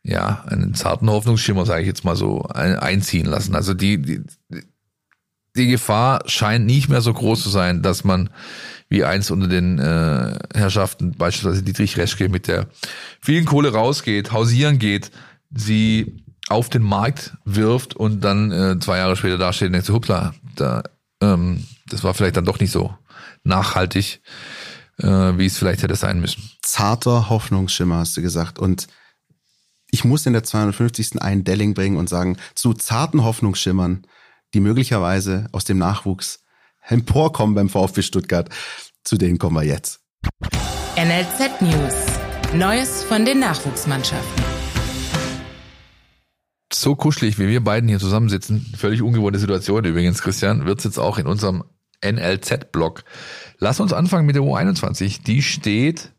ja 0.02 0.44
einen 0.46 0.74
zarten 0.74 1.10
Hoffnungsschimmer, 1.10 1.66
sage 1.66 1.82
ich 1.82 1.88
jetzt 1.88 2.04
mal 2.04 2.16
so, 2.16 2.42
ein, 2.42 2.76
einziehen 2.76 3.26
lassen. 3.26 3.54
Also 3.54 3.74
die, 3.74 4.00
die 4.00 4.22
die 5.56 5.68
Gefahr 5.68 6.22
scheint 6.26 6.66
nicht 6.66 6.88
mehr 6.88 7.00
so 7.00 7.12
groß 7.12 7.42
zu 7.42 7.48
sein, 7.48 7.82
dass 7.82 8.04
man 8.04 8.30
wie 8.88 9.04
einst 9.04 9.30
unter 9.30 9.48
den 9.48 9.78
äh, 9.78 10.38
Herrschaften, 10.52 11.12
beispielsweise 11.12 11.62
Dietrich 11.62 11.96
Reschke, 11.96 12.28
mit 12.28 12.48
der 12.48 12.66
vielen 13.20 13.44
Kohle 13.44 13.72
rausgeht, 13.72 14.32
hausieren 14.32 14.78
geht, 14.78 15.10
sie 15.54 16.24
auf 16.48 16.68
den 16.68 16.82
Markt 16.82 17.36
wirft 17.44 17.94
und 17.94 18.22
dann 18.22 18.52
äh, 18.52 18.78
zwei 18.80 18.98
Jahre 18.98 19.16
später 19.16 19.38
dasteht 19.38 19.66
und 19.66 19.72
denkt 19.72 19.86
so, 19.86 19.94
hoppla, 19.94 20.34
da, 20.56 20.82
ähm, 21.24 21.64
das 21.86 22.04
war 22.04 22.14
vielleicht 22.14 22.36
dann 22.36 22.44
doch 22.44 22.60
nicht 22.60 22.70
so 22.70 22.94
nachhaltig, 23.42 24.20
äh, 24.98 25.06
wie 25.06 25.46
es 25.46 25.58
vielleicht 25.58 25.82
hätte 25.82 25.96
sein 25.96 26.20
müssen. 26.20 26.50
Zarter 26.62 27.28
Hoffnungsschimmer, 27.28 27.96
hast 27.98 28.16
du 28.16 28.22
gesagt. 28.22 28.58
Und 28.58 28.86
ich 29.90 30.04
muss 30.04 30.26
in 30.26 30.32
der 30.32 30.44
250. 30.44 31.22
einen 31.22 31.44
Delling 31.44 31.74
bringen 31.74 31.96
und 31.96 32.08
sagen, 32.08 32.36
zu 32.54 32.74
zarten 32.74 33.22
Hoffnungsschimmern, 33.22 34.06
die 34.52 34.60
möglicherweise 34.60 35.46
aus 35.52 35.64
dem 35.64 35.78
Nachwuchs 35.78 36.40
emporkommen 36.86 37.54
beim 37.54 37.68
VfB 37.68 38.02
Stuttgart, 38.02 38.48
zu 39.04 39.16
denen 39.16 39.38
kommen 39.38 39.56
wir 39.56 39.64
jetzt. 39.64 40.00
NLZ 40.96 41.60
News. 41.60 41.94
Neues 42.54 43.02
von 43.04 43.24
den 43.24 43.40
Nachwuchsmannschaften. 43.40 44.53
So 46.74 46.96
kuschelig, 46.96 47.38
wie 47.38 47.48
wir 47.48 47.62
beiden 47.62 47.88
hier 47.88 48.00
zusammensitzen, 48.00 48.66
völlig 48.76 49.00
ungewohnte 49.00 49.38
Situation 49.38 49.84
übrigens, 49.84 50.22
Christian, 50.22 50.66
wird's 50.66 50.84
jetzt 50.84 50.98
auch 50.98 51.18
in 51.18 51.26
unserem 51.26 51.64
NLZ-Blog. 52.04 53.04
Lass 53.58 53.80
uns 53.80 53.92
anfangen 53.92 54.26
mit 54.26 54.34
der 54.34 54.42
U21. 54.42 55.22
Die 55.22 55.42
steht 55.42 56.12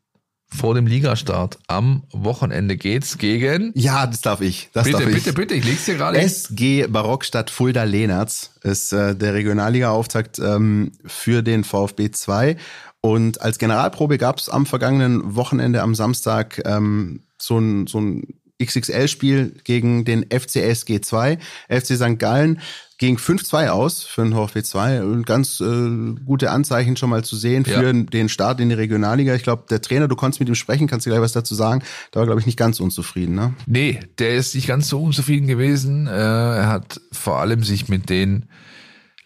vor 0.47 0.74
dem 0.74 0.88
Ligastart. 0.88 1.60
Am 1.68 2.03
Wochenende 2.12 2.78
geht's 2.78 3.18
gegen. 3.18 3.72
Ja, 3.76 4.08
das 4.08 4.22
darf 4.22 4.41
ich. 4.41 4.70
Das 4.74 4.86
bitte, 4.86 4.99
darf 4.99 5.08
ich. 5.10 5.16
bitte, 5.16 5.34
bitte, 5.34 5.53
ich 5.56 5.66
leg's 5.66 5.86
dir 5.86 5.95
gerade. 5.95 6.18
SG 6.20 6.88
Barockstadt 6.88 7.49
Fulda 7.49 7.84
Lehnertz 7.84 8.51
ist 8.64 8.93
äh, 8.93 9.16
der 9.16 9.34
Regionalliga-Auftakt 9.34 10.39
ähm, 10.39 10.93
für 11.06 11.43
den 11.43 11.64
VfB 11.64 12.12
2. 12.12 12.58
Und 13.01 13.41
als 13.41 13.60
Generalprobe 13.60 14.18
gab's 14.18 14.49
am 14.49 14.66
vergangenen 14.66 15.36
Wochenende 15.36 15.82
am 15.82 15.93
Samstag 15.93 16.62
ähm, 16.66 17.24
so 17.39 17.60
ein, 17.60 17.88
so 17.88 17.99
ein 17.99 18.24
XXL-Spiel 18.64 19.56
gegen 19.64 20.06
den 20.06 20.26
FCSG 20.30 21.01
2. 21.01 21.38
FC 21.70 21.95
St. 21.95 22.18
Gallen 22.20 22.60
ging 22.97 23.18
5-2 23.18 23.68
aus 23.70 24.03
für 24.03 24.24
den 24.24 24.34
VfB 24.34 24.64
2 24.64 25.03
und 25.03 25.26
ganz 25.26 25.60
äh, 25.60 26.14
gute 26.26 26.51
Anzeichen 26.51 26.95
schon 26.95 27.10
mal 27.10 27.26
zu 27.26 27.36
sehen 27.36 27.66
für 27.66 27.84
Ja. 27.84 27.93
den 27.93 28.30
Start 28.30 28.62
in 28.62 28.70
die 28.70 28.76
Regionalliga. 28.76 29.36
Ich 29.36 29.43
glaube, 29.43 29.64
der 29.70 29.82
Trainer, 29.82 30.08
du 30.08 30.16
konntest 30.16 30.39
mit 30.39 30.47
ihm 30.47 30.56
sprechen, 30.56 30.88
kannst 30.88 31.06
du 31.06 31.10
gleich 31.10 31.22
was 31.22 31.34
dazu 31.34 31.56
sagen. 31.56 31.84
Da 32.12 32.22
war, 32.22 32.28
glaube 32.28 32.39
ich, 32.39 32.45
nicht 32.45 32.58
ganz 32.58 32.80
unzufrieden. 32.80 33.36
Ne? 33.36 33.53
Nee, 33.66 33.99
der 34.18 34.36
ist 34.36 34.56
nicht 34.56 34.68
ganz 34.68 34.88
so 34.88 35.01
unzufrieden 35.03 35.47
gewesen. 35.47 36.08
Äh, 36.08 36.12
er 36.12 36.70
hat 36.70 37.01
vor 37.12 37.39
allem 37.39 37.64
sich 37.64 37.89
mit 37.89 38.10
den 38.10 38.45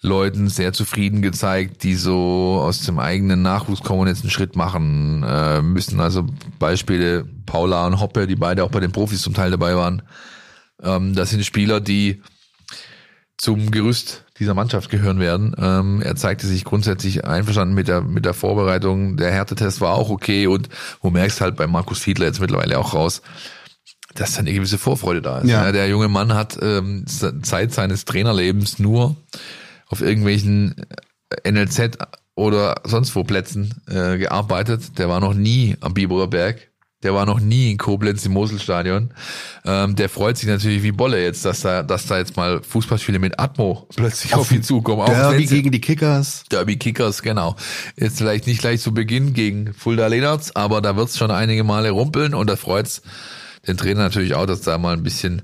Leuten 0.02 0.48
sehr 0.48 0.72
zufrieden 0.72 1.22
gezeigt, 1.22 1.84
die 1.84 1.96
so 1.96 2.60
aus 2.62 2.82
dem 2.82 3.00
eigenen 3.00 3.42
Nachwuchs 3.42 3.82
kommen 3.82 4.02
und 4.02 4.08
jetzt 4.08 4.22
einen 4.22 4.30
Schritt 4.30 4.56
machen 4.56 5.24
äh, 5.28 5.62
müssen. 5.62 6.00
Also 6.00 6.26
Beispiele 6.58 7.26
Paula 7.46 7.86
und 7.86 8.00
Hoppe, 8.00 8.26
die 8.26 8.38
beide 8.38 8.64
auch 8.64 8.72
bei 8.72 8.80
den 8.80 8.94
Profis 8.94 9.22
zum 9.22 9.34
Teil 9.34 9.52
dabei 9.52 9.76
waren. 9.76 10.02
Ähm, 10.82 11.16
das 11.16 11.32
sind 11.32 11.46
Spieler, 11.46 11.82
die 11.82 12.22
zum 13.38 13.72
Gerüst 13.72 14.26
dieser 14.38 14.54
Mannschaft 14.54 14.90
gehören 14.90 15.20
werden. 15.20 15.54
Ähm, 15.58 16.02
er 16.02 16.16
zeigte 16.16 16.48
sich 16.48 16.64
grundsätzlich 16.64 17.26
einverstanden 17.26 17.74
mit 17.74 17.90
der, 17.90 18.02
mit 18.02 18.24
der 18.26 18.34
Vorbereitung. 18.34 19.18
Der 19.18 19.32
Härtetest 19.32 19.82
war 19.82 19.96
auch 19.96 20.10
okay 20.10 20.48
und 20.48 20.70
du 21.02 21.10
merkst 21.10 21.42
halt 21.42 21.58
bei 21.58 21.68
Markus 21.68 22.00
Fiedler 22.00 22.26
jetzt 22.28 22.40
mittlerweile 22.40 22.80
auch 22.80 22.94
raus, 22.94 23.22
dass 24.16 24.34
dann 24.34 24.46
eine 24.46 24.54
gewisse 24.54 24.78
Vorfreude 24.78 25.22
da 25.22 25.40
ist. 25.40 25.50
Ja. 25.50 25.66
Ja. 25.66 25.72
der 25.74 25.90
junge 25.90 26.08
Mann 26.08 26.34
hat 26.34 26.58
ähm, 26.62 27.06
Zeit 27.08 27.74
seines 27.74 28.06
Trainerlebens 28.06 28.80
nur 28.80 29.18
auf 29.90 30.02
irgendwelchen 30.02 30.76
NLZ 31.46 31.98
oder 32.36 32.82
sonst 32.86 33.16
wo 33.16 33.24
Plätzen 33.24 33.82
äh, 33.88 34.18
gearbeitet. 34.18 34.98
Der 34.98 35.10
war 35.10 35.20
noch 35.20 35.34
nie 35.34 35.76
am 35.82 35.94
Biberer 35.94 36.28
Berg. 36.28 36.70
Der 37.02 37.14
war 37.14 37.26
noch 37.26 37.40
nie 37.40 37.72
in 37.72 37.78
Koblenz 37.78 38.26
im 38.26 38.34
Moselstadion. 38.34 39.14
Ähm, 39.64 39.96
der 39.96 40.10
freut 40.10 40.38
sich 40.38 40.50
natürlich 40.50 40.84
wie 40.84 40.92
Bolle 40.92 41.24
jetzt, 41.24 41.46
dass 41.46 41.62
da, 41.62 41.82
dass 41.82 42.08
da 42.08 42.18
jetzt 42.18 42.36
mal 42.36 42.62
Fußballspiele 42.62 43.20
mit 43.20 43.40
Atmo 43.40 43.88
plötzlich 43.96 44.34
auf, 44.34 44.52
ihn 44.52 44.64
zukommen. 44.64 45.06
Derby 45.06 45.46
gegen 45.46 45.72
die 45.72 45.80
Kickers. 45.80 46.44
Derby 46.52 46.76
Kickers, 46.76 47.22
genau. 47.22 47.56
Jetzt 47.96 48.18
vielleicht 48.18 48.48
nicht 48.48 48.60
gleich 48.60 48.82
zu 48.82 48.94
Beginn 48.94 49.34
gegen 49.34 49.74
Fulda 49.74 50.08
Lederts, 50.08 50.54
aber 50.58 50.82
da 50.82 50.98
wird's 50.98 51.18
schon 51.18 51.32
einige 51.32 51.64
Male 51.64 51.92
rumpeln 51.92 52.34
und 52.34 52.50
da 52.50 52.58
freut's 52.58 53.02
den 53.66 53.78
Trainer 53.78 54.02
natürlich 54.02 54.36
auch, 54.36 54.46
dass 54.46 54.62
da 54.62 54.78
mal 54.78 54.94
ein 54.94 55.04
bisschen 55.04 55.44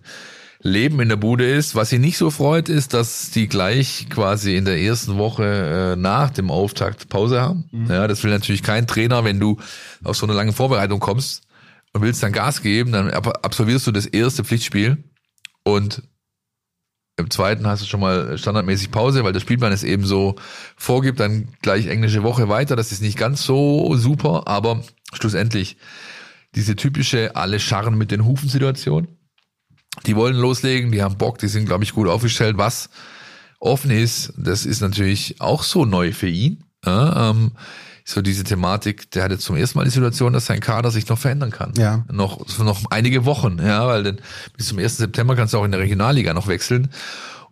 Leben 0.67 0.99
in 0.99 1.09
der 1.09 1.15
Bude 1.15 1.45
ist. 1.47 1.75
Was 1.75 1.93
ihn 1.93 2.01
nicht 2.01 2.17
so 2.17 2.31
freut, 2.31 2.69
ist, 2.69 2.95
dass 2.95 3.29
die 3.29 3.47
gleich 3.47 4.07
quasi 4.09 4.55
in 4.55 4.65
der 4.65 4.79
ersten 4.81 5.17
Woche 5.17 5.43
äh, 5.93 5.95
nach 5.95 6.31
dem 6.31 6.49
Auftakt 6.49 7.07
Pause 7.07 7.39
haben. 7.39 7.69
Ja, 7.87 8.07
das 8.07 8.23
will 8.23 8.31
natürlich 8.31 8.63
kein 8.63 8.87
Trainer, 8.87 9.23
wenn 9.23 9.39
du 9.39 9.57
auf 10.03 10.17
so 10.17 10.25
eine 10.25 10.33
lange 10.33 10.53
Vorbereitung 10.53 10.99
kommst 10.99 11.43
und 11.93 12.01
willst 12.01 12.23
dann 12.23 12.31
Gas 12.31 12.63
geben, 12.63 12.91
dann 12.91 13.11
ab- 13.11 13.45
absolvierst 13.45 13.85
du 13.85 13.91
das 13.91 14.07
erste 14.07 14.43
Pflichtspiel 14.43 15.03
und 15.63 16.01
im 17.17 17.29
zweiten 17.29 17.67
hast 17.67 17.83
du 17.83 17.85
schon 17.85 18.01
mal 18.01 18.37
standardmäßig 18.37 18.89
Pause, 18.91 19.23
weil 19.23 19.33
der 19.33 19.39
Spielplan 19.39 19.71
es 19.71 19.83
eben 19.83 20.03
so 20.03 20.35
vorgibt, 20.75 21.19
dann 21.19 21.49
gleich 21.61 21.85
englische 21.87 22.23
Woche 22.23 22.49
weiter. 22.49 22.75
Das 22.75 22.91
ist 22.91 23.01
nicht 23.01 23.17
ganz 23.17 23.43
so 23.43 23.95
super, 23.95 24.47
aber 24.47 24.83
schlussendlich 25.13 25.77
diese 26.55 26.75
typische 26.75 27.35
alle 27.35 27.59
scharren 27.59 27.97
mit 27.97 28.11
den 28.11 28.25
Hufen-Situation. 28.25 29.07
Die 30.05 30.15
wollen 30.15 30.35
loslegen, 30.35 30.91
die 30.91 31.01
haben 31.01 31.17
Bock, 31.17 31.37
die 31.37 31.47
sind, 31.47 31.65
glaube 31.65 31.83
ich, 31.83 31.93
gut 31.93 32.07
aufgestellt. 32.07 32.57
Was 32.57 32.89
offen 33.59 33.91
ist, 33.91 34.33
das 34.37 34.65
ist 34.65 34.81
natürlich 34.81 35.41
auch 35.41 35.63
so 35.63 35.85
neu 35.85 36.11
für 36.11 36.29
ihn. 36.29 36.63
Ja, 36.85 37.31
ähm, 37.31 37.51
so 38.07 38.21
diese 38.21 38.43
Thematik, 38.43 39.09
der 39.11 39.23
hat 39.23 39.31
jetzt 39.31 39.45
zum 39.45 39.55
ersten 39.55 39.79
Mal 39.79 39.85
die 39.85 39.91
Situation, 39.91 40.31
dass 40.31 40.45
sein 40.45 40.59
Kader 40.59 40.91
sich 40.91 41.09
noch 41.09 41.17
verändern 41.17 41.49
kann. 41.49 41.73
Ja. 41.75 42.05
Noch, 42.11 42.45
noch 42.59 42.83
einige 42.91 43.25
Wochen, 43.25 43.57
ja, 43.59 43.87
weil 43.87 44.03
denn 44.03 44.17
bis 44.55 44.67
zum 44.67 44.77
1. 44.77 44.97
September 44.97 45.35
kannst 45.35 45.55
du 45.55 45.57
auch 45.57 45.65
in 45.65 45.71
der 45.71 45.79
Regionalliga 45.79 46.35
noch 46.35 46.47
wechseln. 46.47 46.89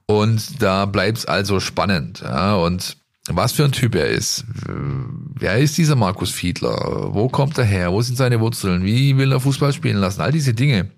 Und 0.05 0.61
da 0.61 0.85
bleibt's 0.85 1.25
also 1.25 1.59
spannend. 1.59 2.21
Ja, 2.21 2.55
und 2.55 2.97
was 3.29 3.53
für 3.53 3.63
ein 3.63 3.71
Typ 3.71 3.95
er 3.95 4.07
ist. 4.07 4.45
Wer 4.67 5.57
ist 5.57 5.77
dieser 5.77 5.95
Markus 5.95 6.29
Fiedler? 6.29 7.13
Wo 7.13 7.29
kommt 7.29 7.57
er 7.57 7.63
her? 7.63 7.91
Wo 7.91 8.01
sind 8.01 8.17
seine 8.17 8.39
Wurzeln? 8.39 8.83
Wie 8.83 9.17
will 9.17 9.31
er 9.31 9.39
Fußball 9.39 9.73
spielen 9.73 9.97
lassen? 9.97 10.21
All 10.21 10.31
diese 10.31 10.53
Dinge. 10.53 10.91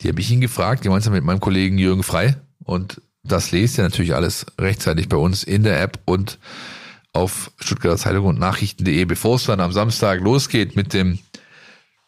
Die 0.00 0.08
habe 0.08 0.20
ich 0.20 0.30
ihn 0.30 0.40
gefragt, 0.40 0.82
gemeinsam 0.82 1.12
mit 1.12 1.24
meinem 1.24 1.40
Kollegen 1.40 1.78
Jürgen 1.78 2.02
Frei. 2.02 2.36
Und 2.64 3.00
das 3.22 3.50
lest 3.52 3.78
ihr 3.78 3.84
natürlich 3.84 4.14
alles 4.14 4.46
rechtzeitig 4.58 5.08
bei 5.08 5.16
uns 5.16 5.42
in 5.42 5.62
der 5.62 5.80
App 5.80 5.98
und 6.04 6.38
auf 7.12 7.50
Stuttgarter 7.58 7.96
Zeitung 7.96 8.26
und 8.26 8.38
Nachrichten.de, 8.38 9.04
bevor 9.06 9.36
es 9.36 9.44
dann 9.44 9.60
am 9.60 9.72
Samstag 9.72 10.20
losgeht 10.20 10.76
mit 10.76 10.92
dem 10.92 11.18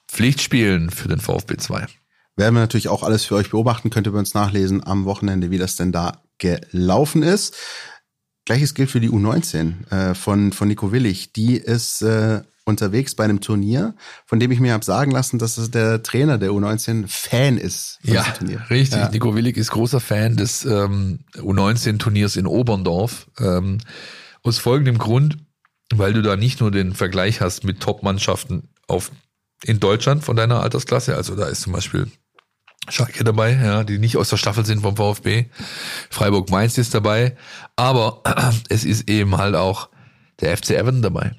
Pflichtspielen 0.07 0.91
für 0.91 1.09
den 1.09 1.21
VfB 1.21 1.57
2. 1.57 1.87
Werden 2.37 2.55
wir 2.55 2.61
natürlich 2.61 2.89
auch 2.89 3.03
alles 3.03 3.25
für 3.25 3.35
euch 3.35 3.51
beobachten, 3.51 3.91
könnt 3.91 4.07
ihr 4.07 4.13
bei 4.13 4.19
uns 4.19 4.35
nachlesen 4.35 4.87
am 4.87 5.07
Wochenende, 5.07 5.51
wie 5.51 5.59
das 5.59 5.77
denn 5.77 5.93
da 5.93 6.23
gelaufen 6.39 7.23
ist. 7.23 7.57
Gleiches 8.45 8.75
gilt 8.75 8.91
für 8.91 9.01
die 9.01 9.11
U19 9.11 9.91
äh, 9.91 10.15
von, 10.15 10.53
von 10.53 10.69
Nico 10.69 10.93
Willig. 10.93 11.33
Die 11.33 11.57
ist 11.57 12.03
äh, 12.03 12.43
unterwegs 12.69 13.15
bei 13.15 13.25
einem 13.25 13.41
Turnier, 13.41 13.95
von 14.27 14.39
dem 14.39 14.51
ich 14.51 14.61
mir 14.61 14.73
habe 14.73 14.85
sagen 14.85 15.11
lassen, 15.11 15.39
dass 15.39 15.59
es 15.59 15.71
der 15.71 16.03
Trainer 16.03 16.39
der 16.39 16.51
U19 16.51 17.07
Fan 17.09 17.59
ist. 17.59 17.99
Ja, 18.03 18.23
richtig. 18.71 18.99
Ja. 18.99 19.09
Nico 19.11 19.35
Willig 19.35 19.57
ist 19.57 19.71
großer 19.71 20.01
Fan 20.01 20.37
des 20.37 20.65
ähm, 20.65 21.21
U19-Turniers 21.35 22.37
in 22.37 22.47
Oberndorf. 22.47 23.29
Ähm, 23.41 23.79
aus 24.43 24.59
folgendem 24.59 24.99
Grund, 24.99 25.39
weil 25.93 26.13
du 26.13 26.23
da 26.23 26.37
nicht 26.37 26.61
nur 26.61 26.71
den 26.71 26.95
Vergleich 26.95 27.41
hast 27.41 27.65
mit 27.65 27.81
Top-Mannschaften 27.81 28.69
auf 28.87 29.11
in 29.65 29.81
Deutschland 29.81 30.25
von 30.25 30.37
deiner 30.37 30.63
Altersklasse, 30.63 31.17
also 31.17 31.35
da 31.35 31.47
ist 31.47 31.63
zum 31.63 31.73
Beispiel 31.73 32.09
Schalke 32.89 33.25
dabei, 33.25 33.53
ja, 33.53 33.83
die 33.83 33.99
nicht 33.99 34.17
aus 34.17 34.29
der 34.31 34.37
Staffel 34.37 34.65
sind 34.65 34.83
vom 34.83 34.97
VfB. 34.97 35.47
Freiburg 36.11 36.49
Mainz 36.51 36.79
ist 36.79 36.95
dabei, 36.95 37.37
aber 37.75 38.23
es 38.69 38.85
ist 38.85 39.11
eben 39.11 39.37
halt 39.37 39.57
auch 39.57 39.89
der 40.41 40.57
FC 40.57 40.71
Everton 40.71 41.03
dabei. 41.03 41.33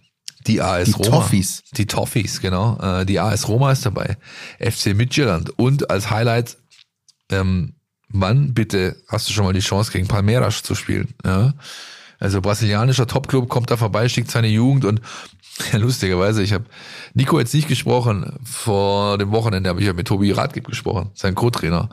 Die 0.47 0.61
AS 0.61 0.85
Die 0.85 0.91
Roma. 0.93 1.09
Toffees. 1.09 1.63
Die 1.75 1.85
Toffees, 1.85 2.41
genau. 2.41 2.77
Äh, 2.81 3.05
Die 3.05 3.19
AS 3.19 3.47
Roma 3.47 3.71
ist 3.71 3.85
dabei. 3.85 4.17
FC 4.59 4.95
Midtjylland. 4.95 5.57
Und 5.59 5.89
als 5.89 6.09
Highlight, 6.09 6.57
ähm, 7.31 7.75
wann 8.09 8.53
bitte 8.53 8.95
hast 9.07 9.29
du 9.29 9.33
schon 9.33 9.45
mal 9.45 9.53
die 9.53 9.59
Chance 9.59 9.91
gegen 9.91 10.07
Palmeiras 10.07 10.63
zu 10.63 10.75
spielen? 10.75 11.13
Ja? 11.25 11.53
Also 12.19 12.41
brasilianischer 12.41 13.07
Topclub 13.07 13.47
kommt 13.47 13.71
da 13.71 13.77
vorbei, 13.77 14.09
schickt 14.09 14.29
seine 14.31 14.47
Jugend 14.47 14.83
und 14.85 15.01
ja, 15.71 15.77
lustigerweise, 15.77 16.41
ich 16.41 16.53
habe 16.53 16.65
Nico 17.13 17.39
jetzt 17.39 17.53
nicht 17.53 17.67
gesprochen, 17.67 18.33
vor 18.43 19.17
dem 19.17 19.31
Wochenende 19.31 19.69
habe 19.69 19.79
ich 19.79 19.87
ja 19.87 19.93
mit 19.93 20.07
Tobi 20.07 20.31
Radgeb 20.31 20.67
gesprochen, 20.67 21.11
sein 21.13 21.35
Co-Trainer. 21.35 21.89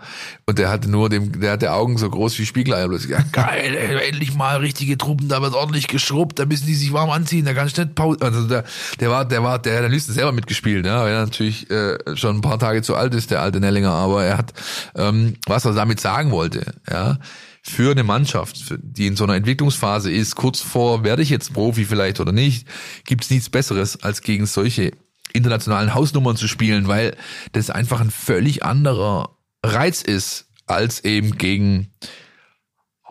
Und 0.46 0.58
der 0.58 0.70
hatte 0.70 0.90
nur 0.90 1.08
dem, 1.08 1.40
der 1.40 1.52
hatte 1.52 1.72
Augen 1.72 1.98
so 1.98 2.08
groß 2.08 2.38
wie 2.38 2.46
Spiegeleier. 2.46 2.88
Bloß 2.88 3.06
gesagt, 3.06 3.32
geil, 3.32 3.74
ey, 3.74 4.08
endlich 4.08 4.34
mal 4.34 4.58
richtige 4.58 4.96
Truppen, 4.98 5.28
da 5.28 5.42
wird 5.42 5.54
ordentlich 5.54 5.88
geschrubbt, 5.88 6.38
da 6.38 6.46
müssen 6.46 6.66
die 6.66 6.74
sich 6.74 6.92
warm 6.92 7.10
anziehen, 7.10 7.44
da 7.44 7.54
kann 7.54 7.66
ich 7.66 7.76
nicht 7.76 7.94
Pause. 7.94 8.20
Also 8.20 8.46
der, 8.46 8.64
der 9.00 9.10
war, 9.10 9.24
der 9.24 9.42
war, 9.42 9.58
der 9.58 9.78
hat 9.78 9.84
am 9.84 9.90
liebsten 9.90 10.12
selber 10.12 10.32
mitgespielt, 10.32 10.86
ja, 10.86 11.02
weil 11.02 11.12
er 11.12 11.24
natürlich 11.24 11.70
äh, 11.70 11.98
schon 12.14 12.36
ein 12.36 12.42
paar 12.42 12.58
Tage 12.58 12.82
zu 12.82 12.94
alt 12.94 13.14
ist, 13.14 13.30
der 13.30 13.42
alte 13.42 13.60
Nellinger, 13.60 13.92
aber 13.92 14.24
er 14.24 14.38
hat, 14.38 14.52
ähm, 14.94 15.34
was 15.46 15.64
er 15.64 15.72
damit 15.72 16.00
sagen 16.00 16.30
wollte, 16.30 16.74
ja, 16.90 17.18
für 17.68 17.90
eine 17.90 18.04
Mannschaft, 18.04 18.74
die 18.80 19.06
in 19.06 19.16
so 19.16 19.24
einer 19.24 19.34
Entwicklungsphase 19.34 20.10
ist, 20.10 20.36
kurz 20.36 20.60
vor, 20.60 21.02
werde 21.02 21.22
ich 21.22 21.30
jetzt 21.30 21.52
Profi 21.52 21.84
vielleicht 21.84 22.20
oder 22.20 22.32
nicht, 22.32 22.66
gibt 23.04 23.24
es 23.24 23.30
nichts 23.30 23.50
Besseres, 23.50 24.02
als 24.02 24.22
gegen 24.22 24.46
solche 24.46 24.92
internationalen 25.32 25.92
Hausnummern 25.92 26.36
zu 26.36 26.46
spielen, 26.46 26.86
weil 26.86 27.16
das 27.52 27.70
einfach 27.70 28.00
ein 28.00 28.10
völlig 28.10 28.64
anderer 28.64 29.36
Reiz 29.64 30.02
ist, 30.02 30.48
als 30.66 31.04
eben 31.04 31.38
gegen 31.38 31.92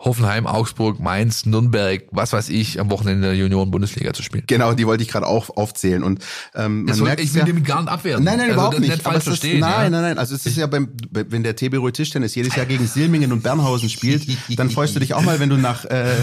Hoffenheim, 0.06 0.46
Augsburg, 0.46 1.00
Mainz, 1.00 1.44
Nürnberg, 1.44 2.04
was 2.12 2.32
weiß 2.32 2.48
ich, 2.48 2.80
am 2.80 2.90
Wochenende 2.90 3.26
der 3.26 3.36
Junioren-Bundesliga 3.36 4.14
zu 4.14 4.22
spielen. 4.22 4.44
Genau, 4.46 4.72
die 4.72 4.86
wollte 4.86 5.02
ich 5.02 5.08
gerade 5.10 5.26
auch 5.26 5.50
aufzählen. 5.50 6.02
Und 6.02 6.24
ähm, 6.54 6.84
man 6.84 6.86
Das 6.86 7.00
merkt 7.00 7.20
ich 7.20 7.34
will 7.34 7.46
ja, 7.46 7.52
gar 7.60 7.82
nicht 7.82 7.90
abwerten. 7.90 8.24
Nein, 8.24 8.38
nein, 8.38 8.50
Also, 8.50 8.54
überhaupt 8.54 8.78
nicht. 8.78 8.92
Aber 8.92 9.02
falsch 9.02 9.16
es 9.16 9.22
ist, 9.22 9.40
verstehen. 9.40 9.60
nein, 9.60 9.70
ja. 9.70 9.90
nein, 9.90 10.02
nein. 10.02 10.18
Also 10.18 10.34
es 10.36 10.46
ist 10.46 10.56
ja 10.56 10.66
beim, 10.66 10.88
wenn 11.10 11.42
der 11.42 11.56
TB 11.56 11.92
Tischtennis 11.92 12.34
jedes 12.36 12.54
Jahr 12.54 12.66
gegen 12.66 12.86
Silmingen 12.86 13.32
und 13.32 13.42
Bernhausen 13.42 13.88
spielt, 13.88 14.26
dann 14.56 14.70
freust 14.70 14.94
du 14.94 15.00
dich 15.00 15.12
auch 15.12 15.22
mal, 15.22 15.40
wenn 15.40 15.50
du 15.50 15.56
nach 15.56 15.84
äh, 15.84 16.14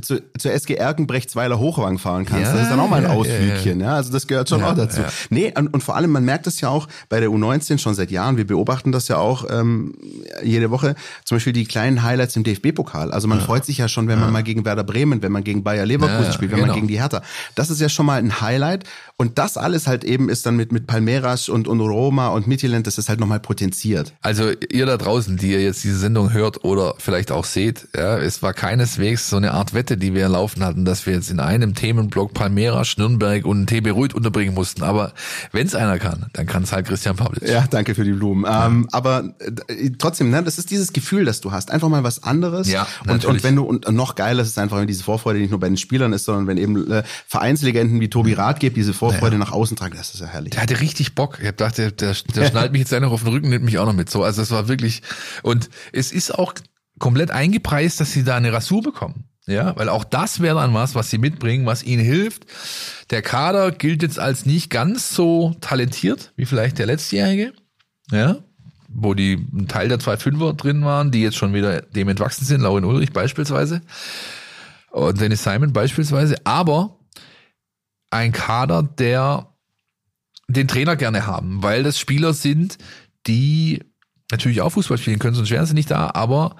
zu, 0.00 0.22
zur 0.38 0.52
SG 0.52 0.74
Erkenbrechtsweiler 0.74 1.58
Hochwang 1.58 1.98
fahren 1.98 2.24
kannst. 2.24 2.46
Ja, 2.46 2.52
das 2.52 2.62
ist 2.62 2.70
dann 2.70 2.80
auch 2.80 2.88
mal 2.88 2.96
ein 2.96 3.04
ja, 3.04 3.10
Ausflügchen. 3.10 3.80
Ja, 3.80 3.94
Also 3.94 4.12
das 4.12 4.26
gehört 4.26 4.48
schon 4.48 4.62
auch 4.62 4.74
dazu. 4.74 5.00
Nee, 5.30 5.52
und, 5.56 5.68
und 5.68 5.82
vor 5.82 5.96
allem, 5.96 6.10
man 6.10 6.24
merkt 6.24 6.46
es 6.46 6.60
ja 6.60 6.68
auch 6.68 6.88
bei 7.08 7.20
der 7.20 7.28
U19 7.28 7.78
schon 7.78 7.94
seit 7.94 8.10
Jahren. 8.10 8.36
Wir 8.36 8.46
beobachten 8.46 8.92
das 8.92 9.08
ja 9.08 9.18
auch 9.18 9.46
ähm, 9.50 9.94
jede 10.42 10.70
Woche. 10.70 10.94
Zum 11.24 11.36
Beispiel 11.36 11.52
die 11.52 11.64
kleinen 11.64 12.02
Highlights 12.02 12.36
im 12.36 12.44
DFB-Pokal. 12.44 13.12
Also 13.12 13.28
man 13.28 13.40
freut 13.40 13.64
sich 13.64 13.78
ja 13.78 13.88
schon, 13.88 14.08
wenn 14.08 14.20
man 14.20 14.32
mal 14.32 14.42
gegen 14.42 14.64
Werder 14.64 14.84
Bremen, 14.84 15.22
wenn 15.22 15.32
man 15.32 15.44
gegen 15.44 15.64
Bayer 15.64 15.86
Leverkusen 15.86 16.32
spielt, 16.32 16.50
wenn 16.50 16.60
genau. 16.60 16.68
man 16.68 16.76
gegen 16.76 16.88
die 16.88 16.98
Hertha. 17.00 17.22
Das 17.54 17.70
ist 17.70 17.80
ja 17.80 17.88
schon 17.88 18.06
mal 18.06 18.18
ein 18.18 18.40
Highlight. 18.40 18.84
Und 19.16 19.38
das 19.38 19.56
alles 19.56 19.88
halt 19.88 20.04
eben 20.04 20.28
ist 20.28 20.46
dann 20.46 20.54
mit, 20.54 20.70
mit 20.70 20.86
Palmeiras 20.86 21.48
und, 21.48 21.66
und 21.66 21.80
Roma 21.80 22.28
und 22.28 22.46
Midtjylland, 22.46 22.86
das 22.86 22.98
ist 22.98 23.08
halt 23.08 23.18
nochmal 23.18 23.40
potenziert. 23.40 24.12
Also 24.22 24.52
ihr 24.70 24.86
da 24.86 24.96
draußen, 24.96 25.36
die 25.36 25.50
ihr 25.50 25.60
jetzt 25.60 25.82
diese 25.82 25.98
Sendung 25.98 26.32
hört 26.32 26.64
oder 26.64 26.94
vielleicht 26.98 27.32
auch 27.32 27.44
seht, 27.44 27.88
ja, 27.96 28.16
es 28.18 28.42
war 28.42 28.52
keineswegs 28.52 29.28
so 29.28 29.36
eine 29.36 29.52
Art 29.54 29.74
Wette, 29.88 29.96
die 29.96 30.14
wir 30.14 30.28
laufen 30.28 30.62
hatten, 30.64 30.84
dass 30.84 31.06
wir 31.06 31.14
jetzt 31.14 31.30
in 31.30 31.40
einem 31.40 31.74
Themenblock 31.74 32.34
Palmeiras, 32.34 32.98
Nürnberg 32.98 33.46
und 33.46 33.66
TB 33.68 33.92
Ruid 33.92 34.14
unterbringen 34.14 34.54
mussten. 34.54 34.82
Aber 34.82 35.14
wenn 35.52 35.66
es 35.66 35.74
einer 35.74 35.98
kann, 35.98 36.26
dann 36.34 36.46
kann 36.46 36.64
es 36.64 36.72
halt 36.72 36.86
Christian 36.86 37.16
Pavlic. 37.16 37.48
Ja, 37.48 37.66
danke 37.68 37.94
für 37.94 38.04
die 38.04 38.12
Blumen. 38.12 38.44
Ähm, 38.46 38.86
aber 38.92 39.34
äh, 39.38 39.90
trotzdem, 39.98 40.28
ne, 40.28 40.42
das 40.42 40.58
ist 40.58 40.70
dieses 40.70 40.92
Gefühl, 40.92 41.24
das 41.24 41.40
du 41.40 41.52
hast. 41.52 41.70
Einfach 41.70 41.88
mal 41.88 42.04
was 42.04 42.22
anderes. 42.22 42.70
Ja, 42.70 42.86
und, 43.06 43.24
und 43.24 43.42
wenn 43.42 43.56
du, 43.56 43.64
und 43.64 43.90
noch 43.90 44.14
geiler 44.14 44.42
ist 44.42 44.48
es 44.48 44.58
einfach, 44.58 44.76
wenn 44.76 44.86
diese 44.86 45.04
Vorfreude 45.04 45.38
nicht 45.38 45.50
nur 45.50 45.60
bei 45.60 45.68
den 45.68 45.78
Spielern 45.78 46.12
ist, 46.12 46.24
sondern 46.26 46.46
wenn 46.46 46.58
eben 46.58 46.90
äh, 46.90 47.02
Vereinslegenden 47.26 48.00
wie 48.00 48.10
Tobi 48.10 48.34
Rath 48.34 48.58
diese 48.60 48.92
Vorfreude 48.92 49.38
nach 49.38 49.52
außen 49.52 49.76
tragen, 49.76 49.94
das 49.96 50.12
ist 50.12 50.20
ja 50.20 50.26
herrlich. 50.26 50.50
Der 50.50 50.62
hatte 50.62 50.80
richtig 50.80 51.14
Bock. 51.14 51.38
Ich 51.40 51.50
der, 51.52 51.70
der, 51.70 51.90
der 51.92 52.14
schnallt 52.14 52.72
mich 52.72 52.80
jetzt 52.80 52.92
einfach 52.92 53.12
auf 53.12 53.22
den 53.22 53.32
Rücken, 53.32 53.48
nimmt 53.48 53.64
mich 53.64 53.78
auch 53.78 53.86
noch 53.86 53.94
mit. 53.94 54.10
So, 54.10 54.24
also 54.24 54.42
es 54.42 54.50
war 54.50 54.68
wirklich, 54.68 55.02
und 55.42 55.70
es 55.92 56.12
ist 56.12 56.34
auch 56.34 56.54
komplett 56.98 57.30
eingepreist, 57.30 58.00
dass 58.00 58.12
sie 58.12 58.24
da 58.24 58.36
eine 58.36 58.52
Rasur 58.52 58.82
bekommen. 58.82 59.28
Ja, 59.48 59.74
weil 59.76 59.88
auch 59.88 60.04
das 60.04 60.40
wäre 60.40 60.56
dann 60.56 60.74
was, 60.74 60.94
was 60.94 61.08
sie 61.08 61.16
mitbringen, 61.16 61.64
was 61.64 61.82
ihnen 61.82 62.04
hilft. 62.04 62.44
Der 63.08 63.22
Kader 63.22 63.72
gilt 63.72 64.02
jetzt 64.02 64.18
als 64.18 64.44
nicht 64.44 64.68
ganz 64.68 65.14
so 65.14 65.56
talentiert 65.62 66.32
wie 66.36 66.44
vielleicht 66.44 66.78
der 66.78 66.84
letztjährige. 66.84 67.54
Ja, 68.10 68.36
wo 68.88 69.14
die 69.14 69.34
ein 69.34 69.68
Teil 69.68 69.88
der 69.88 69.98
zwei 70.00 70.16
Fünfer 70.16 70.52
drin 70.52 70.84
waren, 70.84 71.10
die 71.10 71.22
jetzt 71.22 71.36
schon 71.36 71.54
wieder 71.54 71.82
dem 71.82 72.08
entwachsen 72.08 72.44
sind, 72.44 72.60
Laurin 72.60 72.84
Ulrich 72.84 73.12
beispielsweise 73.12 73.82
und 74.90 75.20
Dennis 75.20 75.44
Simon 75.44 75.72
beispielsweise, 75.72 76.36
aber 76.44 76.98
ein 78.10 78.32
Kader, 78.32 78.82
der 78.82 79.48
den 80.48 80.68
Trainer 80.68 80.96
gerne 80.96 81.26
haben, 81.26 81.62
weil 81.62 81.82
das 81.82 81.98
Spieler 81.98 82.32
sind, 82.32 82.78
die 83.26 83.82
natürlich 84.30 84.60
auch 84.60 84.70
Fußball 84.70 84.98
spielen 84.98 85.18
können, 85.18 85.34
sonst 85.34 85.50
wären 85.50 85.66
sie 85.66 85.74
nicht 85.74 85.90
da, 85.90 86.10
aber 86.14 86.56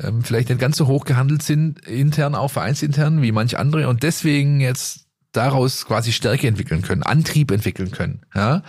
ähm, 0.00 0.22
vielleicht 0.22 0.48
nicht 0.48 0.60
ganz 0.60 0.76
so 0.76 0.86
hoch 0.86 1.04
gehandelt 1.04 1.42
sind, 1.42 1.80
intern, 1.86 2.34
auch 2.34 2.50
vereinsintern, 2.50 3.22
wie 3.22 3.32
manch 3.32 3.58
andere 3.58 3.88
und 3.88 4.02
deswegen 4.02 4.60
jetzt 4.60 5.06
daraus 5.32 5.84
quasi 5.84 6.12
Stärke 6.12 6.48
entwickeln 6.48 6.82
können, 6.82 7.02
Antrieb 7.02 7.50
entwickeln 7.50 7.90
können, 7.90 8.22
ja, 8.34 8.62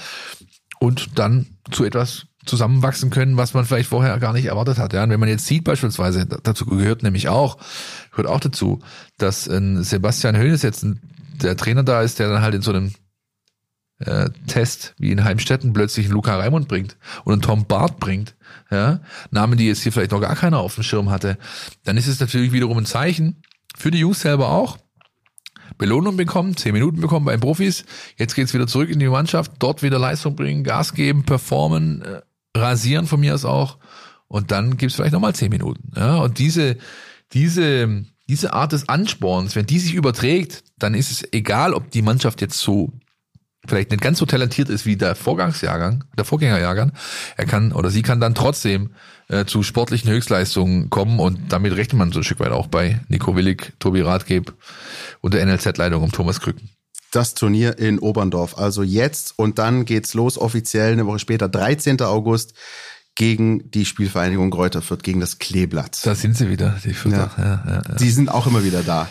und 0.80 1.18
dann 1.20 1.48
zu 1.72 1.84
etwas 1.84 2.28
zusammenwachsen 2.46 3.10
können, 3.10 3.38
was 3.38 3.54
man 3.54 3.66
vielleicht 3.66 3.90
vorher 3.90 4.18
gar 4.18 4.34
nicht 4.34 4.46
erwartet 4.46 4.78
hat. 4.78 4.94
Ja, 4.94 5.04
und 5.04 5.10
wenn 5.10 5.20
man 5.20 5.30
jetzt 5.30 5.46
sieht 5.46 5.64
beispielsweise, 5.64 6.26
dazu 6.26 6.66
gehört 6.66 7.04
nämlich 7.04 7.30
auch, 7.30 7.58
gehört 8.12 8.28
auch 8.28 8.40
dazu, 8.40 8.80
dass 9.18 9.48
ein 9.48 9.84
Sebastian 9.84 10.38
Hoeneß 10.38 10.64
jetzt 10.64 10.84
ein, 10.84 11.00
der 11.42 11.58
Trainer 11.58 11.84
da 11.84 12.02
ist, 12.02 12.20
der 12.20 12.30
dann 12.30 12.42
halt 12.42 12.56
in 12.56 12.62
so 12.62 12.72
einem 12.72 12.94
äh, 14.00 14.30
Test 14.48 14.96
wie 14.98 15.12
in 15.12 15.24
Heimstetten 15.24 15.74
plötzlich 15.74 16.08
einen 16.08 16.16
Luca 16.16 16.38
Raimund 16.38 16.68
bringt 16.68 16.98
und 17.24 17.34
einen 17.34 17.42
Tom 17.42 17.66
Barth 17.66 18.00
bringt, 18.00 18.36
ja, 18.72 19.02
Namen, 19.32 19.58
die 19.58 19.68
jetzt 19.68 19.82
hier 19.84 19.92
vielleicht 19.92 20.12
noch 20.12 20.22
gar 20.22 20.36
keiner 20.36 20.60
auf 20.60 20.76
dem 20.76 20.84
Schirm 20.84 21.10
hatte, 21.10 21.38
dann 21.84 21.98
ist 21.98 22.08
es 22.08 22.20
natürlich 22.20 22.52
wiederum 22.52 22.78
ein 22.78 22.86
Zeichen 22.86 23.42
für 23.76 23.92
die 23.92 24.00
Jungs 24.00 24.22
selber 24.22 24.50
auch. 24.50 24.78
Belohnung 25.78 26.18
bekommen, 26.18 26.58
zehn 26.58 26.74
Minuten 26.74 27.00
bekommen 27.00 27.26
bei 27.26 27.32
den 27.32 27.42
Profis. 27.42 27.86
Jetzt 28.18 28.36
geht's 28.36 28.54
wieder 28.54 28.68
zurück 28.68 28.90
in 28.90 29.00
die 29.00 29.08
Mannschaft, 29.08 29.54
dort 29.60 29.82
wieder 29.82 29.98
Leistung 30.00 30.36
bringen, 30.36 30.64
Gas 30.64 30.94
geben, 30.94 31.24
performen, 31.24 32.02
äh, 32.02 32.22
rasieren 32.58 33.08
von 33.08 33.20
mir 33.20 33.34
aus 33.34 33.46
auch. 33.46 33.78
Und 34.28 34.52
dann 34.52 34.78
gibt's 34.78 34.96
vielleicht 34.96 35.14
nochmal 35.14 35.36
zehn 35.36 35.50
Minuten. 35.50 35.92
Ja, 35.96 36.18
und 36.18 36.38
diese, 36.38 36.78
diese, 37.34 38.06
diese 38.28 38.54
Art 38.54 38.74
des 38.74 38.90
Ansporns, 38.90 39.56
wenn 39.56 39.66
die 39.66 39.80
sich 39.80 39.94
überträgt, 39.94 40.64
dann 40.78 40.94
ist 40.94 41.12
es 41.12 41.34
egal, 41.34 41.74
ob 41.74 41.92
die 41.92 42.02
Mannschaft 42.02 42.42
jetzt 42.42 42.60
so 42.60 42.92
vielleicht 43.70 43.92
nicht 43.92 44.02
ganz 44.02 44.20
so 44.20 44.26
talentiert 44.26 44.70
ist 44.70 44.86
wie 44.86 44.98
der 44.98 45.16
Vorgangsjahrgang, 45.16 46.04
der 46.18 46.26
Vorgängerjahrgang, 46.26 46.92
er 47.38 47.46
kann 47.46 47.72
oder 47.72 47.90
sie 47.90 48.02
kann 48.02 48.20
dann 48.20 48.36
trotzdem 48.36 48.92
äh, 49.30 49.46
zu 49.46 49.64
sportlichen 49.64 50.10
Höchstleistungen 50.10 50.90
kommen 50.90 51.20
und 51.20 51.54
damit 51.54 51.76
rechnet 51.76 51.98
man 51.98 52.12
so 52.12 52.20
ein 52.20 52.24
Stück 52.24 52.40
weit 52.40 52.52
auch 52.52 52.68
bei 52.68 53.00
Nico 53.08 53.36
Willig, 53.36 53.74
Tobi 53.80 54.02
Rathgeb 54.02 54.54
und 55.22 55.34
der 55.34 55.46
NLZ-Leitung 55.46 56.04
um 56.04 56.12
Thomas 56.12 56.42
Krücken. 56.42 56.70
Das 57.12 57.34
Turnier 57.34 57.80
in 57.80 58.00
Oberndorf. 58.00 58.58
Also 58.58 58.84
jetzt 58.84 59.34
und 59.38 59.58
dann 59.58 59.86
geht's 59.86 60.14
los 60.14 60.38
offiziell 60.38 60.94
eine 60.94 61.06
Woche 61.06 61.20
später, 61.20 61.50
13. 61.50 62.02
August 62.02 62.54
gegen 63.16 63.70
die 63.72 63.86
Spielvereinigung 63.86 64.50
Kräuter 64.50 64.82
Fürth, 64.82 65.04
gegen 65.04 65.20
das 65.20 65.40
Kleeblatt. 65.40 66.06
Da 66.06 66.16
sind 66.16 66.38
sie 66.38 66.50
wieder, 66.50 66.80
die 66.86 66.94
Fürther. 66.94 67.32
Ja. 67.38 67.44
Ja, 67.44 67.84
ja, 67.90 67.96
Die 67.96 68.12
sind 68.12 68.30
auch 68.30 68.48
immer 68.48 68.64
wieder 68.64 68.82
da. 68.82 69.10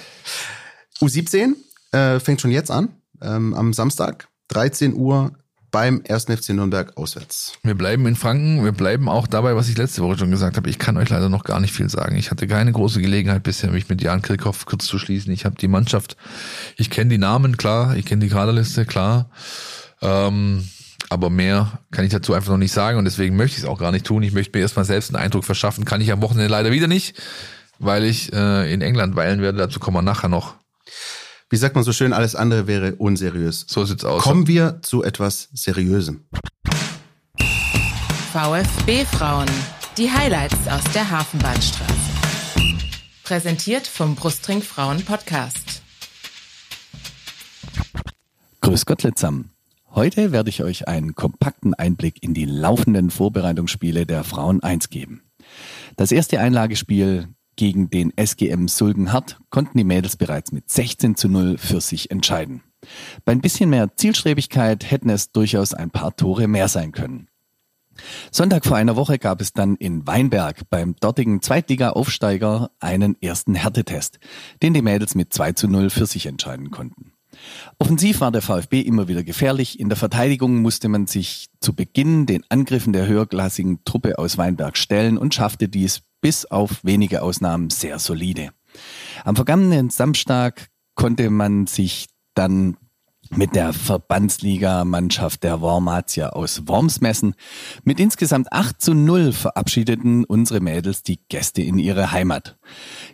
U17 1.01 1.55
äh, 1.93 2.19
fängt 2.19 2.41
schon 2.41 2.51
jetzt 2.51 2.71
an, 2.71 2.89
ähm, 3.21 3.55
am 3.55 3.73
Samstag, 3.73 4.29
13 4.49 4.95
Uhr 4.95 5.33
beim 5.71 6.03
1. 6.09 6.25
FC 6.25 6.51
Nürnberg 6.51 6.97
auswärts. 6.97 7.53
Wir 7.63 7.75
bleiben 7.75 8.07
in 8.07 8.17
Franken, 8.17 8.65
wir 8.65 8.73
bleiben 8.73 9.09
auch 9.09 9.27
dabei, 9.27 9.55
was 9.55 9.69
ich 9.69 9.77
letzte 9.77 10.03
Woche 10.03 10.19
schon 10.19 10.31
gesagt 10.31 10.57
habe. 10.57 10.71
Ich 10.71 10.79
kann 10.79 10.97
euch 10.97 11.11
leider 11.11 11.29
noch 11.29 11.45
gar 11.45 11.61
nicht 11.61 11.75
viel 11.75 11.91
sagen. 11.91 12.17
Ich 12.17 12.31
hatte 12.31 12.47
keine 12.47 12.73
große 12.73 13.01
Gelegenheit 13.01 13.43
bisher, 13.43 13.71
mich 13.71 13.89
mit 13.89 14.01
Jan 14.01 14.23
Kirchhoff 14.23 14.65
kurz 14.65 14.87
zu 14.87 14.99
schließen. 14.99 15.33
Ich 15.33 15.45
habe 15.45 15.57
die 15.57 15.69
Mannschaft, 15.69 16.17
ich 16.77 16.91
kenne 16.91 17.11
die 17.11 17.19
Namen, 17.19 17.57
klar, 17.57 17.97
ich 17.97 18.07
kenne 18.07 18.25
die 18.25 18.31
Kaderliste, 18.31 18.87
klar. 18.87 19.31
Ähm, 20.01 20.67
aber 21.11 21.31
mehr 21.31 21.81
kann 21.91 22.05
ich 22.05 22.13
dazu 22.13 22.35
einfach 22.35 22.51
noch 22.51 22.59
nicht 22.59 22.73
sagen 22.73 22.99
und 22.99 23.05
deswegen 23.05 23.37
möchte 23.37 23.57
ich 23.57 23.65
es 23.65 23.69
auch 23.69 23.79
gar 23.79 23.93
nicht 23.93 24.07
tun. 24.07 24.23
Ich 24.23 24.33
möchte 24.33 24.57
mir 24.57 24.63
erstmal 24.63 24.85
selbst 24.85 25.15
einen 25.15 25.23
Eindruck 25.23 25.45
verschaffen. 25.45 25.85
Kann 25.85 26.01
ich 26.01 26.13
am 26.13 26.23
Wochenende 26.23 26.51
leider 26.51 26.71
wieder 26.71 26.87
nicht, 26.87 27.21
weil 27.79 28.05
ich 28.05 28.33
äh, 28.33 28.73
in 28.73 28.81
England 28.81 29.17
weilen 29.17 29.41
werde. 29.41 29.59
Dazu 29.59 29.81
kommen 29.81 29.97
wir 29.97 30.03
nachher 30.03 30.29
noch. 30.29 30.58
Wie 31.51 31.57
sagt 31.57 31.75
man 31.77 31.83
so 31.83 31.93
schön, 31.93 32.13
alles 32.13 32.35
andere 32.35 32.67
wäre 32.67 32.97
unseriös. 32.97 33.65
So 33.69 33.83
sieht's 33.87 34.05
aus. 34.05 34.23
Kommen 34.23 34.47
wir 34.47 34.81
zu 34.83 35.03
etwas 35.03 35.49
Seriösem. 35.55 36.27
VfB 38.33 39.07
Frauen. 39.07 39.49
Die 39.97 40.11
Highlights 40.11 40.69
aus 40.69 40.85
der 40.93 41.11
Hafenbahnstraße. 41.11 41.95
Präsentiert 43.25 43.87
vom 43.87 44.15
Brustring 44.15 44.61
Frauen 44.61 45.03
Podcast. 45.03 45.83
Grüß 48.61 48.85
Gott 48.85 49.01
zusammen. 49.01 49.53
Heute 49.91 50.33
werde 50.33 50.51
ich 50.51 50.63
euch 50.63 50.87
einen 50.87 51.15
kompakten 51.15 51.73
Einblick 51.73 52.23
in 52.23 52.35
die 52.35 52.45
laufenden 52.45 53.09
Vorbereitungsspiele 53.09 54.05
der 54.05 54.23
Frauen 54.23 54.63
1 54.63 54.91
geben. 54.91 55.23
Das 55.97 56.13
erste 56.13 56.41
Einlagespiel 56.41 57.29
gegen 57.59 57.91
den 57.91 58.13
SGM 58.17 58.69
Sulgenhardt 58.69 59.39
konnten 59.51 59.77
die 59.77 59.85
Mädels 59.85 60.17
bereits 60.17 60.53
mit 60.53 60.71
16 60.71 61.17
zu 61.17 61.29
0 61.29 61.59
für 61.59 61.83
sich 61.83 62.11
entscheiden. 62.11 62.63
Bei 63.25 63.33
ein 63.33 63.41
bisschen 63.41 63.69
mehr 63.69 63.97
Zielstrebigkeit 63.97 64.91
hätten 64.91 65.11
es 65.11 65.33
durchaus 65.33 65.75
ein 65.75 65.91
paar 65.91 66.17
Tore 66.17 66.47
mehr 66.47 66.69
sein 66.69 66.93
können. 66.93 67.29
Sonntag 68.31 68.65
vor 68.65 68.77
einer 68.77 68.95
Woche 68.95 69.19
gab 69.19 69.41
es 69.41 69.53
dann 69.53 69.75
in 69.75 70.07
Weinberg 70.07 70.71
beim 70.71 70.95
dortigen 71.01 71.43
Zweitliga-Aufsteiger 71.43 72.71
einen 72.79 73.21
ersten 73.21 73.57
Härtetest, 73.57 74.21
den 74.63 74.73
die 74.73 74.83
Mädels 74.83 75.17
mit 75.17 75.35
2 75.35 75.53
zu 75.53 75.67
0 75.67 75.91
für 75.91 76.07
sich 76.07 76.27
entscheiden 76.27 76.71
konnten. 76.71 77.13
Offensiv 77.81 78.21
war 78.21 78.31
der 78.31 78.43
VfB 78.43 78.81
immer 78.81 79.09
wieder 79.09 79.25
gefährlich. 79.25 79.81
In 79.81 79.89
der 79.89 79.99
Verteidigung 79.99 80.59
musste 80.59 80.89
man 80.89 81.09
sich 81.09 81.49
zu 81.61 81.75
Beginn 81.75 82.27
den 82.27 82.45
Angriffen 82.49 82.93
der 82.93 83.07
höherklassigen 83.07 83.85
Truppe 83.85 84.19
aus 84.19 84.39
Weinberg 84.39 84.77
stellen 84.77 85.19
und 85.19 85.35
schaffte 85.35 85.69
dies 85.69 86.03
bis 86.21 86.45
auf 86.47 86.85
wenige 86.85 87.23
Ausnahmen 87.23 87.71
sehr 87.71 87.99
solide. 87.99 88.51
Am 89.25 89.37
vergangenen 89.37 89.91
Samstag 89.91 90.69
konnte 90.95 91.31
man 91.31 91.67
sich 91.67 92.07
dann 92.35 92.77
mit 93.31 93.55
der 93.55 93.73
Verbandsliga-Mannschaft 93.73 95.43
der 95.43 95.61
Wormatia 95.61 96.31
aus 96.31 96.67
Worms 96.67 97.01
messen. 97.01 97.35
Mit 97.85 98.01
insgesamt 98.01 98.53
8 98.53 98.81
zu 98.81 98.95
0 98.95 99.33
verabschiedeten 99.33 100.25
unsere 100.25 100.61
Mädels 100.61 101.03
die 101.03 101.21
Gäste 101.29 101.63
in 101.63 101.79
ihre 101.79 102.13
Heimat. 102.13 102.59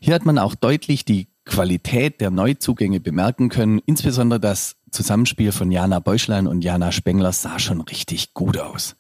Hier 0.00 0.14
hat 0.14 0.24
man 0.24 0.38
auch 0.38 0.55
deutlich 0.55 1.05
die 1.05 1.28
Qualität 1.44 2.20
der 2.20 2.30
Neuzugänge 2.30 3.00
bemerken 3.00 3.48
können. 3.48 3.80
Insbesondere 3.86 4.40
das 4.40 4.76
Zusammenspiel 4.95 5.53
von 5.53 5.70
Jana 5.70 5.99
Beuschlein 5.99 6.47
und 6.47 6.62
Jana 6.62 6.92
Spengler 6.92 7.32
sah 7.32 7.59
schon 7.59 7.80
richtig 7.82 8.32
gut 8.32 8.59
aus. 8.59 8.97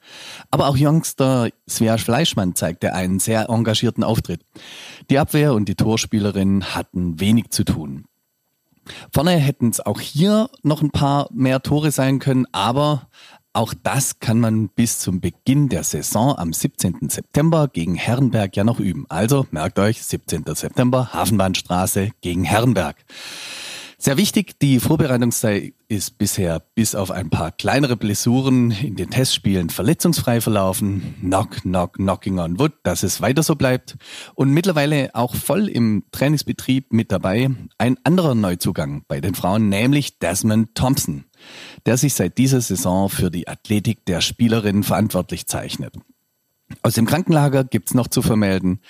Aber 0.50 0.68
auch 0.68 0.76
Youngster 0.78 1.48
Svea 1.68 1.96
Fleischmann 1.96 2.54
zeigte 2.54 2.92
einen 2.92 3.20
sehr 3.20 3.48
engagierten 3.48 4.04
Auftritt. 4.04 4.42
Die 5.08 5.18
Abwehr 5.18 5.54
und 5.54 5.68
die 5.68 5.76
Torspielerin 5.76 6.74
hatten 6.74 7.20
wenig 7.20 7.50
zu 7.50 7.64
tun. 7.64 8.04
Vorne 9.12 9.32
hätten 9.32 9.70
es 9.70 9.80
auch 9.80 10.00
hier 10.00 10.50
noch 10.62 10.82
ein 10.82 10.90
paar 10.90 11.28
mehr 11.32 11.62
Tore 11.62 11.90
sein 11.90 12.18
können, 12.18 12.46
aber 12.52 13.08
auch 13.56 13.72
das 13.84 14.18
kann 14.18 14.40
man 14.40 14.68
bis 14.68 14.98
zum 14.98 15.20
Beginn 15.20 15.68
der 15.68 15.84
Saison 15.84 16.36
am 16.36 16.52
17. 16.52 17.08
September 17.08 17.68
gegen 17.68 17.94
Herrenberg 17.94 18.56
ja 18.56 18.64
noch 18.64 18.80
üben. 18.80 19.06
Also 19.08 19.46
merkt 19.52 19.78
euch, 19.78 20.02
17. 20.02 20.44
September, 20.54 21.12
Hafenbahnstraße 21.12 22.10
gegen 22.20 22.42
Herrenberg. 22.42 22.96
Sehr 24.04 24.18
wichtig, 24.18 24.58
die 24.60 24.80
Vorbereitungszeit 24.80 25.72
ist 25.88 26.18
bisher 26.18 26.60
bis 26.74 26.94
auf 26.94 27.10
ein 27.10 27.30
paar 27.30 27.52
kleinere 27.52 27.96
Blessuren 27.96 28.70
in 28.70 28.96
den 28.96 29.08
Testspielen 29.08 29.70
verletzungsfrei 29.70 30.42
verlaufen. 30.42 31.14
Knock, 31.22 31.62
knock, 31.62 31.94
knocking 31.94 32.38
on 32.38 32.58
wood, 32.58 32.72
dass 32.82 33.02
es 33.02 33.22
weiter 33.22 33.42
so 33.42 33.54
bleibt. 33.54 33.96
Und 34.34 34.50
mittlerweile 34.50 35.08
auch 35.14 35.34
voll 35.34 35.68
im 35.68 36.04
Trainingsbetrieb 36.12 36.92
mit 36.92 37.12
dabei 37.12 37.48
ein 37.78 37.96
anderer 38.04 38.34
Neuzugang 38.34 39.06
bei 39.08 39.22
den 39.22 39.34
Frauen, 39.34 39.70
nämlich 39.70 40.18
Desmond 40.18 40.74
Thompson, 40.74 41.24
der 41.86 41.96
sich 41.96 42.12
seit 42.12 42.36
dieser 42.36 42.60
Saison 42.60 43.08
für 43.08 43.30
die 43.30 43.48
Athletik 43.48 44.04
der 44.04 44.20
Spielerinnen 44.20 44.82
verantwortlich 44.82 45.46
zeichnet. 45.46 45.94
Aus 46.82 46.94
dem 46.94 47.06
Krankenlager 47.06 47.64
gibt's 47.64 47.94
noch 47.94 48.08
zu 48.08 48.22
vermelden, 48.22 48.80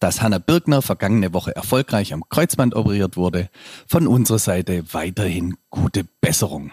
dass 0.00 0.22
Hanna 0.22 0.38
Birkner 0.38 0.82
vergangene 0.82 1.32
Woche 1.32 1.54
erfolgreich 1.54 2.12
am 2.12 2.24
Kreuzband 2.28 2.74
operiert 2.74 3.16
wurde. 3.16 3.50
Von 3.86 4.06
unserer 4.06 4.38
Seite 4.38 4.84
weiterhin 4.92 5.56
gute 5.70 6.04
Besserung. 6.20 6.72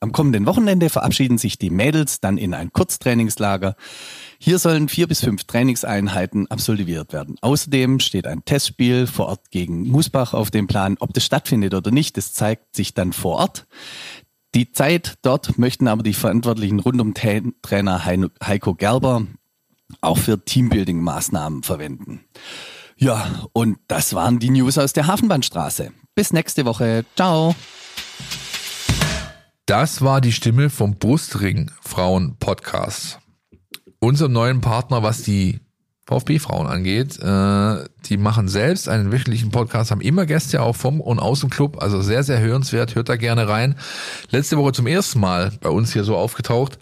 Am 0.00 0.10
kommenden 0.10 0.46
Wochenende 0.46 0.90
verabschieden 0.90 1.38
sich 1.38 1.58
die 1.58 1.70
Mädels 1.70 2.20
dann 2.20 2.36
in 2.36 2.54
ein 2.54 2.72
Kurztrainingslager. 2.72 3.76
Hier 4.38 4.58
sollen 4.58 4.88
vier 4.88 5.06
bis 5.06 5.20
fünf 5.20 5.44
Trainingseinheiten 5.44 6.50
absolviert 6.50 7.12
werden. 7.12 7.36
Außerdem 7.40 8.00
steht 8.00 8.26
ein 8.26 8.44
Testspiel 8.44 9.06
vor 9.06 9.26
Ort 9.26 9.52
gegen 9.52 9.88
Musbach 9.88 10.34
auf 10.34 10.50
dem 10.50 10.66
Plan. 10.66 10.96
Ob 10.98 11.14
das 11.14 11.24
stattfindet 11.24 11.74
oder 11.74 11.92
nicht, 11.92 12.16
das 12.16 12.32
zeigt 12.32 12.74
sich 12.74 12.94
dann 12.94 13.12
vor 13.12 13.36
Ort. 13.36 13.66
Die 14.56 14.72
Zeit 14.72 15.14
dort 15.22 15.56
möchten 15.56 15.86
aber 15.86 16.02
die 16.02 16.14
Verantwortlichen 16.14 16.80
rund 16.80 17.00
um 17.00 17.14
Trainer 17.14 18.04
Heiko 18.04 18.74
Gerber 18.74 19.26
auch 20.00 20.18
für 20.18 20.34
Teambuilding-Maßnahmen 20.34 21.62
verwenden. 21.62 22.24
Ja, 22.96 23.48
und 23.52 23.78
das 23.88 24.14
waren 24.14 24.38
die 24.38 24.50
News 24.50 24.78
aus 24.78 24.92
der 24.92 25.06
Hafenbahnstraße. 25.06 25.90
Bis 26.14 26.32
nächste 26.32 26.64
Woche. 26.64 27.04
Ciao. 27.16 27.54
Das 29.66 30.02
war 30.02 30.20
die 30.20 30.32
Stimme 30.32 30.70
vom 30.70 30.96
Brustring 30.96 31.70
Frauen 31.80 32.36
Podcast. 32.38 33.18
Unserem 33.98 34.32
neuen 34.32 34.60
Partner, 34.60 35.02
was 35.02 35.22
die 35.22 35.60
VfB-Frauen 36.06 36.66
angeht. 36.66 37.18
Äh, 37.18 37.84
die 38.06 38.16
machen 38.16 38.48
selbst 38.48 38.88
einen 38.88 39.12
wöchentlichen 39.12 39.50
Podcast, 39.50 39.90
haben 39.90 40.00
immer 40.00 40.26
Gäste 40.26 40.62
auch 40.62 40.76
vom 40.76 41.00
und 41.00 41.18
aus 41.18 41.40
dem 41.40 41.50
Club, 41.50 41.80
also 41.80 42.02
sehr, 42.02 42.22
sehr 42.22 42.40
hörenswert. 42.40 42.94
Hört 42.94 43.08
da 43.08 43.16
gerne 43.16 43.48
rein. 43.48 43.76
Letzte 44.30 44.56
Woche 44.56 44.72
zum 44.72 44.86
ersten 44.86 45.20
Mal 45.20 45.52
bei 45.60 45.70
uns 45.70 45.92
hier 45.92 46.04
so 46.04 46.16
aufgetaucht 46.16 46.78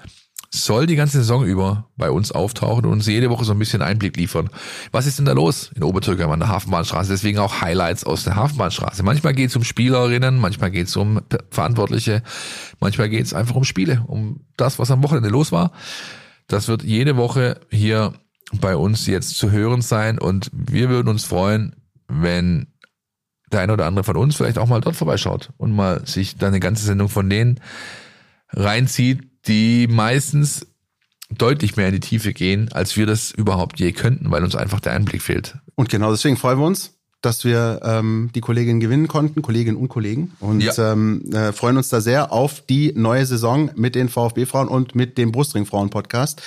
soll 0.53 0.87
die 0.87 0.97
ganze 0.97 1.19
Saison 1.19 1.45
über 1.45 1.89
bei 1.97 2.11
uns 2.11 2.33
auftauchen 2.33 2.85
und 2.85 2.93
uns 2.93 3.07
jede 3.07 3.31
Woche 3.31 3.45
so 3.45 3.53
ein 3.53 3.59
bisschen 3.59 3.83
Einblick 3.83 4.17
liefern. 4.17 4.51
Was 4.91 5.07
ist 5.07 5.19
denn 5.19 5.25
da 5.25 5.33
los 5.33 5.71
in 5.77 5.85
Obertürkheim 5.85 6.31
an 6.31 6.41
der 6.41 6.49
Hafenbahnstraße? 6.49 7.13
Deswegen 7.13 7.39
auch 7.39 7.61
Highlights 7.61 8.03
aus 8.03 8.25
der 8.25 8.35
Hafenbahnstraße. 8.35 9.05
Manchmal 9.05 9.33
geht 9.35 9.51
es 9.51 9.57
um 9.57 9.63
Spielerinnen, 9.63 10.39
manchmal 10.39 10.73
geht 10.73 10.89
es 10.89 10.97
um 10.97 11.21
Verantwortliche, 11.51 12.23
manchmal 12.81 13.09
geht 13.09 13.25
es 13.25 13.33
einfach 13.33 13.55
um 13.55 13.65
Spiele, 13.65 14.03
um 14.09 14.41
das, 14.57 14.81
was 14.81 14.91
am 14.91 15.05
Wochenende 15.05 15.29
los 15.29 15.53
war. 15.53 15.71
Das 16.49 16.67
wird 16.67 16.83
jede 16.83 17.17
Woche 17.17 17.61
hier 17.71 18.15
bei 18.53 18.75
uns 18.75 19.07
jetzt 19.07 19.39
zu 19.39 19.53
hören 19.53 19.83
sein 19.83 20.19
und 20.19 20.51
wir 20.53 20.89
würden 20.89 21.09
uns 21.09 21.25
freuen, 21.25 21.77
wenn 22.09 22.67
der 23.53 23.61
eine 23.61 23.73
oder 23.73 23.87
andere 23.87 24.05
von 24.05 24.17
uns 24.17 24.35
vielleicht 24.35 24.59
auch 24.59 24.67
mal 24.67 24.81
dort 24.81 24.97
vorbeischaut 24.97 25.51
und 25.59 25.73
mal 25.73 26.05
sich 26.07 26.37
dann 26.37 26.49
eine 26.49 26.61
ganze 26.61 26.85
Sendung 26.85 27.09
von 27.09 27.31
denen 27.31 27.61
reinzieht, 28.49 29.30
die 29.47 29.87
meistens 29.89 30.67
deutlich 31.31 31.77
mehr 31.77 31.89
in 31.89 31.95
die 31.95 32.01
Tiefe 32.01 32.33
gehen, 32.33 32.71
als 32.73 32.97
wir 32.97 33.07
das 33.07 33.31
überhaupt 33.31 33.79
je 33.79 33.93
könnten, 33.93 34.31
weil 34.31 34.43
uns 34.43 34.57
einfach 34.57 34.81
der 34.81 34.93
Einblick 34.93 35.23
fehlt. 35.23 35.57
Und 35.77 35.89
genau 35.89 36.11
deswegen 36.11 36.37
freuen 36.37 36.59
wir 36.59 36.67
uns, 36.67 36.95
dass 37.23 37.45
wir 37.45 37.81
ähm, 37.85 38.31
die 38.35 38.41
Kolleginnen 38.41 38.81
gewinnen 38.81 39.07
konnten, 39.07 39.43
Kolleginnen 39.43 39.77
und 39.77 39.89
Kollegen. 39.89 40.33
Und 40.41 40.63
ja. 40.63 40.93
ähm, 40.93 41.31
äh, 41.33 41.53
freuen 41.53 41.77
uns 41.77 41.89
da 41.89 42.01
sehr 42.01 42.33
auf 42.33 42.63
die 42.63 42.93
neue 42.97 43.27
Saison 43.27 43.71
mit 43.77 43.95
den 43.95 44.09
VfB-Frauen 44.09 44.69
und 44.69 44.95
mit 44.95 45.19
dem 45.19 45.31
Brustring-Frauen-Podcast. 45.31 46.43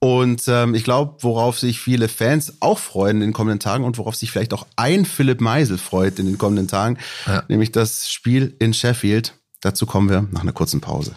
Und 0.00 0.44
ähm, 0.46 0.74
ich 0.74 0.84
glaube, 0.84 1.16
worauf 1.20 1.58
sich 1.58 1.80
viele 1.80 2.08
Fans 2.08 2.54
auch 2.60 2.78
freuen 2.78 3.16
in 3.16 3.28
den 3.28 3.32
kommenden 3.32 3.58
Tagen 3.58 3.84
und 3.84 3.98
worauf 3.98 4.14
sich 4.14 4.30
vielleicht 4.30 4.54
auch 4.54 4.66
ein 4.76 5.04
Philipp 5.04 5.40
Meisel 5.40 5.78
freut 5.78 6.18
in 6.20 6.26
den 6.26 6.38
kommenden 6.38 6.68
Tagen, 6.68 6.98
ja. 7.26 7.42
nämlich 7.48 7.72
das 7.72 8.10
Spiel 8.10 8.54
in 8.60 8.74
Sheffield. 8.74 9.34
Dazu 9.60 9.86
kommen 9.86 10.08
wir 10.08 10.28
nach 10.30 10.42
einer 10.42 10.52
kurzen 10.52 10.80
Pause. 10.80 11.16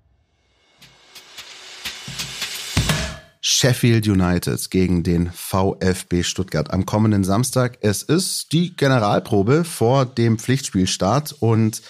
Sheffield 3.61 4.07
United 4.07 4.71
gegen 4.71 5.03
den 5.03 5.29
VfB 5.31 6.23
Stuttgart 6.23 6.73
am 6.73 6.87
kommenden 6.87 7.23
Samstag. 7.23 7.77
Es 7.81 8.01
ist 8.01 8.53
die 8.53 8.75
Generalprobe 8.75 9.65
vor 9.65 10.07
dem 10.07 10.39
Pflichtspielstart 10.39 11.35
und 11.39 11.83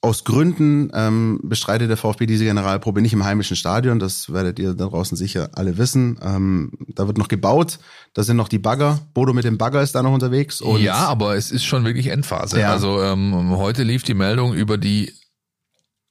aus 0.00 0.24
Gründen 0.24 0.90
ähm, 0.94 1.40
bestreitet 1.42 1.90
der 1.90 1.98
VfB 1.98 2.24
diese 2.24 2.44
Generalprobe 2.44 3.02
nicht 3.02 3.12
im 3.12 3.22
heimischen 3.22 3.54
Stadion. 3.54 3.98
Das 3.98 4.32
werdet 4.32 4.58
ihr 4.58 4.72
da 4.72 4.86
draußen 4.86 5.14
sicher 5.14 5.50
alle 5.52 5.76
wissen. 5.76 6.18
Ähm, 6.22 6.72
da 6.88 7.06
wird 7.06 7.18
noch 7.18 7.28
gebaut. 7.28 7.78
Da 8.14 8.22
sind 8.22 8.38
noch 8.38 8.48
die 8.48 8.58
Bagger. 8.58 9.00
Bodo 9.12 9.34
mit 9.34 9.44
dem 9.44 9.58
Bagger 9.58 9.82
ist 9.82 9.94
da 9.94 10.02
noch 10.02 10.14
unterwegs. 10.14 10.62
Ja, 10.78 11.06
aber 11.06 11.36
es 11.36 11.50
ist 11.50 11.66
schon 11.66 11.84
wirklich 11.84 12.06
Endphase. 12.06 12.60
Ja. 12.60 12.72
Also 12.72 13.02
ähm, 13.02 13.58
heute 13.58 13.82
lief 13.82 14.04
die 14.04 14.14
Meldung 14.14 14.54
über 14.54 14.78
die 14.78 15.12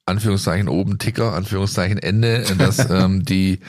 Anführungszeichen 0.06 0.70
oben 0.70 1.00
Ticker, 1.00 1.34
Anführungszeichen 1.34 1.98
Ende, 1.98 2.46
dass 2.60 2.88
ähm, 2.92 3.26
die 3.26 3.62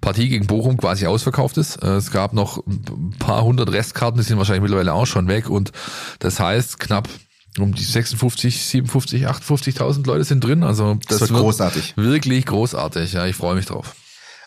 Partie 0.00 0.28
gegen 0.28 0.46
Bochum 0.46 0.76
quasi 0.76 1.06
ausverkauft 1.06 1.56
ist. 1.58 1.76
Äh, 1.82 1.96
es 1.96 2.10
gab 2.10 2.32
noch 2.32 2.64
ein 2.66 3.14
paar 3.18 3.44
hundert 3.44 3.72
Restkarten, 3.72 4.20
die 4.20 4.26
sind 4.26 4.38
wahrscheinlich 4.38 4.62
mittlerweile 4.62 4.92
auch 4.92 5.06
schon 5.06 5.28
weg 5.28 5.50
und 5.50 5.72
das 6.18 6.40
heißt 6.40 6.78
knapp 6.80 7.08
um 7.58 7.72
die 7.74 7.84
56, 7.84 8.64
57, 8.64 9.28
58.000 9.28 10.06
Leute 10.06 10.24
sind 10.24 10.42
drin. 10.42 10.62
Also 10.62 10.98
das, 11.08 11.18
das 11.18 11.30
wird, 11.30 11.40
großartig. 11.40 11.96
Wirklich 11.96 12.46
großartig. 12.46 13.12
Ja, 13.12 13.26
ich 13.26 13.36
freue 13.36 13.54
mich 13.54 13.66
drauf. 13.66 13.94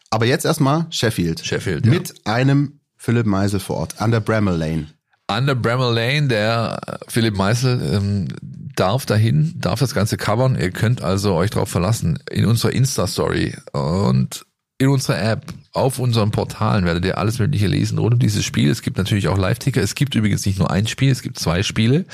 Aber 0.09 0.25
jetzt 0.25 0.45
erstmal 0.45 0.87
Sheffield. 0.89 1.45
Sheffield. 1.45 1.85
Mit 1.85 2.09
ja. 2.09 2.33
einem 2.33 2.79
Philipp 2.97 3.25
Meisel 3.25 3.59
vor 3.59 3.77
Ort 3.77 4.01
an 4.01 4.11
der 4.11 4.19
Bramall 4.19 4.57
Lane. 4.57 4.87
An 5.27 5.45
der 5.45 5.55
Bramall 5.55 5.93
Lane, 5.93 6.27
der 6.27 6.99
Philipp 7.07 7.35
Meisel, 7.35 7.81
ähm, 7.93 8.27
darf 8.41 9.05
dahin, 9.05 9.55
darf 9.57 9.79
das 9.79 9.93
Ganze 9.93 10.17
covern. 10.17 10.57
Ihr 10.57 10.71
könnt 10.71 11.01
also 11.01 11.33
euch 11.33 11.49
darauf 11.49 11.69
verlassen. 11.69 12.19
In 12.29 12.45
unserer 12.45 12.71
Insta-Story 12.71 13.55
und 13.73 14.45
in 14.78 14.89
unserer 14.89 15.21
App, 15.21 15.53
auf 15.73 15.99
unseren 15.99 16.32
Portalen 16.32 16.86
werdet 16.86 17.05
ihr 17.05 17.17
alles 17.17 17.39
Mögliche 17.39 17.67
lesen 17.67 17.97
rund 17.97 18.15
um 18.15 18.19
dieses 18.19 18.45
Spiel. 18.45 18.69
Es 18.69 18.82
gibt 18.82 18.97
natürlich 18.97 19.28
auch 19.28 19.38
Live-Ticker. 19.38 19.82
Es 19.82 19.95
gibt 19.95 20.15
übrigens 20.15 20.45
nicht 20.45 20.59
nur 20.59 20.71
ein 20.71 20.88
Spiel, 20.88 21.11
es 21.11 21.21
gibt 21.21 21.39
zwei 21.39 21.63
Spiele. 21.63 22.05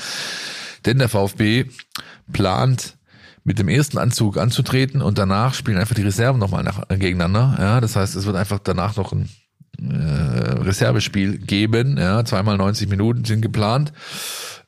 Denn 0.86 0.98
der 0.98 1.08
VfB 1.08 1.66
plant 2.32 2.96
mit 3.42 3.58
dem 3.58 3.68
ersten 3.68 3.98
Anzug 3.98 4.38
anzutreten 4.38 5.02
und 5.02 5.18
danach 5.18 5.52
spielen 5.52 5.76
einfach 5.76 5.94
die 5.94 6.02
Reserven 6.02 6.40
nochmal 6.40 6.62
nach, 6.62 6.88
gegeneinander. 6.88 7.56
Ja, 7.58 7.80
das 7.80 7.96
heißt, 7.96 8.16
es 8.16 8.24
wird 8.24 8.36
einfach 8.36 8.58
danach 8.58 8.96
noch 8.96 9.12
ein 9.12 9.28
äh, 9.78 10.62
Reservespiel 10.62 11.38
geben. 11.38 11.98
Ja, 11.98 12.24
zweimal 12.24 12.56
90 12.56 12.88
Minuten 12.88 13.24
sind 13.24 13.42
geplant. 13.42 13.92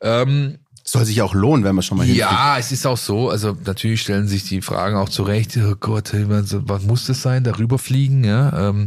Ähm, 0.02 0.58
Soll 0.88 1.04
sich 1.04 1.20
auch 1.20 1.34
lohnen, 1.34 1.64
wenn 1.64 1.74
man 1.74 1.82
schon 1.82 1.98
mal 1.98 2.04
hinfliegt. 2.04 2.30
ja, 2.30 2.58
es 2.58 2.70
ist 2.70 2.86
auch 2.86 2.96
so. 2.96 3.28
Also 3.28 3.56
natürlich 3.64 4.02
stellen 4.02 4.28
sich 4.28 4.44
die 4.44 4.62
Fragen 4.62 4.96
auch 4.96 5.08
zurecht. 5.08 5.58
Oh 5.58 5.74
Gott, 5.74 6.12
was 6.14 6.84
muss 6.84 7.06
das 7.06 7.22
sein? 7.22 7.42
Darüber 7.42 7.76
fliegen, 7.76 8.22
ja. 8.22 8.68
Ähm, 8.68 8.86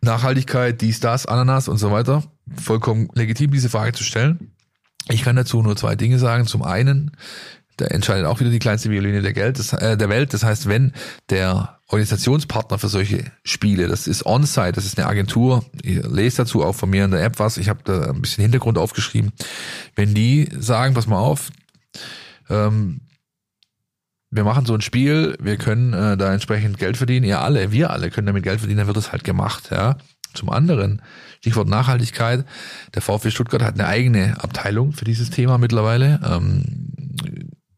Nachhaltigkeit, 0.00 0.80
dies, 0.80 1.00
das, 1.00 1.26
Ananas 1.26 1.66
und 1.66 1.78
so 1.78 1.90
weiter. 1.90 2.22
Vollkommen 2.56 3.08
legitim, 3.14 3.50
diese 3.50 3.68
Frage 3.68 3.92
zu 3.92 4.04
stellen. 4.04 4.52
Ich 5.08 5.22
kann 5.22 5.34
dazu 5.34 5.60
nur 5.60 5.76
zwei 5.76 5.96
Dinge 5.96 6.20
sagen. 6.20 6.46
Zum 6.46 6.62
einen, 6.62 7.10
da 7.76 7.86
entscheidet 7.86 8.26
auch 8.26 8.38
wieder 8.38 8.50
die 8.50 8.60
kleinste 8.60 8.90
Violine 8.90 9.22
der, 9.22 9.32
Geld, 9.32 9.58
das, 9.58 9.72
äh, 9.72 9.96
der 9.96 10.08
Welt. 10.08 10.32
Das 10.34 10.44
heißt, 10.44 10.68
wenn 10.68 10.92
der 11.30 11.79
Organisationspartner 11.90 12.78
für 12.78 12.88
solche 12.88 13.24
Spiele, 13.42 13.88
das 13.88 14.06
ist 14.06 14.24
OnSite, 14.24 14.72
das 14.72 14.84
ist 14.84 14.96
eine 14.96 15.08
Agentur, 15.08 15.64
ihr 15.82 16.06
lest 16.08 16.38
dazu 16.38 16.62
auch 16.62 16.74
von 16.74 16.88
mir 16.88 17.04
in 17.04 17.10
der 17.10 17.24
App 17.24 17.40
was, 17.40 17.56
ich 17.56 17.68
habe 17.68 17.80
da 17.84 18.10
ein 18.10 18.20
bisschen 18.20 18.42
Hintergrund 18.42 18.78
aufgeschrieben, 18.78 19.32
wenn 19.96 20.14
die 20.14 20.48
sagen, 20.56 20.94
pass 20.94 21.08
mal 21.08 21.18
auf, 21.18 21.50
ähm, 22.48 23.00
wir 24.30 24.44
machen 24.44 24.66
so 24.66 24.74
ein 24.74 24.82
Spiel, 24.82 25.36
wir 25.40 25.56
können 25.56 25.92
äh, 25.92 26.16
da 26.16 26.32
entsprechend 26.32 26.78
Geld 26.78 26.96
verdienen, 26.96 27.26
ihr 27.26 27.40
alle, 27.40 27.72
wir 27.72 27.90
alle 27.90 28.10
können 28.10 28.28
damit 28.28 28.44
Geld 28.44 28.60
verdienen, 28.60 28.78
dann 28.78 28.86
wird 28.86 28.96
es 28.96 29.10
halt 29.10 29.24
gemacht, 29.24 29.70
ja. 29.72 29.96
Zum 30.32 30.48
anderen, 30.48 31.02
Stichwort 31.40 31.68
Nachhaltigkeit, 31.68 32.44
der 32.94 33.02
VfB 33.02 33.32
Stuttgart 33.32 33.62
hat 33.62 33.74
eine 33.74 33.88
eigene 33.88 34.40
Abteilung 34.40 34.92
für 34.92 35.04
dieses 35.04 35.30
Thema 35.30 35.58
mittlerweile. 35.58 36.20
Ähm, 36.24 36.99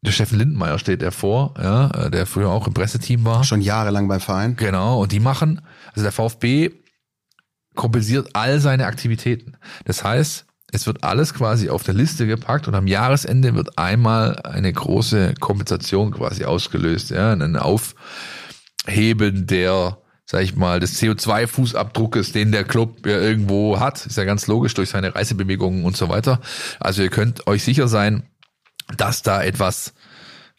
der 0.02 0.10
Steffen 0.10 0.38
Lindenmeier 0.38 0.78
steht 0.78 1.00
der 1.00 1.12
vor, 1.12 1.54
ja, 1.58 1.90
äh, 1.90 2.10
der 2.10 2.26
früher 2.26 2.50
auch 2.50 2.66
im 2.66 2.74
Presseteam 2.74 3.24
war. 3.24 3.44
Schon 3.44 3.60
jahrelang 3.60 4.08
beim 4.08 4.20
Verein. 4.20 4.56
Genau, 4.56 5.00
und 5.00 5.12
die 5.12 5.20
machen, 5.20 5.60
also 5.90 6.02
der 6.02 6.12
VfB 6.12 6.70
kompensiert 7.74 8.30
all 8.34 8.60
seine 8.60 8.86
Aktivitäten. 8.86 9.56
Das 9.84 10.04
heißt, 10.04 10.44
es 10.72 10.86
wird 10.86 11.04
alles 11.04 11.34
quasi 11.34 11.68
auf 11.68 11.84
der 11.84 11.94
Liste 11.94 12.26
gepackt 12.26 12.66
und 12.66 12.74
am 12.74 12.86
Jahresende 12.86 13.54
wird 13.54 13.78
einmal 13.78 14.36
eine 14.42 14.72
große 14.72 15.34
Kompensation 15.38 16.10
quasi 16.10 16.44
ausgelöst, 16.44 17.10
ja, 17.10 17.32
ein 17.32 17.56
Aufheben 17.56 19.46
der, 19.46 19.98
sag 20.24 20.42
ich 20.42 20.56
mal, 20.56 20.80
des 20.80 21.00
CO2-Fußabdruckes, 21.00 22.32
den 22.32 22.50
der 22.52 22.64
Club 22.64 23.06
ja 23.06 23.18
irgendwo 23.18 23.78
hat, 23.78 24.04
ist 24.04 24.16
ja 24.16 24.24
ganz 24.24 24.46
logisch 24.48 24.74
durch 24.74 24.90
seine 24.90 25.14
Reisebewegungen 25.14 25.84
und 25.84 25.96
so 25.96 26.08
weiter. 26.08 26.40
Also 26.80 27.02
ihr 27.02 27.10
könnt 27.10 27.46
euch 27.46 27.62
sicher 27.62 27.86
sein, 27.86 28.24
dass 28.96 29.22
da 29.22 29.42
etwas 29.42 29.92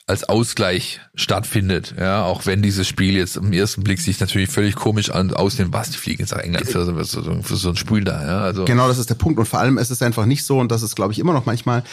als 0.05 0.25
Ausgleich 0.25 0.99
stattfindet, 1.15 1.95
ja, 1.97 2.25
auch 2.25 2.45
wenn 2.45 2.61
dieses 2.61 2.85
Spiel 2.87 3.15
jetzt 3.15 3.37
im 3.37 3.53
ersten 3.53 3.83
Blick 3.83 4.01
sich 4.01 4.19
natürlich 4.19 4.49
völlig 4.49 4.75
komisch 4.75 5.09
ausnimmt, 5.11 5.71
was 5.71 5.91
die 5.91 5.97
fliegen 5.97 6.19
jetzt 6.23 6.31
nach 6.31 6.39
England 6.39 6.67
für, 6.67 6.83
so- 7.05 7.41
für 7.41 7.55
so 7.55 7.69
ein 7.69 7.77
Spiel 7.77 8.03
da, 8.03 8.21
ja, 8.25 8.39
also 8.41 8.65
Genau, 8.65 8.89
das 8.89 8.97
ist 8.97 9.09
der 9.09 9.15
Punkt. 9.15 9.39
Und 9.39 9.45
vor 9.45 9.59
allem 9.61 9.77
ist 9.77 9.91
es 9.91 10.01
einfach 10.01 10.25
nicht 10.25 10.43
so, 10.43 10.59
und 10.59 10.73
das 10.73 10.83
ist, 10.83 10.95
glaube 10.97 11.13
ich, 11.13 11.19
immer 11.19 11.31
noch 11.31 11.45
manchmal 11.45 11.83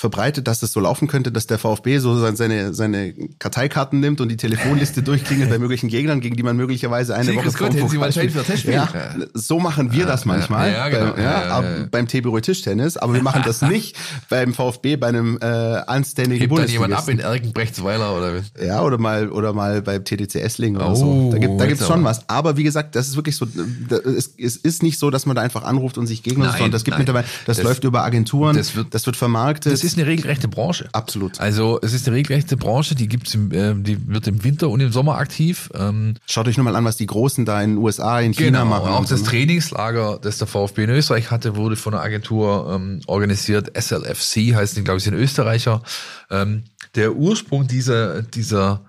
verbreitet, 0.00 0.48
dass 0.48 0.62
es 0.62 0.72
so 0.72 0.80
laufen 0.80 1.08
könnte, 1.08 1.30
dass 1.30 1.46
der 1.46 1.58
VfB 1.58 1.98
so 1.98 2.18
sein- 2.18 2.34
seine, 2.34 2.72
seine 2.72 3.12
Karteikarten 3.38 4.00
nimmt 4.00 4.22
und 4.22 4.30
die 4.30 4.38
Telefonliste 4.38 5.02
durchklingelt 5.02 5.50
bei 5.50 5.58
möglichen 5.58 5.88
Gegnern, 5.88 6.20
gegen 6.22 6.36
die 6.36 6.42
man 6.42 6.56
möglicherweise 6.56 7.14
eine 7.14 7.30
Sie, 7.32 7.36
Woche 7.36 7.50
hätten 7.66 7.88
Sie 7.88 7.98
mal 7.98 8.10
das? 8.10 8.62
Ja, 8.64 8.88
so 9.34 9.60
machen 9.60 9.92
wir 9.92 10.06
das 10.06 10.24
manchmal 10.24 10.72
ja, 10.72 10.88
genau. 10.88 11.12
bei, 11.12 11.22
ja, 11.22 11.30
Ja, 11.48 11.62
ja, 11.62 11.86
beim 11.90 12.08
Tebero 12.08 12.40
Tischtennis, 12.40 12.96
aber 12.96 13.12
wir 13.12 13.22
machen 13.22 13.42
das 13.44 13.60
nicht 13.60 13.94
beim 14.30 14.54
VfB 14.54 14.96
bei 14.96 15.08
einem 15.08 15.36
äh, 15.42 15.44
anständigen 15.44 16.40
hebt 16.48 16.58
dann 16.58 16.68
jemand 16.68 16.94
ab 16.94 17.06
in 17.08 17.18
Erkenbrechtsweiler 17.18 18.16
oder? 18.16 18.40
Ja, 18.64 18.82
oder 18.82 18.96
mal, 18.96 19.28
oder 19.28 19.52
mal 19.52 19.82
beim 19.82 20.02
TDC 20.02 20.36
Essling 20.36 20.76
oder 20.76 20.92
Oh, 20.92 20.94
so. 20.94 21.28
Da 21.30 21.36
gibt 21.36 21.60
da 21.60 21.66
gibt's 21.66 21.86
schon 21.86 22.02
was. 22.04 22.26
Aber 22.26 22.56
wie 22.56 22.62
gesagt, 22.64 22.96
das 22.96 23.06
ist 23.08 23.16
wirklich 23.16 23.36
so, 23.36 23.44
da- 23.44 23.96
es, 23.98 24.32
es 24.38 24.56
ist 24.56 24.82
nicht 24.82 24.98
so, 24.98 25.10
dass 25.10 25.26
man 25.26 25.36
da 25.36 25.42
einfach 25.42 25.64
anruft 25.64 25.98
und 25.98 26.06
sich 26.06 26.22
gegen 26.22 26.40
uns, 26.40 26.52
sondern 26.52 26.70
das 26.70 26.84
gibt 26.84 26.92
nein. 26.94 27.00
mittlerweile, 27.02 27.26
das, 27.44 27.58
Das- 27.58 27.64
läuft 27.64 27.84
über 27.84 28.02
Agenturen, 28.02 28.56
das 28.56 28.74
wird- 28.74 28.94
das 28.94 29.04
wird 29.04 29.16
vermarktet. 29.16 29.72
Das 29.74 29.89
ist 29.92 29.98
eine 29.98 30.06
regelrechte 30.06 30.48
Branche. 30.48 30.88
Absolut. 30.92 31.40
Also 31.40 31.78
es 31.82 31.92
ist 31.92 32.06
eine 32.06 32.16
regelrechte 32.16 32.56
Branche, 32.56 32.94
die 32.94 33.08
gibt's 33.08 33.34
im, 33.34 33.52
äh, 33.52 33.74
die 33.74 34.08
wird 34.08 34.26
im 34.26 34.42
Winter 34.44 34.68
und 34.68 34.80
im 34.80 34.92
Sommer 34.92 35.16
aktiv. 35.18 35.70
Ähm, 35.74 36.14
Schaut 36.26 36.48
euch 36.48 36.56
nur 36.56 36.64
mal 36.64 36.76
an, 36.76 36.84
was 36.84 36.96
die 36.96 37.06
Großen 37.06 37.44
da 37.44 37.62
in 37.62 37.70
den 37.70 37.78
USA, 37.78 38.20
in 38.20 38.32
China 38.32 38.62
genau, 38.62 38.70
machen. 38.70 38.88
auch 38.88 39.04
das 39.04 39.22
ne? 39.22 39.28
Trainingslager, 39.28 40.18
das 40.20 40.38
der 40.38 40.46
VfB 40.46 40.84
in 40.84 40.90
Österreich 40.90 41.30
hatte, 41.30 41.56
wurde 41.56 41.76
von 41.76 41.94
einer 41.94 42.02
Agentur 42.02 42.72
ähm, 42.74 43.00
organisiert. 43.06 43.72
SLFC 43.76 44.54
heißt 44.54 44.82
glaube 44.84 44.98
ich, 44.98 45.04
sind 45.04 45.14
Österreicher. 45.14 45.82
Ähm, 46.30 46.64
der 46.94 47.14
Ursprung 47.14 47.66
dieser, 47.66 48.22
dieser, 48.22 48.82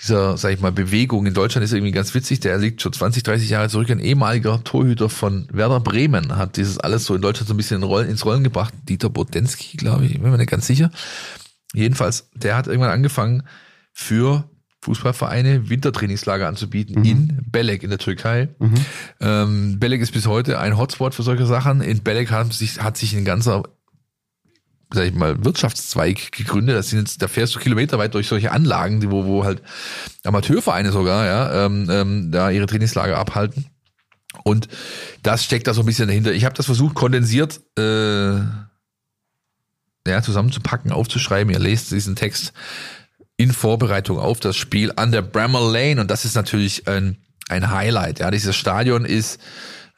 dieser, 0.00 0.36
sag 0.36 0.52
ich 0.52 0.60
mal, 0.60 0.72
Bewegung 0.72 1.26
in 1.26 1.34
Deutschland 1.34 1.64
ist 1.64 1.72
irgendwie 1.72 1.92
ganz 1.92 2.14
witzig. 2.14 2.40
Der 2.40 2.58
liegt 2.58 2.82
schon 2.82 2.92
20, 2.92 3.22
30 3.22 3.50
Jahre 3.50 3.68
zurück. 3.68 3.90
Ein 3.90 4.00
ehemaliger 4.00 4.62
Torhüter 4.64 5.08
von 5.08 5.48
Werder 5.52 5.80
Bremen 5.80 6.36
hat 6.36 6.56
dieses 6.56 6.78
alles 6.78 7.04
so 7.04 7.14
in 7.14 7.22
Deutschland 7.22 7.48
so 7.48 7.54
ein 7.54 7.56
bisschen 7.56 7.78
in 7.78 7.82
Rollen, 7.82 8.08
ins 8.08 8.24
Rollen 8.24 8.44
gebracht. 8.44 8.72
Dieter 8.88 9.10
Bodensky, 9.10 9.76
glaube 9.76 10.06
ich, 10.06 10.20
bin 10.20 10.30
mir 10.30 10.38
nicht 10.38 10.50
ganz 10.50 10.66
sicher. 10.66 10.90
Jedenfalls, 11.74 12.30
der 12.34 12.56
hat 12.56 12.66
irgendwann 12.66 12.90
angefangen, 12.90 13.42
für 13.92 14.48
Fußballvereine 14.82 15.68
Wintertrainingslager 15.68 16.46
anzubieten 16.46 17.04
in 17.04 17.42
Belek 17.50 17.82
in 17.82 17.90
der 17.90 17.98
Türkei. 17.98 18.48
Ähm, 19.20 19.80
Belek 19.80 20.00
ist 20.00 20.12
bis 20.12 20.26
heute 20.26 20.60
ein 20.60 20.78
Hotspot 20.78 21.14
für 21.14 21.24
solche 21.24 21.46
Sachen. 21.46 21.80
In 21.80 22.02
Belek 22.02 22.30
hat 22.30 22.52
sich, 22.52 22.80
hat 22.80 22.96
sich 22.96 23.14
ein 23.16 23.24
ganzer 23.24 23.64
sag 24.92 25.06
ich 25.06 25.14
mal, 25.14 25.44
Wirtschaftszweig 25.44 26.32
gegründet. 26.32 26.76
Das 26.76 26.88
sind 26.88 27.00
jetzt, 27.00 27.22
da 27.22 27.28
fährst 27.28 27.54
du 27.54 27.58
kilometerweit 27.58 28.14
durch 28.14 28.28
solche 28.28 28.52
Anlagen, 28.52 29.00
die, 29.00 29.10
wo, 29.10 29.26
wo 29.26 29.44
halt 29.44 29.62
Amateurvereine 30.24 30.92
sogar, 30.92 31.26
ja, 31.26 31.66
ähm, 31.66 31.88
ähm, 31.90 32.32
da 32.32 32.50
ihre 32.50 32.66
Trainingslager 32.66 33.18
abhalten. 33.18 33.66
Und 34.44 34.68
das 35.22 35.44
steckt 35.44 35.66
da 35.66 35.74
so 35.74 35.82
ein 35.82 35.86
bisschen 35.86 36.08
dahinter. 36.08 36.32
Ich 36.32 36.44
habe 36.44 36.54
das 36.54 36.66
versucht, 36.66 36.94
kondensiert 36.94 37.60
äh, 37.78 38.38
ja, 40.06 40.22
zusammenzupacken, 40.22 40.92
aufzuschreiben. 40.92 41.52
Ihr 41.52 41.58
lest 41.58 41.90
diesen 41.90 42.16
Text 42.16 42.52
in 43.36 43.52
Vorbereitung 43.52 44.18
auf 44.18 44.40
das 44.40 44.56
Spiel 44.56 44.92
an 44.96 45.12
der 45.12 45.22
Bramall 45.22 45.72
Lane 45.72 46.00
und 46.00 46.10
das 46.10 46.24
ist 46.24 46.34
natürlich 46.34 46.88
ein, 46.88 47.18
ein 47.48 47.70
Highlight. 47.70 48.18
Ja, 48.20 48.30
dieses 48.30 48.56
Stadion 48.56 49.04
ist 49.04 49.40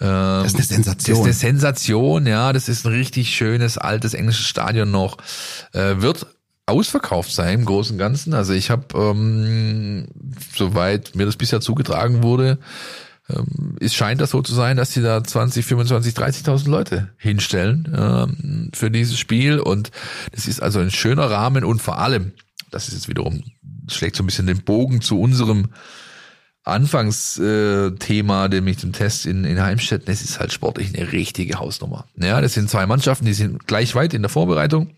Das 0.07 0.55
ist 0.55 0.55
eine 0.55 0.64
Sensation. 0.64 1.26
Das 1.26 1.36
ist 1.36 1.44
eine 1.44 1.53
Sensation, 1.53 2.26
ja. 2.26 2.53
Das 2.53 2.68
ist 2.68 2.86
ein 2.86 2.92
richtig 2.92 3.34
schönes, 3.34 3.76
altes 3.76 4.14
englisches 4.14 4.46
Stadion 4.46 4.90
noch. 4.90 5.18
Äh, 5.72 6.01
wird 6.01 6.26
ausverkauft 6.66 7.32
sein 7.32 7.61
im 7.61 7.64
Großen 7.64 7.94
und 7.94 7.98
Ganzen. 7.98 8.32
Also 8.32 8.53
ich 8.53 8.70
habe, 8.70 8.86
ähm, 8.94 10.07
soweit 10.55 11.14
mir 11.14 11.26
das 11.26 11.36
bisher 11.36 11.61
zugetragen 11.61 12.22
wurde, 12.22 12.59
ähm, 13.28 13.76
es 13.80 13.94
scheint 13.94 14.20
das 14.20 14.30
so 14.30 14.42
zu 14.42 14.55
sein, 14.55 14.76
dass 14.76 14.92
sie 14.92 15.03
da 15.03 15.22
20, 15.22 15.64
25, 15.66 16.14
30.000 16.14 16.68
Leute 16.68 17.11
hinstellen 17.18 17.92
ähm, 17.96 18.70
für 18.74 18.90
dieses 18.90 19.18
Spiel. 19.18 19.61
Und 19.61 19.90
das 20.32 20.48
ist 20.48 20.62
also 20.62 20.80
ein 20.80 20.90
schöner 20.90 21.30
Rahmen 21.30 21.64
und 21.64 21.82
vor 21.82 21.98
allem, 21.98 22.32
das 22.70 22.88
ist 22.88 22.94
jetzt 22.94 23.09
wiederum, 23.09 23.42
schlägt 23.88 24.16
so 24.16 24.22
ein 24.22 24.26
bisschen 24.26 24.46
den 24.46 24.62
Bogen 24.62 25.01
zu 25.01 25.20
unserem 25.20 25.68
Anfangsthema, 26.64 27.86
äh, 27.86 27.98
Thema, 27.98 28.48
nämlich 28.48 28.78
dem 28.78 28.92
Test 28.92 29.26
in, 29.26 29.44
in 29.44 29.62
Heimstetten, 29.62 30.12
es 30.12 30.22
ist 30.22 30.40
halt 30.40 30.52
sportlich 30.52 30.94
eine 30.94 31.12
richtige 31.12 31.58
Hausnummer. 31.58 32.06
Ja, 32.16 32.40
das 32.40 32.54
sind 32.54 32.68
zwei 32.68 32.86
Mannschaften, 32.86 33.24
die 33.24 33.32
sind 33.32 33.66
gleich 33.66 33.94
weit 33.94 34.12
in 34.14 34.22
der 34.22 34.28
Vorbereitung. 34.28 34.94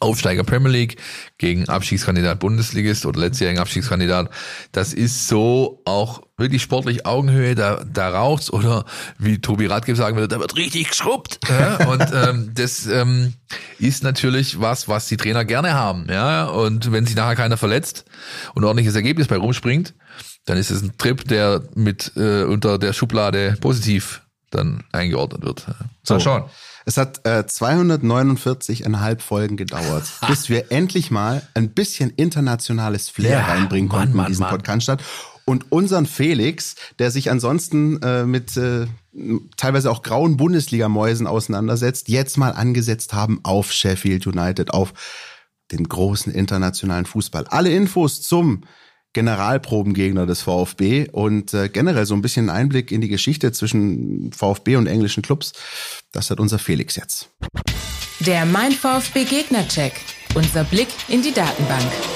Aufsteiger 0.00 0.42
Premier 0.42 0.72
League 0.72 0.96
gegen 1.38 1.68
Abstiegskandidat 1.68 2.40
Bundesligist 2.40 3.06
oder 3.06 3.20
letztjährigen 3.20 3.60
Abstiegskandidat. 3.60 4.30
Das 4.72 4.92
ist 4.92 5.28
so 5.28 5.80
auch 5.84 6.22
wirklich 6.36 6.60
sportlich 6.60 7.06
Augenhöhe, 7.06 7.54
da, 7.54 7.84
da 7.84 8.08
raucht's 8.08 8.52
oder 8.52 8.84
wie 9.18 9.38
Tobi 9.38 9.66
Radke 9.66 9.94
sagen 9.94 10.16
würde, 10.16 10.26
da 10.26 10.40
wird 10.40 10.56
richtig 10.56 10.88
geschrubbt. 10.88 11.38
Ja? 11.48 11.86
Und 11.86 12.04
ähm, 12.12 12.50
das 12.54 12.86
ähm, 12.86 13.34
ist 13.78 14.02
natürlich 14.02 14.60
was, 14.60 14.88
was 14.88 15.06
die 15.06 15.16
Trainer 15.16 15.44
gerne 15.44 15.74
haben. 15.74 16.08
Ja, 16.10 16.46
und 16.46 16.90
wenn 16.90 17.06
sich 17.06 17.14
nachher 17.14 17.36
keiner 17.36 17.56
verletzt 17.56 18.06
und 18.54 18.64
ordentliches 18.64 18.96
Ergebnis 18.96 19.28
bei 19.28 19.36
rumspringt, 19.36 19.94
dann 20.46 20.56
ist 20.58 20.70
es 20.70 20.82
ein 20.82 20.96
Trip, 20.96 21.26
der 21.28 21.62
mit 21.74 22.12
äh, 22.16 22.44
unter 22.44 22.78
der 22.78 22.92
Schublade 22.92 23.56
positiv 23.60 24.22
dann 24.50 24.84
eingeordnet 24.92 25.42
wird. 25.42 25.66
So. 26.02 26.14
Mal 26.14 26.20
schauen. 26.20 26.44
Es 26.88 26.96
hat 26.96 27.26
äh, 27.26 27.40
249,5 27.40 29.20
Folgen 29.20 29.56
gedauert, 29.56 30.04
bis 30.28 30.48
wir 30.48 30.70
endlich 30.70 31.10
mal 31.10 31.42
ein 31.54 31.70
bisschen 31.70 32.10
internationales 32.10 33.08
Flair 33.08 33.40
Ja, 33.40 33.44
reinbringen 33.46 33.88
Mann, 33.88 33.98
konnten 33.98 34.16
Mann, 34.16 34.26
in 34.26 34.32
diesen 34.32 34.42
Mann. 34.42 34.52
Podcast 34.52 35.02
und 35.44 35.70
unseren 35.70 36.06
Felix, 36.06 36.74
der 36.98 37.10
sich 37.10 37.30
ansonsten 37.30 38.02
äh, 38.02 38.24
mit 38.24 38.56
äh, 38.56 38.86
teilweise 39.56 39.90
auch 39.90 40.02
grauen 40.02 40.36
Bundesligamäusen 40.36 41.26
auseinandersetzt, 41.26 42.08
jetzt 42.08 42.36
mal 42.36 42.50
angesetzt 42.52 43.14
haben 43.14 43.40
auf 43.42 43.72
Sheffield 43.72 44.26
United, 44.26 44.72
auf 44.72 44.92
den 45.72 45.88
großen 45.88 46.32
internationalen 46.32 47.06
Fußball. 47.06 47.46
Alle 47.48 47.70
Infos 47.70 48.22
zum 48.22 48.62
Generalprobengegner 49.16 50.26
des 50.26 50.42
VfB 50.42 51.08
und 51.10 51.54
äh, 51.54 51.70
generell 51.70 52.04
so 52.04 52.12
ein 52.12 52.20
bisschen 52.20 52.50
Einblick 52.50 52.92
in 52.92 53.00
die 53.00 53.08
Geschichte 53.08 53.50
zwischen 53.50 54.30
VfB 54.30 54.76
und 54.76 54.86
englischen 54.86 55.22
Clubs. 55.22 55.54
Das 56.12 56.30
hat 56.30 56.38
unser 56.38 56.58
Felix 56.58 56.96
jetzt. 56.96 57.30
Der 58.20 58.44
Mein 58.44 58.72
VfB 58.72 59.24
Gegner-Check. 59.24 59.94
Unser 60.34 60.64
Blick 60.64 60.88
in 61.08 61.22
die 61.22 61.32
Datenbank. 61.32 62.15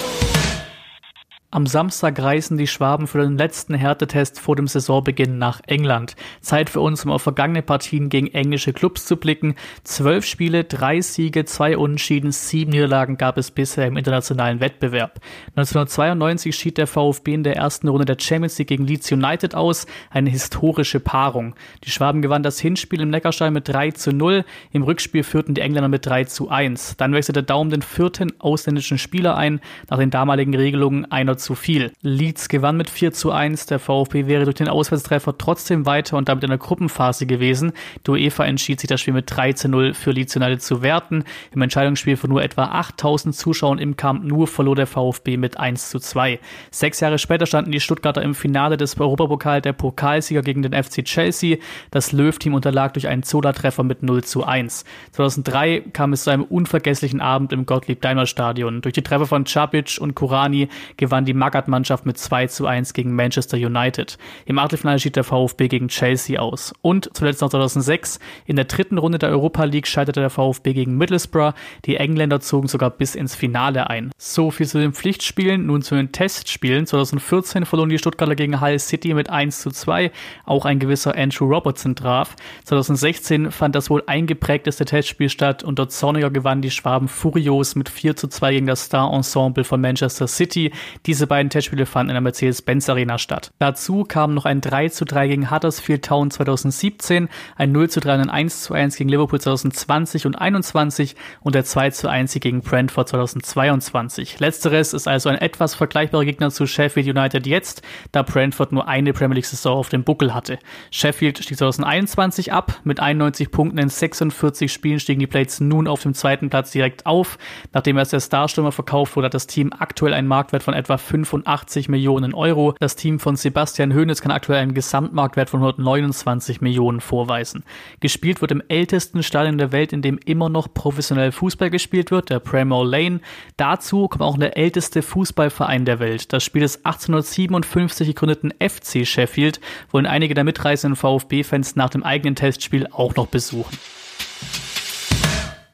Am 1.53 1.67
Samstag 1.67 2.23
reisen 2.23 2.59
die 2.59 2.69
Schwaben 2.69 3.09
für 3.09 3.19
den 3.19 3.37
letzten 3.37 3.75
Härtetest 3.75 4.39
vor 4.39 4.55
dem 4.55 4.69
Saisonbeginn 4.69 5.37
nach 5.37 5.61
England. 5.67 6.15
Zeit 6.41 6.71
für 6.71 6.81
uns, 6.81 7.05
um 7.05 7.11
auf 7.11 7.23
vergangene 7.23 7.61
Partien 7.61 8.09
gegen 8.09 8.29
englische 8.29 8.73
Clubs 8.73 9.05
zu 9.05 9.17
blicken. 9.17 9.57
Zwölf 9.83 10.25
Spiele, 10.25 10.63
drei 10.63 11.01
Siege, 11.01 11.45
zwei 11.47 11.77
Unentschieden, 11.77 12.31
sieben 12.31 12.71
Niederlagen 12.71 13.17
gab 13.17 13.37
es 13.37 13.51
bisher 13.51 13.89
im 13.89 13.97
internationalen 13.97 14.61
Wettbewerb. 14.61 15.19
1992 15.57 16.55
schied 16.55 16.79
der 16.79 16.87
VfB 16.87 17.35
in 17.35 17.43
der 17.43 17.57
ersten 17.57 17.89
Runde 17.89 18.05
der 18.05 18.19
Champions 18.21 18.57
League 18.57 18.69
gegen 18.69 18.87
Leeds 18.87 19.11
United 19.11 19.57
aus. 19.57 19.89
Eine 20.11 20.31
historische 20.31 21.01
Paarung. 21.01 21.57
Die 21.83 21.91
Schwaben 21.91 22.23
gewannen 22.23 22.45
das 22.45 22.61
Hinspiel 22.61 23.01
im 23.01 23.11
Neckarstein 23.11 23.53
mit 23.53 23.69
3 23.69 23.91
zu 23.91 24.13
0. 24.13 24.45
Im 24.71 24.85
Rückspiel 24.85 25.25
führten 25.25 25.55
die 25.55 25.63
Engländer 25.63 25.89
mit 25.89 26.07
3 26.07 26.27
zu 26.27 26.49
1. 26.49 26.95
Dann 26.97 27.13
wechselte 27.13 27.43
Daum 27.43 27.71
den 27.71 27.83
vierten 27.83 28.39
ausländischen 28.39 28.99
Spieler 28.99 29.37
ein, 29.37 29.61
nach 29.89 29.99
den 29.99 30.11
damaligen 30.11 30.55
Regelungen 30.55 31.11
einer 31.11 31.40
zu 31.41 31.55
viel. 31.55 31.93
Leeds 32.03 32.49
gewann 32.49 32.77
mit 32.77 32.89
4 32.89 33.13
zu 33.13 33.33
1. 33.33 33.67
Der 33.67 33.79
VfB 33.79 34.27
wäre 34.27 34.45
durch 34.45 34.57
den 34.57 34.69
Auswärtstreffer 34.69 35.37
trotzdem 35.37 35.87
weiter 35.87 36.17
und 36.17 36.29
damit 36.29 36.45
in 36.45 36.51
der 36.51 36.59
Gruppenphase 36.59 37.27
gewesen. 37.27 37.73
Die 38.07 38.11
UEFA 38.11 38.45
entschied 38.45 38.81
sich 38.81 38.89
das 38.89 39.01
Spiel 39.01 39.15
mit 39.15 39.25
3 39.29 39.55
zu 39.55 39.69
0 39.69 39.95
für 39.95 40.13
Leeds 40.13 40.37
United 40.37 40.63
zu 40.63 40.83
werten. 40.83 41.25
Im 41.53 41.63
Entscheidungsspiel 41.63 42.17
von 42.17 42.31
nur 42.31 42.43
etwa 42.43 42.65
8000 42.65 43.35
Zuschauern 43.35 43.79
im 43.79 43.97
Camp 43.97 44.25
nur 44.25 44.47
verlor 44.47 44.77
der 44.77 44.87
VfB 44.87 45.37
mit 45.37 45.59
1 45.59 45.91
zu 45.91 45.99
2. 45.99 46.39
Sechs 46.71 47.01
Jahre 47.01 47.19
später 47.19 47.47
standen 47.47 47.73
die 47.73 47.81
Stuttgarter 47.81 48.23
im 48.23 48.35
Finale 48.35 48.77
des 48.77 48.99
Europapokal 48.99 49.61
der 49.61 49.73
Pokalsieger 49.73 50.43
gegen 50.43 50.63
den 50.63 50.73
FC 50.73 51.05
Chelsea. 51.05 51.57
Das 51.91 52.13
Löw-Team 52.13 52.55
unterlag 52.55 52.93
durch 52.93 53.09
einen 53.09 53.23
Zola-Treffer 53.23 53.83
mit 53.83 54.03
0 54.03 54.25
zu 54.25 54.45
1. 54.45 54.85
2003 55.13 55.81
kam 55.93 56.13
es 56.13 56.25
zu 56.25 56.31
einem 56.31 56.45
unvergesslichen 56.45 57.21
Abend 57.21 57.53
im 57.53 57.67
Gottlieb-Daimler-Stadion. 57.67 58.83
Durch 58.83 58.95
die 58.95 59.03
Treffer 59.03 59.27
von 59.27 59.45
Čapic 59.45 59.99
und 60.01 60.15
Kurani 60.15 60.69
gewann 60.97 61.25
die 61.25 61.30
Magath-Mannschaft 61.35 62.07
mit 62.07 62.19
2 62.19 62.47
zu 62.47 62.67
1 62.67 62.93
gegen 62.93 63.15
Manchester 63.15 63.57
United. 63.57 64.19
Im 64.47 64.59
Achtelfinale 64.59 64.99
schied 64.99 65.17
der 65.17 65.25
VfB 65.25 65.69
gegen 65.69 65.89
Chelsea 65.89 66.41
aus. 66.41 66.73
Und 66.83 67.11
zuletzt 67.13 67.41
noch 67.41 67.51
2006, 67.51 68.19
in 68.47 68.57
der 68.57 68.65
dritten 68.65 68.99
Runde 68.99 69.19
der 69.19 69.31
Europa 69.31 69.65
League 69.65 69.87
scheiterte 69.87 70.21
der 70.21 70.31
VfB 70.31 70.73
gegen 70.73 70.97
Middlesbrough. 70.97 71.55
Die 71.85 71.97
Engländer 71.97 72.41
zogen 72.41 72.69
sogar 72.69 72.91
bis 72.91 73.15
ins 73.15 73.35
Finale 73.35 73.91
ein. 73.91 74.11
So 74.19 74.51
viel 74.51 74.67
zu 74.67 74.79
den 74.79 74.93
Pflichtspielen, 74.93 75.67
nun 75.67 75.83
zu 75.83 75.95
den 75.95 76.13
Testspielen. 76.13 76.87
2014 76.87 77.67
verloren 77.67 77.89
die 77.89 77.99
Stuttgarter 77.99 78.37
gegen 78.37 78.61
Hull 78.61 78.79
City 78.79 79.15
mit 79.15 79.31
1 79.31 79.61
zu 79.61 79.71
2. 79.71 80.11
Auch 80.45 80.65
ein 80.65 80.79
gewisser 80.79 81.17
Andrew 81.17 81.47
Robertson 81.47 81.97
traf. 81.97 82.37
2016 82.65 83.51
fand 83.51 83.75
das 83.75 83.91
wohl 83.91 84.03
eingeprägteste 84.07 84.85
Testspiel 84.85 85.29
statt. 85.29 85.65
Unter 85.65 85.89
Zorniger 85.89 86.31
gewannen 86.31 86.63
die 86.63 86.71
Schwaben 86.71 87.09
furios 87.09 87.75
mit 87.75 87.89
4 87.89 88.17
zu 88.17 88.29
2 88.29 88.53
gegen 88.53 88.67
das 88.67 88.85
Star-Ensemble 88.85 89.65
von 89.65 89.81
Manchester 89.81 90.27
City. 90.27 90.73
Diese 91.07 91.20
beiden 91.27 91.51
Testspiele 91.51 91.87
fanden 91.87 92.11
in 92.11 92.15
der 92.15 92.21
Mercedes-Benz 92.21 92.89
Arena 92.89 93.19
statt. 93.19 93.53
Dazu 93.59 94.05
kamen 94.05 94.35
noch 94.35 94.45
ein 94.45 94.61
3 94.61 94.89
zu 94.89 95.05
3 95.05 95.29
gegen 95.29 95.51
Huddersfield 95.51 96.05
Town 96.05 96.31
2017, 96.31 97.29
ein 97.57 97.73
0 97.73 97.91
zu 97.91 98.01
3 98.01 98.15
und 98.15 98.21
ein 98.23 98.31
1 98.31 98.63
zu 98.63 98.75
1 98.75 98.97
gegen 98.97 99.11
Liverpool 99.11 99.41
2020 99.41 100.27
und 100.27 100.37
21 100.37 101.17
und 101.41 101.55
der 101.55 101.65
2 101.65 101.91
zu 101.91 102.09
1 102.09 102.35
gegen 102.35 102.61
Brentford 102.61 103.09
2022. 103.09 104.41
Letzteres 104.41 104.93
ist 104.93 105.09
also 105.09 105.29
ein 105.29 105.39
etwas 105.39 105.75
vergleichbarer 105.75 106.25
Gegner 106.25 106.51
zu 106.51 106.67
Sheffield 106.67 107.07
United 107.07 107.47
jetzt, 107.47 107.83
da 108.13 108.23
Brentford 108.23 108.73
nur 108.73 108.89
eine 108.89 109.13
Premier 109.13 109.37
League 109.37 109.47
Saison 109.47 109.77
auf 109.77 109.89
dem 109.89 110.05
Buckel 110.05 110.35
hatte. 110.35 110.59
Sheffield 110.91 111.39
stieg 111.39 111.59
2021 111.59 112.53
ab, 112.53 112.81
mit 112.85 113.01
91 113.01 113.51
Punkten 113.51 113.79
in 113.79 113.89
46 113.89 114.73
Spielen 114.73 115.01
stiegen 115.01 115.21
die 115.21 115.27
Plates 115.27 115.61
nun 115.61 115.87
auf 115.87 116.03
dem 116.03 116.15
zweiten 116.15 116.51
Platz 116.51 116.71
direkt 116.71 117.07
auf. 117.07 117.39
Nachdem 117.73 117.99
erst 117.99 118.13
der 118.13 118.21
Starstürmer 118.21 118.73
verkauft 118.73 119.17
wurde, 119.17 119.27
hat 119.27 119.35
das 119.35 119.47
Team 119.47 119.73
aktuell 119.79 120.15
einen 120.15 120.29
Marktwert 120.29 120.63
von 120.63 120.75
etwa 120.75 120.97
85 121.11 121.89
Millionen 121.89 122.35
Euro. 122.35 122.75
Das 122.79 122.97
Team 122.97 123.19
von 123.19 123.37
Sebastian 123.37 123.95
Hoeneß 123.95 124.23
kann 124.23 124.31
aktuell 124.31 124.63
einen 124.63 124.75
Gesamtmarktwert 124.75 125.51
von 125.51 125.61
129 125.61 126.61
Millionen 126.61 127.01
vorweisen. 127.01 127.65
Gespielt 128.01 128.41
wird 128.41 128.53
im 128.53 128.63
ältesten 128.69 129.23
Stadion 129.23 129.59
der 129.59 129.73
Welt, 129.73 129.93
in 129.93 130.03
dem 130.03 130.19
immer 130.25 130.49
noch 130.49 130.73
professionell 130.73 131.33
Fußball 131.33 131.71
gespielt 131.71 132.11
wird, 132.11 132.31
der 132.31 132.39
Premier 132.39 132.85
Lane. 132.85 133.21
Dazu 133.57 134.09
kommt 134.09 134.23
auch 134.23 134.39
der 134.39 134.57
älteste 134.57 135.03
Fußballverein 135.03 135.85
der 135.85 135.99
Welt. 135.99 136.33
Das 136.33 136.45
Spiel 136.45 136.63
des 136.63 136.85
1857 136.85 138.07
gegründeten 138.07 138.53
FC 138.61 139.07
Sheffield 139.07 139.61
wollen 139.91 140.07
einige 140.07 140.35
der 140.35 140.45
mitreisenden 140.45 140.97
VfB-Fans 140.97 141.77
nach 141.77 141.91
dem 141.91 142.05
eigenen 142.05 142.37
Testspiel 142.37 142.87
auch 142.91 143.17
noch 143.17 143.27
besuchen. 143.27 143.77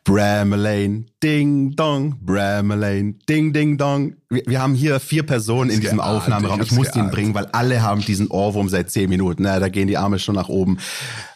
Bramlane, 0.06 1.06
Ding 1.20 1.74
Dong, 1.74 2.14
Bramlane, 2.22 3.14
Ding 3.28 3.52
Ding 3.52 3.76
Dong. 3.76 4.14
Wir, 4.30 4.42
wir 4.46 4.62
haben 4.62 4.74
hier 4.74 5.00
vier 5.00 5.24
Personen 5.24 5.68
in 5.68 5.80
diesem 5.80 5.98
geahnt, 5.98 6.16
Aufnahmeraum. 6.16 6.60
ich 6.60 6.68
Ich 6.68 6.76
muss 6.76 6.92
den 6.92 7.10
bringen, 7.10 7.34
weil 7.34 7.46
alle 7.46 7.82
haben 7.82 8.00
diesen 8.00 8.28
Ohrwurm 8.28 8.68
seit 8.68 8.88
zehn 8.88 9.10
Minuten. 9.10 9.42
Na, 9.42 9.58
da 9.58 9.68
gehen 9.68 9.88
die 9.88 9.98
Arme 9.98 10.20
schon 10.20 10.36
nach 10.36 10.48
oben. 10.48 10.78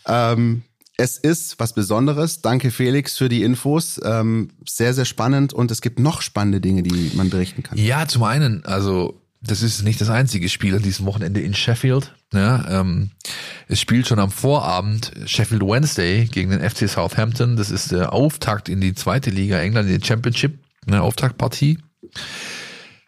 Ähm, 0.06 0.62
es 0.96 1.18
ist 1.18 1.58
was 1.58 1.72
Besonderes. 1.72 2.42
Danke 2.42 2.70
Felix 2.70 3.16
für 3.18 3.28
die 3.28 3.42
Infos. 3.42 4.00
Ähm, 4.04 4.50
sehr, 4.68 4.94
sehr 4.94 5.04
spannend 5.04 5.52
und 5.52 5.72
es 5.72 5.80
gibt 5.80 5.98
noch 5.98 6.22
spannende 6.22 6.60
Dinge, 6.60 6.84
die 6.84 7.10
man 7.16 7.28
berichten 7.28 7.64
kann. 7.64 7.76
Ja, 7.76 8.06
zum 8.06 8.22
einen, 8.22 8.64
also 8.64 9.19
das 9.42 9.62
ist 9.62 9.82
nicht 9.82 10.00
das 10.00 10.10
einzige 10.10 10.48
Spiel 10.48 10.76
an 10.76 10.82
diesem 10.82 11.06
Wochenende 11.06 11.40
in 11.40 11.54
Sheffield. 11.54 12.14
Ja, 12.32 12.80
ähm, 12.80 13.10
es 13.68 13.80
spielt 13.80 14.06
schon 14.06 14.18
am 14.18 14.30
Vorabend 14.30 15.12
Sheffield 15.26 15.62
Wednesday 15.62 16.26
gegen 16.26 16.50
den 16.50 16.68
FC 16.68 16.88
Southampton. 16.88 17.56
Das 17.56 17.70
ist 17.70 17.90
der 17.90 18.12
Auftakt 18.12 18.68
in 18.68 18.80
die 18.80 18.94
zweite 18.94 19.30
Liga 19.30 19.58
England, 19.58 19.88
in 19.88 19.98
die 19.98 20.06
Championship, 20.06 20.58
eine 20.86 21.02
Auftaktpartie. 21.02 21.78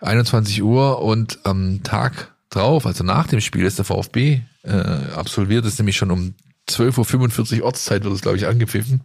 21 0.00 0.62
Uhr 0.62 1.02
und 1.02 1.38
am 1.44 1.82
Tag 1.82 2.34
drauf, 2.50 2.86
also 2.86 3.04
nach 3.04 3.26
dem 3.26 3.40
Spiel, 3.40 3.64
ist 3.64 3.78
der 3.78 3.84
VfB 3.84 4.40
äh, 4.62 4.70
absolviert, 4.70 5.64
das 5.64 5.74
ist 5.74 5.78
nämlich 5.78 5.96
schon 5.96 6.10
um 6.10 6.34
12.45 6.68 7.60
Uhr 7.60 7.66
Ortszeit, 7.66 8.04
wird 8.04 8.14
es, 8.14 8.22
glaube 8.22 8.36
ich, 8.36 8.46
angepfiffen. 8.46 9.02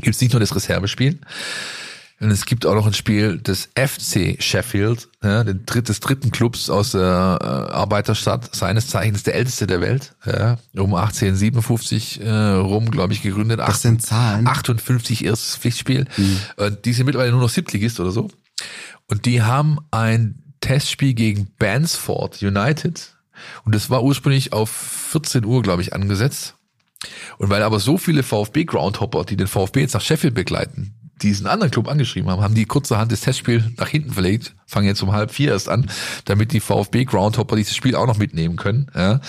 Gibt 0.00 0.14
es 0.14 0.20
nicht 0.20 0.32
nur 0.32 0.40
das 0.40 0.54
Reservespiel, 0.54 1.18
und 2.20 2.32
es 2.32 2.46
gibt 2.46 2.66
auch 2.66 2.74
noch 2.74 2.86
ein 2.86 2.94
Spiel 2.94 3.38
des 3.38 3.68
FC 3.76 4.42
Sheffield, 4.42 5.08
ja, 5.22 5.44
den 5.44 5.64
dritt, 5.66 5.88
des 5.88 6.00
dritten 6.00 6.32
Clubs 6.32 6.68
aus 6.68 6.92
der 6.92 7.38
äh, 7.40 7.44
Arbeiterstadt, 7.72 8.54
seines 8.54 8.88
Zeichens 8.88 9.22
der 9.22 9.36
älteste 9.36 9.68
der 9.68 9.80
Welt, 9.80 10.16
ja, 10.26 10.58
um 10.74 10.94
1857 10.94 12.20
äh, 12.20 12.30
rum, 12.30 12.90
glaube 12.90 13.12
ich, 13.12 13.22
gegründet. 13.22 13.60
Das 13.60 13.82
sind 13.82 14.02
Zahlen. 14.02 14.46
58 14.48 15.24
erstes 15.24 15.56
Pflichtspiel. 15.56 16.06
Und 16.56 16.84
die 16.84 16.92
sind 16.92 17.06
mittlerweile 17.06 17.30
nur 17.30 17.40
noch 17.40 17.50
Siebtligist 17.50 18.00
oder 18.00 18.10
so. 18.10 18.28
Und 19.06 19.24
die 19.24 19.42
haben 19.42 19.78
ein 19.92 20.42
Testspiel 20.60 21.14
gegen 21.14 21.48
Bansford 21.58 22.42
United. 22.42 23.14
Und 23.64 23.74
das 23.76 23.90
war 23.90 24.02
ursprünglich 24.02 24.52
auf 24.52 24.70
14 24.70 25.44
Uhr, 25.44 25.62
glaube 25.62 25.82
ich, 25.82 25.92
angesetzt. 25.92 26.56
Und 27.38 27.48
weil 27.48 27.62
aber 27.62 27.78
so 27.78 27.96
viele 27.96 28.24
VfB 28.24 28.64
Groundhopper, 28.64 29.24
die 29.24 29.36
den 29.36 29.46
VfB 29.46 29.82
jetzt 29.82 29.94
nach 29.94 30.00
Sheffield 30.00 30.34
begleiten, 30.34 30.94
diesen 31.22 31.46
anderen 31.46 31.70
Club 31.70 31.88
angeschrieben 31.88 32.30
haben, 32.30 32.42
haben 32.42 32.54
die 32.54 32.64
kurzerhand 32.64 33.12
das 33.12 33.20
Testspiel 33.20 33.72
nach 33.76 33.88
hinten 33.88 34.12
verlegt, 34.12 34.54
fangen 34.66 34.86
jetzt 34.86 35.02
um 35.02 35.12
halb 35.12 35.30
vier 35.30 35.52
erst 35.52 35.68
an, 35.68 35.90
damit 36.24 36.52
die 36.52 36.60
VfB 36.60 37.04
Groundhopper 37.04 37.56
dieses 37.56 37.76
Spiel 37.76 37.96
auch 37.96 38.06
noch 38.06 38.18
mitnehmen 38.18 38.56
können. 38.56 38.90
Ja. 38.94 39.20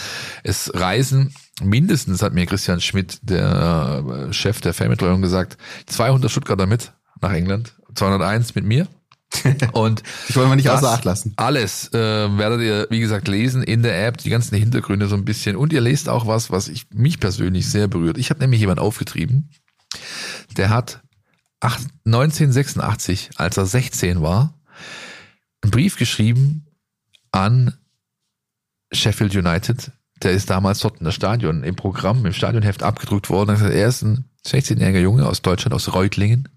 Es 0.43 0.71
reisen 0.73 1.33
mindestens, 1.61 2.21
hat 2.21 2.33
mir 2.33 2.45
Christian 2.45 2.81
Schmidt, 2.81 3.19
der 3.21 4.03
äh, 4.29 4.33
Chef 4.33 4.61
der 4.61 4.73
Fanbetreuung 4.73 5.21
gesagt, 5.21 5.57
200 5.87 6.31
Stuttgarter 6.31 6.65
mit 6.65 6.93
nach 7.21 7.33
England, 7.33 7.73
201 7.95 8.55
mit 8.55 8.65
mir. 8.65 8.87
Und 9.73 10.01
Ich 10.27 10.35
wollte 10.35 10.49
mal 10.49 10.55
nicht 10.55 10.69
außer 10.69 10.89
Acht 10.89 11.05
lassen. 11.05 11.33
Alles 11.35 11.93
äh, 11.93 11.97
werdet 11.97 12.61
ihr, 12.61 12.87
wie 12.89 12.99
gesagt, 12.99 13.27
lesen 13.27 13.61
in 13.61 13.83
der 13.83 14.07
App, 14.07 14.17
die 14.17 14.29
ganzen 14.29 14.57
Hintergründe 14.57 15.07
so 15.07 15.15
ein 15.15 15.25
bisschen. 15.25 15.55
Und 15.55 15.71
ihr 15.71 15.81
lest 15.81 16.09
auch 16.09 16.25
was, 16.25 16.49
was 16.49 16.67
ich, 16.67 16.87
mich 16.91 17.19
persönlich 17.19 17.69
sehr 17.69 17.87
berührt. 17.87 18.17
Ich 18.17 18.31
habe 18.31 18.39
nämlich 18.39 18.59
jemand 18.59 18.79
aufgetrieben, 18.79 19.49
der 20.57 20.69
hat 20.69 21.01
1986, 21.61 23.31
als 23.35 23.57
er 23.57 23.65
16 23.65 24.21
war, 24.21 24.53
einen 25.61 25.71
Brief 25.71 25.97
geschrieben 25.97 26.65
an 27.31 27.75
Sheffield 28.91 29.35
United. 29.35 29.91
Der 30.23 30.31
ist 30.31 30.49
damals 30.49 30.79
dort 30.79 30.99
in 30.99 31.05
das 31.05 31.15
Stadion 31.15 31.63
im 31.63 31.75
Programm, 31.75 32.25
im 32.25 32.33
Stadionheft 32.33 32.83
abgedruckt 32.83 33.29
worden. 33.29 33.55
Er 33.61 33.71
Er 33.71 33.87
ist 33.87 34.01
ein 34.01 34.25
16-jähriger 34.45 34.99
Junge 34.99 35.27
aus 35.27 35.41
Deutschland, 35.41 35.73
aus 35.73 35.93
Reutlingen. 35.93 36.49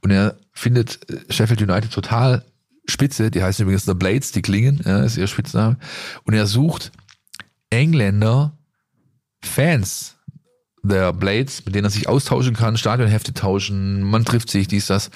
Und 0.00 0.10
er 0.10 0.36
findet 0.52 1.08
äh, 1.10 1.32
Sheffield 1.32 1.62
United 1.62 1.92
total 1.92 2.44
Spitze, 2.86 3.30
die 3.30 3.42
heißen 3.42 3.62
übrigens 3.62 3.84
The 3.84 3.94
Blades, 3.94 4.32
die 4.32 4.42
Klingen, 4.42 4.82
ja, 4.84 5.02
ist 5.02 5.16
ihr 5.16 5.26
Spitzname. 5.26 5.78
Und 6.24 6.34
er 6.34 6.46
sucht 6.46 6.92
Engländer, 7.70 8.56
Fans 9.42 10.13
der 10.84 11.12
Blades, 11.12 11.64
mit 11.64 11.74
denen 11.74 11.86
er 11.86 11.90
sich 11.90 12.08
austauschen 12.08 12.54
kann, 12.54 12.76
Stadionhefte 12.76 13.32
tauschen, 13.32 14.02
man 14.02 14.24
trifft 14.24 14.50
sich, 14.50 14.68
dies, 14.68 14.86
das. 14.86 15.10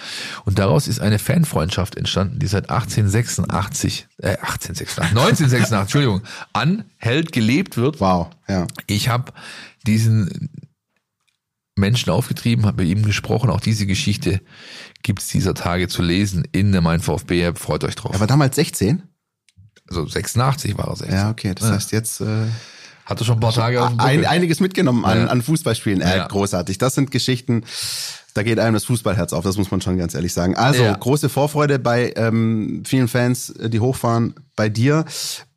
Und 0.44 0.58
daraus 0.58 0.88
ist 0.88 1.00
eine 1.00 1.18
Fanfreundschaft 1.18 1.96
entstanden, 1.96 2.38
die 2.38 2.46
seit 2.46 2.70
1886, 2.70 4.08
äh, 4.18 4.38
1886, 4.38 5.04
1986, 5.10 5.78
Entschuldigung, 5.78 6.22
anhält, 6.52 7.32
gelebt 7.32 7.76
wird. 7.76 8.00
Wow, 8.00 8.30
ja. 8.48 8.66
Ich 8.86 9.08
habe 9.08 9.32
diesen 9.86 10.50
Menschen 11.76 12.10
aufgetrieben, 12.10 12.66
habe 12.66 12.82
mit 12.82 12.90
ihm 12.90 13.04
gesprochen. 13.04 13.50
Auch 13.50 13.60
diese 13.60 13.86
Geschichte 13.86 14.40
gibt's 15.02 15.28
dieser 15.28 15.54
Tage 15.54 15.88
zu 15.88 16.02
lesen 16.02 16.44
in 16.52 16.72
der 16.72 16.80
Mein 16.80 17.00
VfB-App. 17.00 17.58
Freut 17.58 17.84
euch 17.84 17.94
drauf. 17.94 18.14
Er 18.14 18.20
war 18.20 18.26
damals 18.26 18.56
16? 18.56 19.02
Also 19.88 20.06
86 20.06 20.76
war 20.76 20.88
er 20.88 20.96
16. 20.96 21.16
Ja, 21.16 21.30
okay. 21.30 21.54
Das 21.54 21.70
heißt 21.70 21.92
jetzt 21.92 22.20
äh, 22.20 22.46
Hatte 23.08 23.24
schon 23.24 23.38
ein 23.38 23.40
paar 23.40 23.52
Tage 23.54 23.82
auf 23.82 23.88
dem 23.90 24.00
ein, 24.00 24.26
einiges 24.26 24.60
mitgenommen 24.60 25.04
an, 25.04 25.18
Ja. 25.18 25.26
an 25.28 25.40
Fußballspielen. 25.42 26.00
Äh, 26.02 26.16
Ja. 26.18 26.26
Großartig. 26.26 26.76
Das 26.78 26.94
sind 26.94 27.10
Geschichten, 27.10 27.64
da 28.34 28.42
geht 28.42 28.58
einem 28.58 28.74
das 28.74 28.84
Fußballherz 28.84 29.32
auf, 29.32 29.42
das 29.44 29.56
muss 29.56 29.70
man 29.70 29.80
schon 29.80 29.96
ganz 29.96 30.14
ehrlich 30.14 30.32
sagen. 30.32 30.54
Also, 30.56 30.82
Ja. 30.82 30.92
große 30.94 31.28
Vorfreude 31.28 31.78
bei 31.78 32.12
ähm, 32.16 32.82
vielen 32.86 33.08
Fans, 33.08 33.50
äh, 33.50 33.70
die 33.70 33.80
hochfahren, 33.80 34.34
bei 34.56 34.68
dir, 34.68 35.06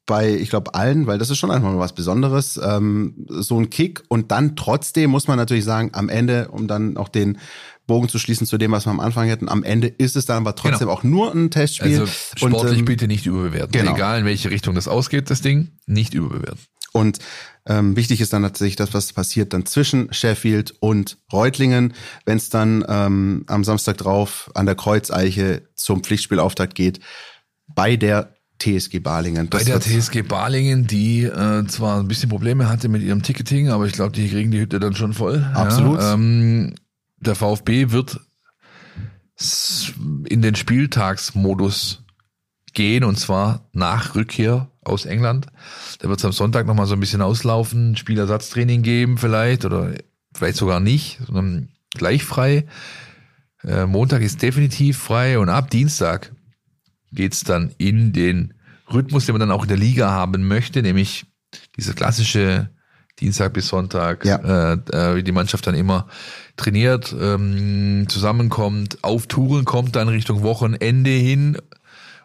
bei, 0.06 0.34
ich 0.34 0.50
glaube, 0.50 0.74
allen, 0.76 1.08
weil 1.08 1.18
das 1.20 1.30
ist 1.30 1.38
schon 1.38 1.52
einfach 1.52 1.70
mal 1.72 1.78
was 1.80 1.94
Besonderes. 1.94 2.60
Ähm, 2.64 3.26
so 3.30 3.60
ein 3.60 3.70
Kick 3.70 4.04
und 4.08 4.32
dann 4.32 4.56
trotzdem 4.56 5.10
muss 5.12 5.28
man 5.28 5.38
natürlich 5.38 5.64
sagen, 5.66 5.92
am 5.94 6.10
Ende, 6.10 6.48
um 6.50 6.68
dann 6.68 6.98
auch 6.98 7.10
den 7.10 7.38
Bogen 7.88 8.08
zu 8.10 8.20
schließen 8.20 8.48
zu 8.48 8.58
dem, 8.58 8.72
was 8.72 8.86
wir 8.86 8.92
am 8.92 9.00
Anfang 9.00 9.28
hätten, 9.28 9.50
am 9.50 9.64
Ende 9.64 9.88
ist 9.88 10.16
es 10.16 10.26
dann 10.26 10.38
aber 10.38 10.56
trotzdem 10.56 10.88
Genau. 10.88 10.92
auch 10.94 11.04
nur 11.04 11.34
ein 11.34 11.52
Testspiel. 11.52 12.00
Also 12.00 12.08
sportlich 12.36 12.80
ähm, 12.80 12.86
bitte 12.86 13.08
nicht 13.08 13.26
überbewerten. 13.26 13.72
genau. 13.74 13.94
Egal 13.96 14.20
in 14.22 14.26
welche 14.26 14.50
Richtung 14.50 14.76
das 14.76 14.88
ausgeht, 14.88 15.30
das 15.30 15.42
Ding, 15.42 15.72
nicht 15.86 16.14
überbewerten. 16.14 16.60
Und 16.94 17.20
ähm, 17.66 17.96
wichtig 17.96 18.22
ist 18.22 18.34
dann 18.34 18.44
tatsächlich 18.44 18.76
das, 18.76 18.94
was 18.94 19.14
passiert 19.14 19.54
dann 19.54 19.66
zwischen 19.66 20.12
Sheffield 20.14 20.74
und 20.80 21.18
Reutlingen, 21.32 21.94
wenn 22.26 22.38
es 22.38 22.50
dann 22.50 22.84
ähm, 22.88 23.44
am 23.48 23.64
Samstag 23.64 23.98
drauf 23.98 24.52
an 24.56 24.66
der 24.66 24.76
Kreuzeiche 24.76 25.68
zum 25.76 26.04
Pflichtspielauftakt 26.04 26.76
geht 26.76 27.00
bei 27.68 27.96
der 27.96 28.34
TSG 28.60 29.00
Balingen. 29.00 29.50
Bei 29.50 29.64
der 29.64 29.80
TSG 29.80 30.22
Balingen, 30.22 30.86
die 30.86 31.24
äh, 31.24 31.66
zwar 31.68 32.00
ein 32.00 32.08
bisschen 32.08 32.30
Probleme 32.30 32.70
hatte 32.70 32.90
mit 32.90 33.02
ihrem 33.02 33.24
Ticketing, 33.24 33.70
aber 33.70 33.86
ich 33.86 33.94
glaube, 33.94 34.12
die 34.12 34.30
kriegen 34.30 34.52
die 34.52 34.60
Hütte 34.60 34.80
dann 34.80 34.96
schon 34.96 35.14
voll. 35.14 35.44
Absolut. 35.54 36.00
Ja, 36.00 36.14
ähm, 36.14 36.76
der 37.18 37.36
VfB 37.36 37.92
wird 37.92 38.20
in 40.30 40.42
den 40.42 40.56
Spieltagsmodus 40.56 42.04
gehen 42.74 43.04
und 43.04 43.18
zwar 43.18 43.70
nach 43.74 44.16
Rückkehr 44.16 44.71
aus 44.84 45.06
England. 45.06 45.48
Da 46.00 46.10
wird 46.10 46.20
es 46.20 46.26
am 46.26 46.32
Sonntag 46.32 46.66
nochmal 46.66 46.88
so 46.88 46.94
ein 46.94 47.00
bisschen 47.00 47.22
auslaufen, 47.22 47.96
Spielersatztraining 47.96 48.82
geben 48.82 49.18
vielleicht 49.18 49.66
oder 49.66 49.94
vielleicht 50.34 50.58
sogar 50.58 50.80
nicht, 50.80 51.20
sondern 51.26 51.70
gleich 51.94 52.24
frei. 52.24 52.66
Äh, 53.64 53.86
Montag 53.86 54.22
ist 54.22 54.42
definitiv 54.42 54.98
frei 54.98 55.38
und 55.38 55.50
ab 55.50 55.70
Dienstag 55.70 56.32
geht's 57.12 57.44
dann 57.44 57.72
in 57.78 58.14
den 58.14 58.54
Rhythmus, 58.92 59.26
den 59.26 59.34
man 59.34 59.40
dann 59.42 59.52
auch 59.52 59.64
in 59.64 59.70
der 59.70 59.78
Liga 59.78 60.10
haben 60.10 60.48
möchte, 60.48 60.82
nämlich 60.82 61.26
diese 61.78 61.94
klassische 61.94 62.70
Dienstag 63.20 63.54
bis 63.54 63.68
Sonntag, 63.68 64.26
Ja. 64.26 64.38
äh, 64.38 64.78
äh, 64.92 65.16
wie 65.16 65.24
die 65.24 65.32
Mannschaft 65.32 65.68
dann 65.68 65.76
immer 65.76 66.08
trainiert, 66.58 67.14
ähm, 67.20 68.06
zusammenkommt, 68.08 69.04
auf 69.04 69.28
Touren 69.28 69.66
kommt 69.66 69.96
dann 69.96 70.08
Richtung 70.08 70.42
Wochenende 70.44 71.12
hin, 71.12 71.58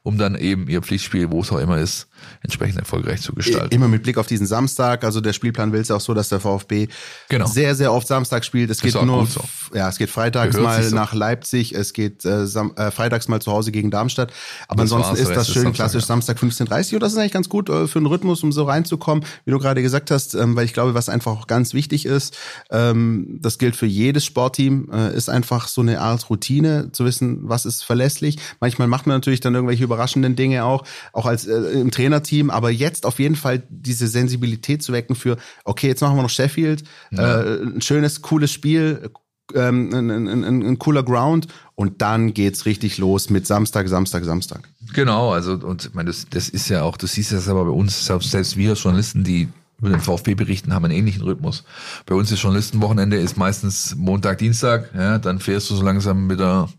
um 0.03 0.17
dann 0.17 0.37
eben 0.37 0.69
ihr 0.69 0.83
Pflichtspiel, 0.83 1.31
wo 1.31 1.41
es 1.43 1.53
auch 1.53 1.59
immer 1.59 1.79
ist, 1.79 2.09
entsprechend 2.43 2.79
erfolgreich 2.79 3.21
zu 3.23 3.33
gestalten. 3.35 3.75
Immer 3.75 3.89
mit 3.89 4.03
Blick 4.03 4.19
auf 4.19 4.27
diesen 4.27 4.47
Samstag. 4.47 5.05
Also 5.05 5.21
der 5.21 5.33
Spielplan 5.33 5.73
will 5.73 5.81
es 5.81 5.91
auch 5.91 6.01
so, 6.01 6.15
dass 6.15 6.29
der 6.29 6.41
VfB 6.41 6.89
Genau. 7.29 7.47
sehr, 7.47 7.75
sehr 7.75 7.93
oft 7.93 8.07
Samstag 8.07 8.45
spielt. 8.45 8.71
Es 8.71 8.81
geht 8.81 8.95
nur, 9.03 9.27
so. 9.27 9.41
ja, 9.75 9.89
es 9.89 9.99
geht 9.99 10.11
freitags 10.11 10.55
Gehört 10.57 10.77
mal 10.79 10.83
so. 10.83 10.95
nach 10.95 11.15
Leipzig, 11.15 11.73
es 11.73 11.93
geht 11.93 12.25
äh, 12.25 12.45
äh, 12.45 12.91
freitags 12.91 13.29
mal 13.29 13.41
zu 13.41 13.53
Hause 13.53 13.73
gegen 13.73 13.91
Darmstadt. 13.91 14.33
Aber 14.69 14.83
Das 14.83 14.93
ansonsten 14.93 15.23
ist 15.23 15.35
das 15.35 15.47
schön 15.49 15.63
Samstag, 15.65 15.75
klassisch 15.75 16.03
ja. 16.03 16.07
Samstag 16.07 16.39
15.30 16.39 16.95
Uhr. 16.95 17.01
Das 17.01 17.13
ist 17.13 17.19
eigentlich 17.19 17.33
ganz 17.33 17.49
gut 17.49 17.69
äh, 17.69 17.87
für 17.87 17.99
einen 17.99 18.07
Rhythmus, 18.07 18.43
um 18.43 18.53
so 18.53 18.65
reinzukommen, 18.65 19.25
wie 19.45 19.51
du 19.51 19.59
gerade 19.59 19.83
gesagt 19.83 20.11
hast, 20.11 20.35
ähm, 20.35 20.57
weil 20.57 20.65
ich 20.65 20.73
glaube, 20.73 20.95
was 20.95 21.09
einfach 21.09 21.33
auch 21.33 21.47
ganz 21.47 21.75
wichtig 21.75 22.07
ist, 22.07 22.37
ähm, 22.71 23.39
das 23.41 23.59
gilt 23.59 23.77
für 23.77 23.87
jedes 23.87 24.25
Sportteam, 24.25 24.89
äh, 24.93 25.15
ist 25.17 25.29
einfach 25.29 25.69
so 25.69 25.81
eine 25.81 26.01
Art 26.01 26.29
Routine, 26.31 26.91
zu 26.93 27.05
wissen, 27.05 27.41
was 27.43 27.67
ist 27.67 27.83
verlässlich. 27.83 28.39
Manchmal 28.61 28.89
macht 28.89 29.07
man 29.07 29.17
natürlich 29.17 29.41
dann 29.41 29.55
irgendwelche 29.55 29.85
überraschenden 29.85 30.37
Dinge 30.37 30.65
auch, 30.65 30.85
auch 31.13 31.27
als 31.27 31.47
äh, 31.47 31.55
im 31.57 31.91
Trainerteam, 32.17 32.51
aber 32.51 32.71
jetzt 32.71 33.07
auf 33.07 33.19
jeden 33.19 33.37
Fall 33.37 33.63
diese 33.69 34.09
Sensibilität 34.09 34.83
zu 34.83 34.93
wecken 34.93 35.17
für, 35.17 35.37
okay, 35.65 35.89
jetzt 35.89 36.01
machen 36.01 36.17
wir 36.17 36.23
noch 36.23 36.31
Sheffield, 36.31 36.85
äh, 37.13 37.17
ein 37.17 37.81
schönes, 37.81 38.23
cooles 38.23 38.53
Spiel, 38.53 39.11
ähm, 39.55 39.91
ein, 39.93 40.11
ein, 40.11 40.45
ein, 40.45 40.63
ein 40.63 40.79
cooler 40.79 41.03
Ground 41.03 41.47
und 41.75 42.03
dann 42.03 42.35
geht's 42.35 42.67
richtig 42.67 42.99
los 42.99 43.31
mit 43.31 43.47
Samstag, 43.47 43.89
Samstag, 43.89 44.25
Samstag. 44.25 44.69
Genau, 44.93 45.33
also 45.33 45.53
und 45.53 45.87
ich 45.87 45.95
meine, 45.95 46.09
das, 46.11 46.27
das 46.29 46.49
ist 46.49 46.69
ja 46.69 46.83
auch, 46.83 46.97
du 46.97 47.07
siehst 47.07 47.33
das 47.33 47.49
aber 47.49 47.65
bei 47.65 47.71
uns, 47.71 48.07
selbst, 48.07 48.31
selbst 48.31 48.57
wir 48.57 48.75
Journalisten, 48.75 49.25
die 49.25 49.49
über 49.79 49.91
den 49.91 50.01
VfB 50.01 50.35
berichten, 50.35 50.73
haben 50.73 50.87
einen 50.87 50.95
ähnlichen 50.95 51.23
Rhythmus. 51.23 51.65
Bei 52.07 52.15
uns 52.15 52.33
ist 52.33 52.43
Journalistenwochenende 52.43 53.19
ist 53.19 53.37
meistens 53.37 53.95
Montag, 53.95 54.39
Dienstag, 54.39 54.91
ja, 54.95 55.19
dann 55.19 55.39
fährst 55.39 55.69
du 55.71 55.77
so 55.77 55.85
langsam 55.85 56.31
wieder 56.31 56.71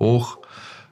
hoch. 0.00 0.38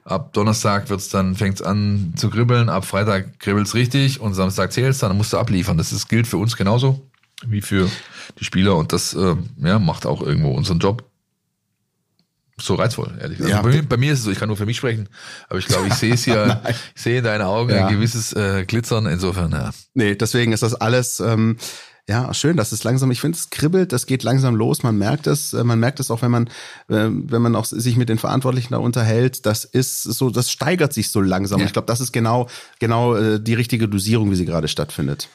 Ab 0.09 0.33
Donnerstag 0.33 0.89
wird's 0.89 1.09
dann, 1.09 1.35
fängt's 1.35 1.61
an 1.61 2.13
zu 2.15 2.29
kribbeln, 2.29 2.67
ab 2.69 2.83
Freitag 2.85 3.39
kribbelt's 3.39 3.75
richtig 3.75 4.19
und 4.19 4.33
Samstag 4.33 4.73
zählt's 4.73 4.99
dann, 4.99 5.11
dann 5.11 5.17
musst 5.17 5.33
du 5.33 5.37
abliefern. 5.37 5.77
Das 5.77 5.91
ist, 5.91 6.09
gilt 6.09 6.25
für 6.27 6.37
uns 6.37 6.57
genauso 6.57 7.07
wie 7.45 7.61
für 7.61 7.89
die 8.39 8.43
Spieler 8.43 8.75
und 8.75 8.91
das 8.91 9.13
äh, 9.13 9.35
ja, 9.57 9.79
macht 9.79 10.05
auch 10.05 10.21
irgendwo 10.21 10.51
unseren 10.51 10.79
Job 10.79 11.03
so 12.61 12.75
reizvoll, 12.75 13.17
ehrlich 13.21 13.37
gesagt. 13.37 13.53
Ja. 13.55 13.61
bei, 13.61 13.69
mir, 13.69 13.83
bei 13.83 13.97
mir 13.97 14.11
ist 14.13 14.19
es 14.19 14.25
so, 14.25 14.31
ich 14.31 14.39
kann 14.39 14.47
nur 14.49 14.57
für 14.57 14.65
mich 14.65 14.77
sprechen, 14.77 15.07
aber 15.47 15.59
ich 15.59 15.67
glaube, 15.67 15.87
ich 15.87 15.93
sehe 15.93 16.13
es 16.13 16.25
hier, 16.25 16.61
ich 16.95 17.01
sehe 17.01 17.19
in 17.19 17.23
deinen 17.23 17.43
Augen 17.43 17.69
Ja. 17.69 17.87
ein 17.87 17.93
gewisses 17.93 18.33
äh, 18.33 18.65
Glitzern, 18.65 19.05
insofern, 19.05 19.51
ja. 19.51 19.69
Nee, 19.93 20.15
deswegen 20.15 20.51
ist 20.51 20.63
das 20.63 20.73
alles 20.75 21.19
ähm, 21.21 21.55
ja 22.09 22.33
schön, 22.33 22.57
dass 22.57 22.71
es 22.71 22.83
langsam, 22.83 23.11
ich 23.11 23.21
finde 23.21 23.37
es 23.37 23.51
kribbelt, 23.51 23.93
das 23.93 24.07
geht 24.07 24.23
langsam 24.23 24.55
los, 24.55 24.81
man 24.81 24.97
merkt 24.97 25.27
es, 25.27 25.53
äh, 25.53 25.63
man 25.63 25.79
merkt 25.79 25.99
es 25.99 26.09
auch, 26.09 26.21
wenn 26.21 26.31
man 26.31 26.47
äh, 26.89 27.07
wenn 27.09 27.41
man 27.41 27.55
auch 27.55 27.65
sich 27.65 27.95
mit 27.97 28.09
den 28.09 28.17
Verantwortlichen 28.17 28.73
da 28.73 28.79
unterhält, 28.79 29.45
das 29.45 29.63
ist 29.63 30.03
so, 30.03 30.31
das 30.31 30.51
steigert 30.51 30.91
sich 30.91 31.11
so 31.11 31.21
langsam. 31.21 31.59
Ja. 31.59 31.67
Ich 31.67 31.73
glaube, 31.73 31.85
das 31.85 32.01
ist 32.01 32.11
genau 32.11 32.49
genau 32.79 33.15
äh, 33.15 33.39
die 33.39 33.53
richtige 33.53 33.87
Dosierung, 33.87 34.31
wie 34.31 34.35
sie 34.35 34.45
gerade 34.45 34.67
stattfindet. 34.67 35.29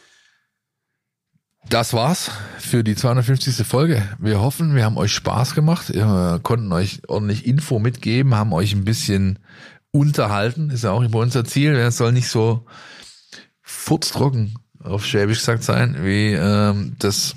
Das 1.69 1.95
war's 1.95 2.31
für 2.59 2.85
die 2.85 2.95
250. 2.95 3.67
Folge. 3.67 4.03
Wir 4.19 4.41
hoffen, 4.41 4.75
wir 4.75 4.85
haben 4.85 4.99
euch 4.99 5.13
Spaß 5.13 5.55
gemacht. 5.55 5.95
Wir 5.95 6.39
konnten 6.43 6.71
euch 6.73 7.01
ordentlich 7.09 7.47
Info 7.47 7.79
mitgeben, 7.79 8.35
haben 8.35 8.53
euch 8.53 8.75
ein 8.75 8.85
bisschen 8.85 9.39
unterhalten. 9.91 10.69
Ist 10.69 10.85
ja 10.85 10.91
auch 10.91 11.07
bei 11.07 11.19
unser 11.19 11.45
Ziel. 11.47 11.75
Es 11.75 11.97
soll 11.97 12.13
nicht 12.13 12.29
so 12.29 12.67
furztrocken 13.63 14.57
auf 14.85 15.05
Schwäbisch 15.05 15.39
gesagt 15.39 15.65
sein, 15.65 15.97
wie 16.03 16.33
ähm, 16.33 16.95
das 16.99 17.35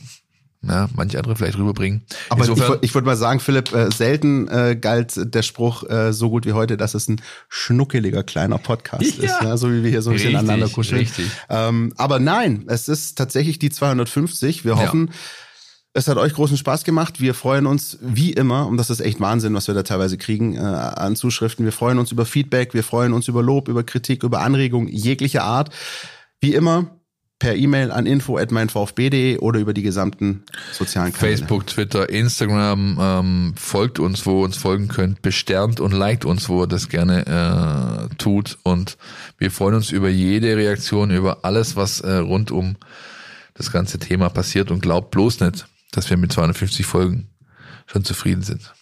ja, 0.64 0.90
manche 0.96 1.18
andere 1.20 1.36
vielleicht 1.36 1.58
rüberbringen. 1.58 2.02
Aber 2.30 2.44
ich, 2.44 2.50
Insofern, 2.50 2.74
würd- 2.78 2.80
ich 2.82 2.94
würde 2.94 3.06
mal 3.06 3.16
sagen, 3.16 3.40
Philipp, 3.40 3.74
äh, 3.74 3.90
selten 3.92 4.48
äh, 4.50 4.76
galt 4.76 5.14
der 5.34 5.44
Spruch 5.44 5.84
äh, 5.90 6.12
so 6.12 6.30
gut 6.30 6.46
wie 6.46 6.54
heute, 6.54 6.78
dass 6.78 6.94
es 6.94 7.08
ein 7.08 7.22
schnuckeliger 7.48 8.24
kleiner 8.24 8.58
Podcast 8.58 9.04
Ja. 9.04 9.24
ist, 9.24 9.42
ja, 9.42 9.56
so 9.58 9.72
wie 9.72 9.84
wir 9.84 9.90
hier 9.92 10.02
so 10.02 10.10
ein 10.10 10.14
bisschen 10.18 10.36
aneinander 10.36 10.68
kuscheln. 10.68 11.00
richtig. 11.02 11.28
Ähm, 11.50 11.94
aber 11.96 12.20
nein, 12.20 12.66
es 12.68 12.90
ist 12.90 13.18
tatsächlich 13.18 13.60
die 13.60 13.70
250. 13.70 14.66
Wir 14.66 14.72
Ja. 14.74 14.80
hoffen, 14.80 15.12
es 15.94 16.08
hat 16.08 16.18
euch 16.18 16.34
großen 16.34 16.58
Spaß 16.58 16.84
gemacht. 16.84 17.22
Wir 17.22 17.34
freuen 17.34 17.66
uns 17.66 17.98
wie 18.02 18.34
immer, 18.34 18.68
und 18.68 18.78
das 18.78 18.90
ist 18.90 19.00
echt 19.00 19.20
Wahnsinn, 19.22 19.54
was 19.54 19.68
wir 19.68 19.76
da 19.76 19.84
teilweise 19.84 20.18
kriegen 20.18 20.56
äh, 20.56 20.60
an 20.60 21.16
Zuschriften. 21.16 21.66
Wir 21.66 21.72
freuen 21.72 21.98
uns 22.00 22.12
über 22.12 22.26
Feedback, 22.26 22.74
wir 22.74 22.84
freuen 22.84 23.14
uns 23.14 23.28
über 23.28 23.42
Lob, 23.44 23.68
über 23.70 23.84
Kritik, 23.84 24.24
über 24.24 24.42
Anregungen 24.42 24.90
jeglicher 24.90 25.44
Art. 25.44 25.70
Wie 26.42 26.54
immer 26.54 26.97
per 27.40 27.56
E-Mail 27.56 27.92
an 27.92 28.06
info 28.06 28.38
at 28.38 28.52
meinvfb.de 28.52 29.38
oder 29.38 29.60
über 29.60 29.74
die 29.74 29.84
gesamten 29.84 30.44
sozialen 30.72 31.14
Kanäle. 31.14 31.38
Facebook, 31.38 31.68
Twitter, 31.68 32.10
Instagram, 32.10 32.98
ähm, 33.00 33.54
folgt 33.58 34.00
uns, 34.00 34.26
wo 34.26 34.42
ihr 34.42 34.46
uns 34.46 34.58
folgen 34.58 34.88
könnt, 34.88 35.22
besternt 35.22 35.80
und 35.80 35.92
liked 35.92 36.26
uns, 36.26 36.50
wo 36.50 36.64
ihr 36.64 36.68
das 36.68 36.90
gerne 36.90 38.10
äh, 38.10 38.16
tut. 38.16 38.58
Und 38.64 38.98
wir 39.38 39.52
freuen 39.52 39.76
uns 39.76 39.92
über 39.92 40.10
jede 40.10 40.58
Reaktion, 40.58 41.12
über 41.12 41.46
alles, 41.46 41.76
was 41.76 42.02
äh, 42.02 42.16
rund 42.16 42.50
um 42.50 42.76
das 43.54 43.72
ganze 43.72 44.00
Thema 44.00 44.30
passiert 44.30 44.72
und 44.72 44.82
glaubt 44.82 45.12
bloß 45.12 45.40
nicht, 45.42 45.68
dass 45.92 46.10
wir 46.10 46.18
mit 46.18 46.32
250 46.32 46.86
Folgen 46.86 47.30
schon 47.86 48.04
zufrieden 48.04 48.42
sind. 48.42 48.74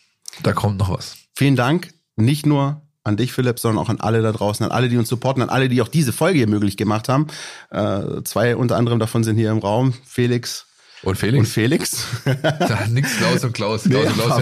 Da 0.44 0.54
kommt 0.54 0.78
noch 0.78 0.90
was. 0.90 1.18
Vielen 1.36 1.56
Dank, 1.56 1.94
nicht 2.16 2.46
nur 2.46 2.85
an 3.06 3.18
dich, 3.18 3.32
Philipp, 3.32 3.60
sondern 3.60 3.84
auch 3.84 3.90
an 3.90 4.02
alle 4.02 4.22
da 4.22 4.32
draußen, 4.32 4.66
an 4.66 4.72
alle, 4.72 4.90
die 4.90 4.98
uns 4.98 5.08
supporten, 5.08 5.44
an 5.44 5.50
alle, 5.50 5.70
die 5.70 5.82
auch 5.82 5.88
diese 5.88 6.12
Folge 6.12 6.40
hier 6.40 6.50
möglich 6.50 6.76
gemacht 6.76 7.08
haben. 7.08 7.28
Äh, 7.70 8.24
zwei 8.24 8.56
unter 8.56 8.76
anderem 8.76 9.00
davon 9.00 9.24
sind 9.24 9.38
hier 9.38 9.52
im 9.52 9.60
Raum. 9.60 9.94
Felix, 10.06 10.66
Und 11.04 11.16
Felix? 11.16 11.40
Und 11.40 11.46
Felix? 11.46 12.06
da, 12.42 12.88
nix 12.90 13.16
Klaus 13.18 13.44
und 13.44 13.54
Klaus. 13.54 13.84
Klaus, 13.84 14.04
Nee, 14.04 14.08
und 14.08 14.14
Klaus. 14.16 14.40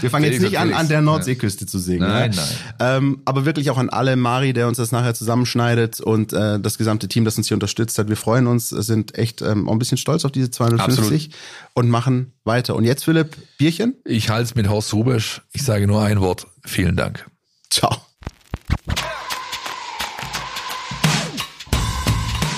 Wir 0.00 0.10
fangen 0.10 0.24
Felix 0.24 0.42
jetzt 0.42 0.50
nicht 0.50 0.58
an, 0.58 0.72
an 0.72 0.88
der 0.88 1.02
Nordseeküste 1.02 1.66
zu 1.66 1.78
singen. 1.78 2.08
Nein, 2.08 2.32
ja. 2.32 2.42
nein. 2.78 2.96
Ähm, 2.96 3.22
aber 3.26 3.44
wirklich 3.44 3.70
auch 3.70 3.76
an 3.76 3.90
alle 3.90 4.16
Mari, 4.16 4.54
der 4.54 4.66
uns 4.66 4.78
das 4.78 4.92
nachher 4.92 5.12
zusammenschneidet 5.12 6.00
und 6.00 6.32
äh, 6.32 6.58
das 6.58 6.78
gesamte 6.78 7.06
Team, 7.06 7.26
das 7.26 7.36
uns 7.36 7.48
hier 7.48 7.56
unterstützt 7.56 7.98
hat. 7.98 8.08
Wir 8.08 8.16
freuen 8.16 8.46
uns, 8.46 8.70
sind 8.70 9.18
echt 9.18 9.42
ähm, 9.42 9.68
auch 9.68 9.72
ein 9.72 9.78
bisschen 9.78 9.98
stolz 9.98 10.24
auf 10.24 10.32
diese 10.32 10.50
250 10.50 11.32
und 11.74 11.90
machen 11.90 12.32
weiter. 12.44 12.76
Und 12.76 12.84
jetzt, 12.84 13.04
Philipp, 13.04 13.36
Bierchen? 13.58 13.94
Ich 14.06 14.30
halte 14.30 14.44
es 14.44 14.54
mit 14.54 14.70
Horst 14.70 14.94
Rubesch. 14.94 15.42
Ich 15.52 15.64
sage 15.64 15.86
nur 15.86 16.02
ein 16.02 16.20
Wort. 16.20 16.46
Vielen 16.64 16.96
Dank. 16.96 17.29
Ciao. 17.70 17.96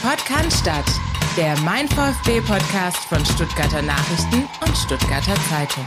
Podcast, 0.03 0.97
der 1.37 1.57
Mein 1.61 1.87
VfB 1.89 2.41
Podcast 2.41 2.99
von 3.09 3.25
Stuttgarter 3.25 3.83
Nachrichten 3.83 4.49
und 4.67 4.77
Stuttgarter 4.77 5.35
Zeitung. 5.51 5.87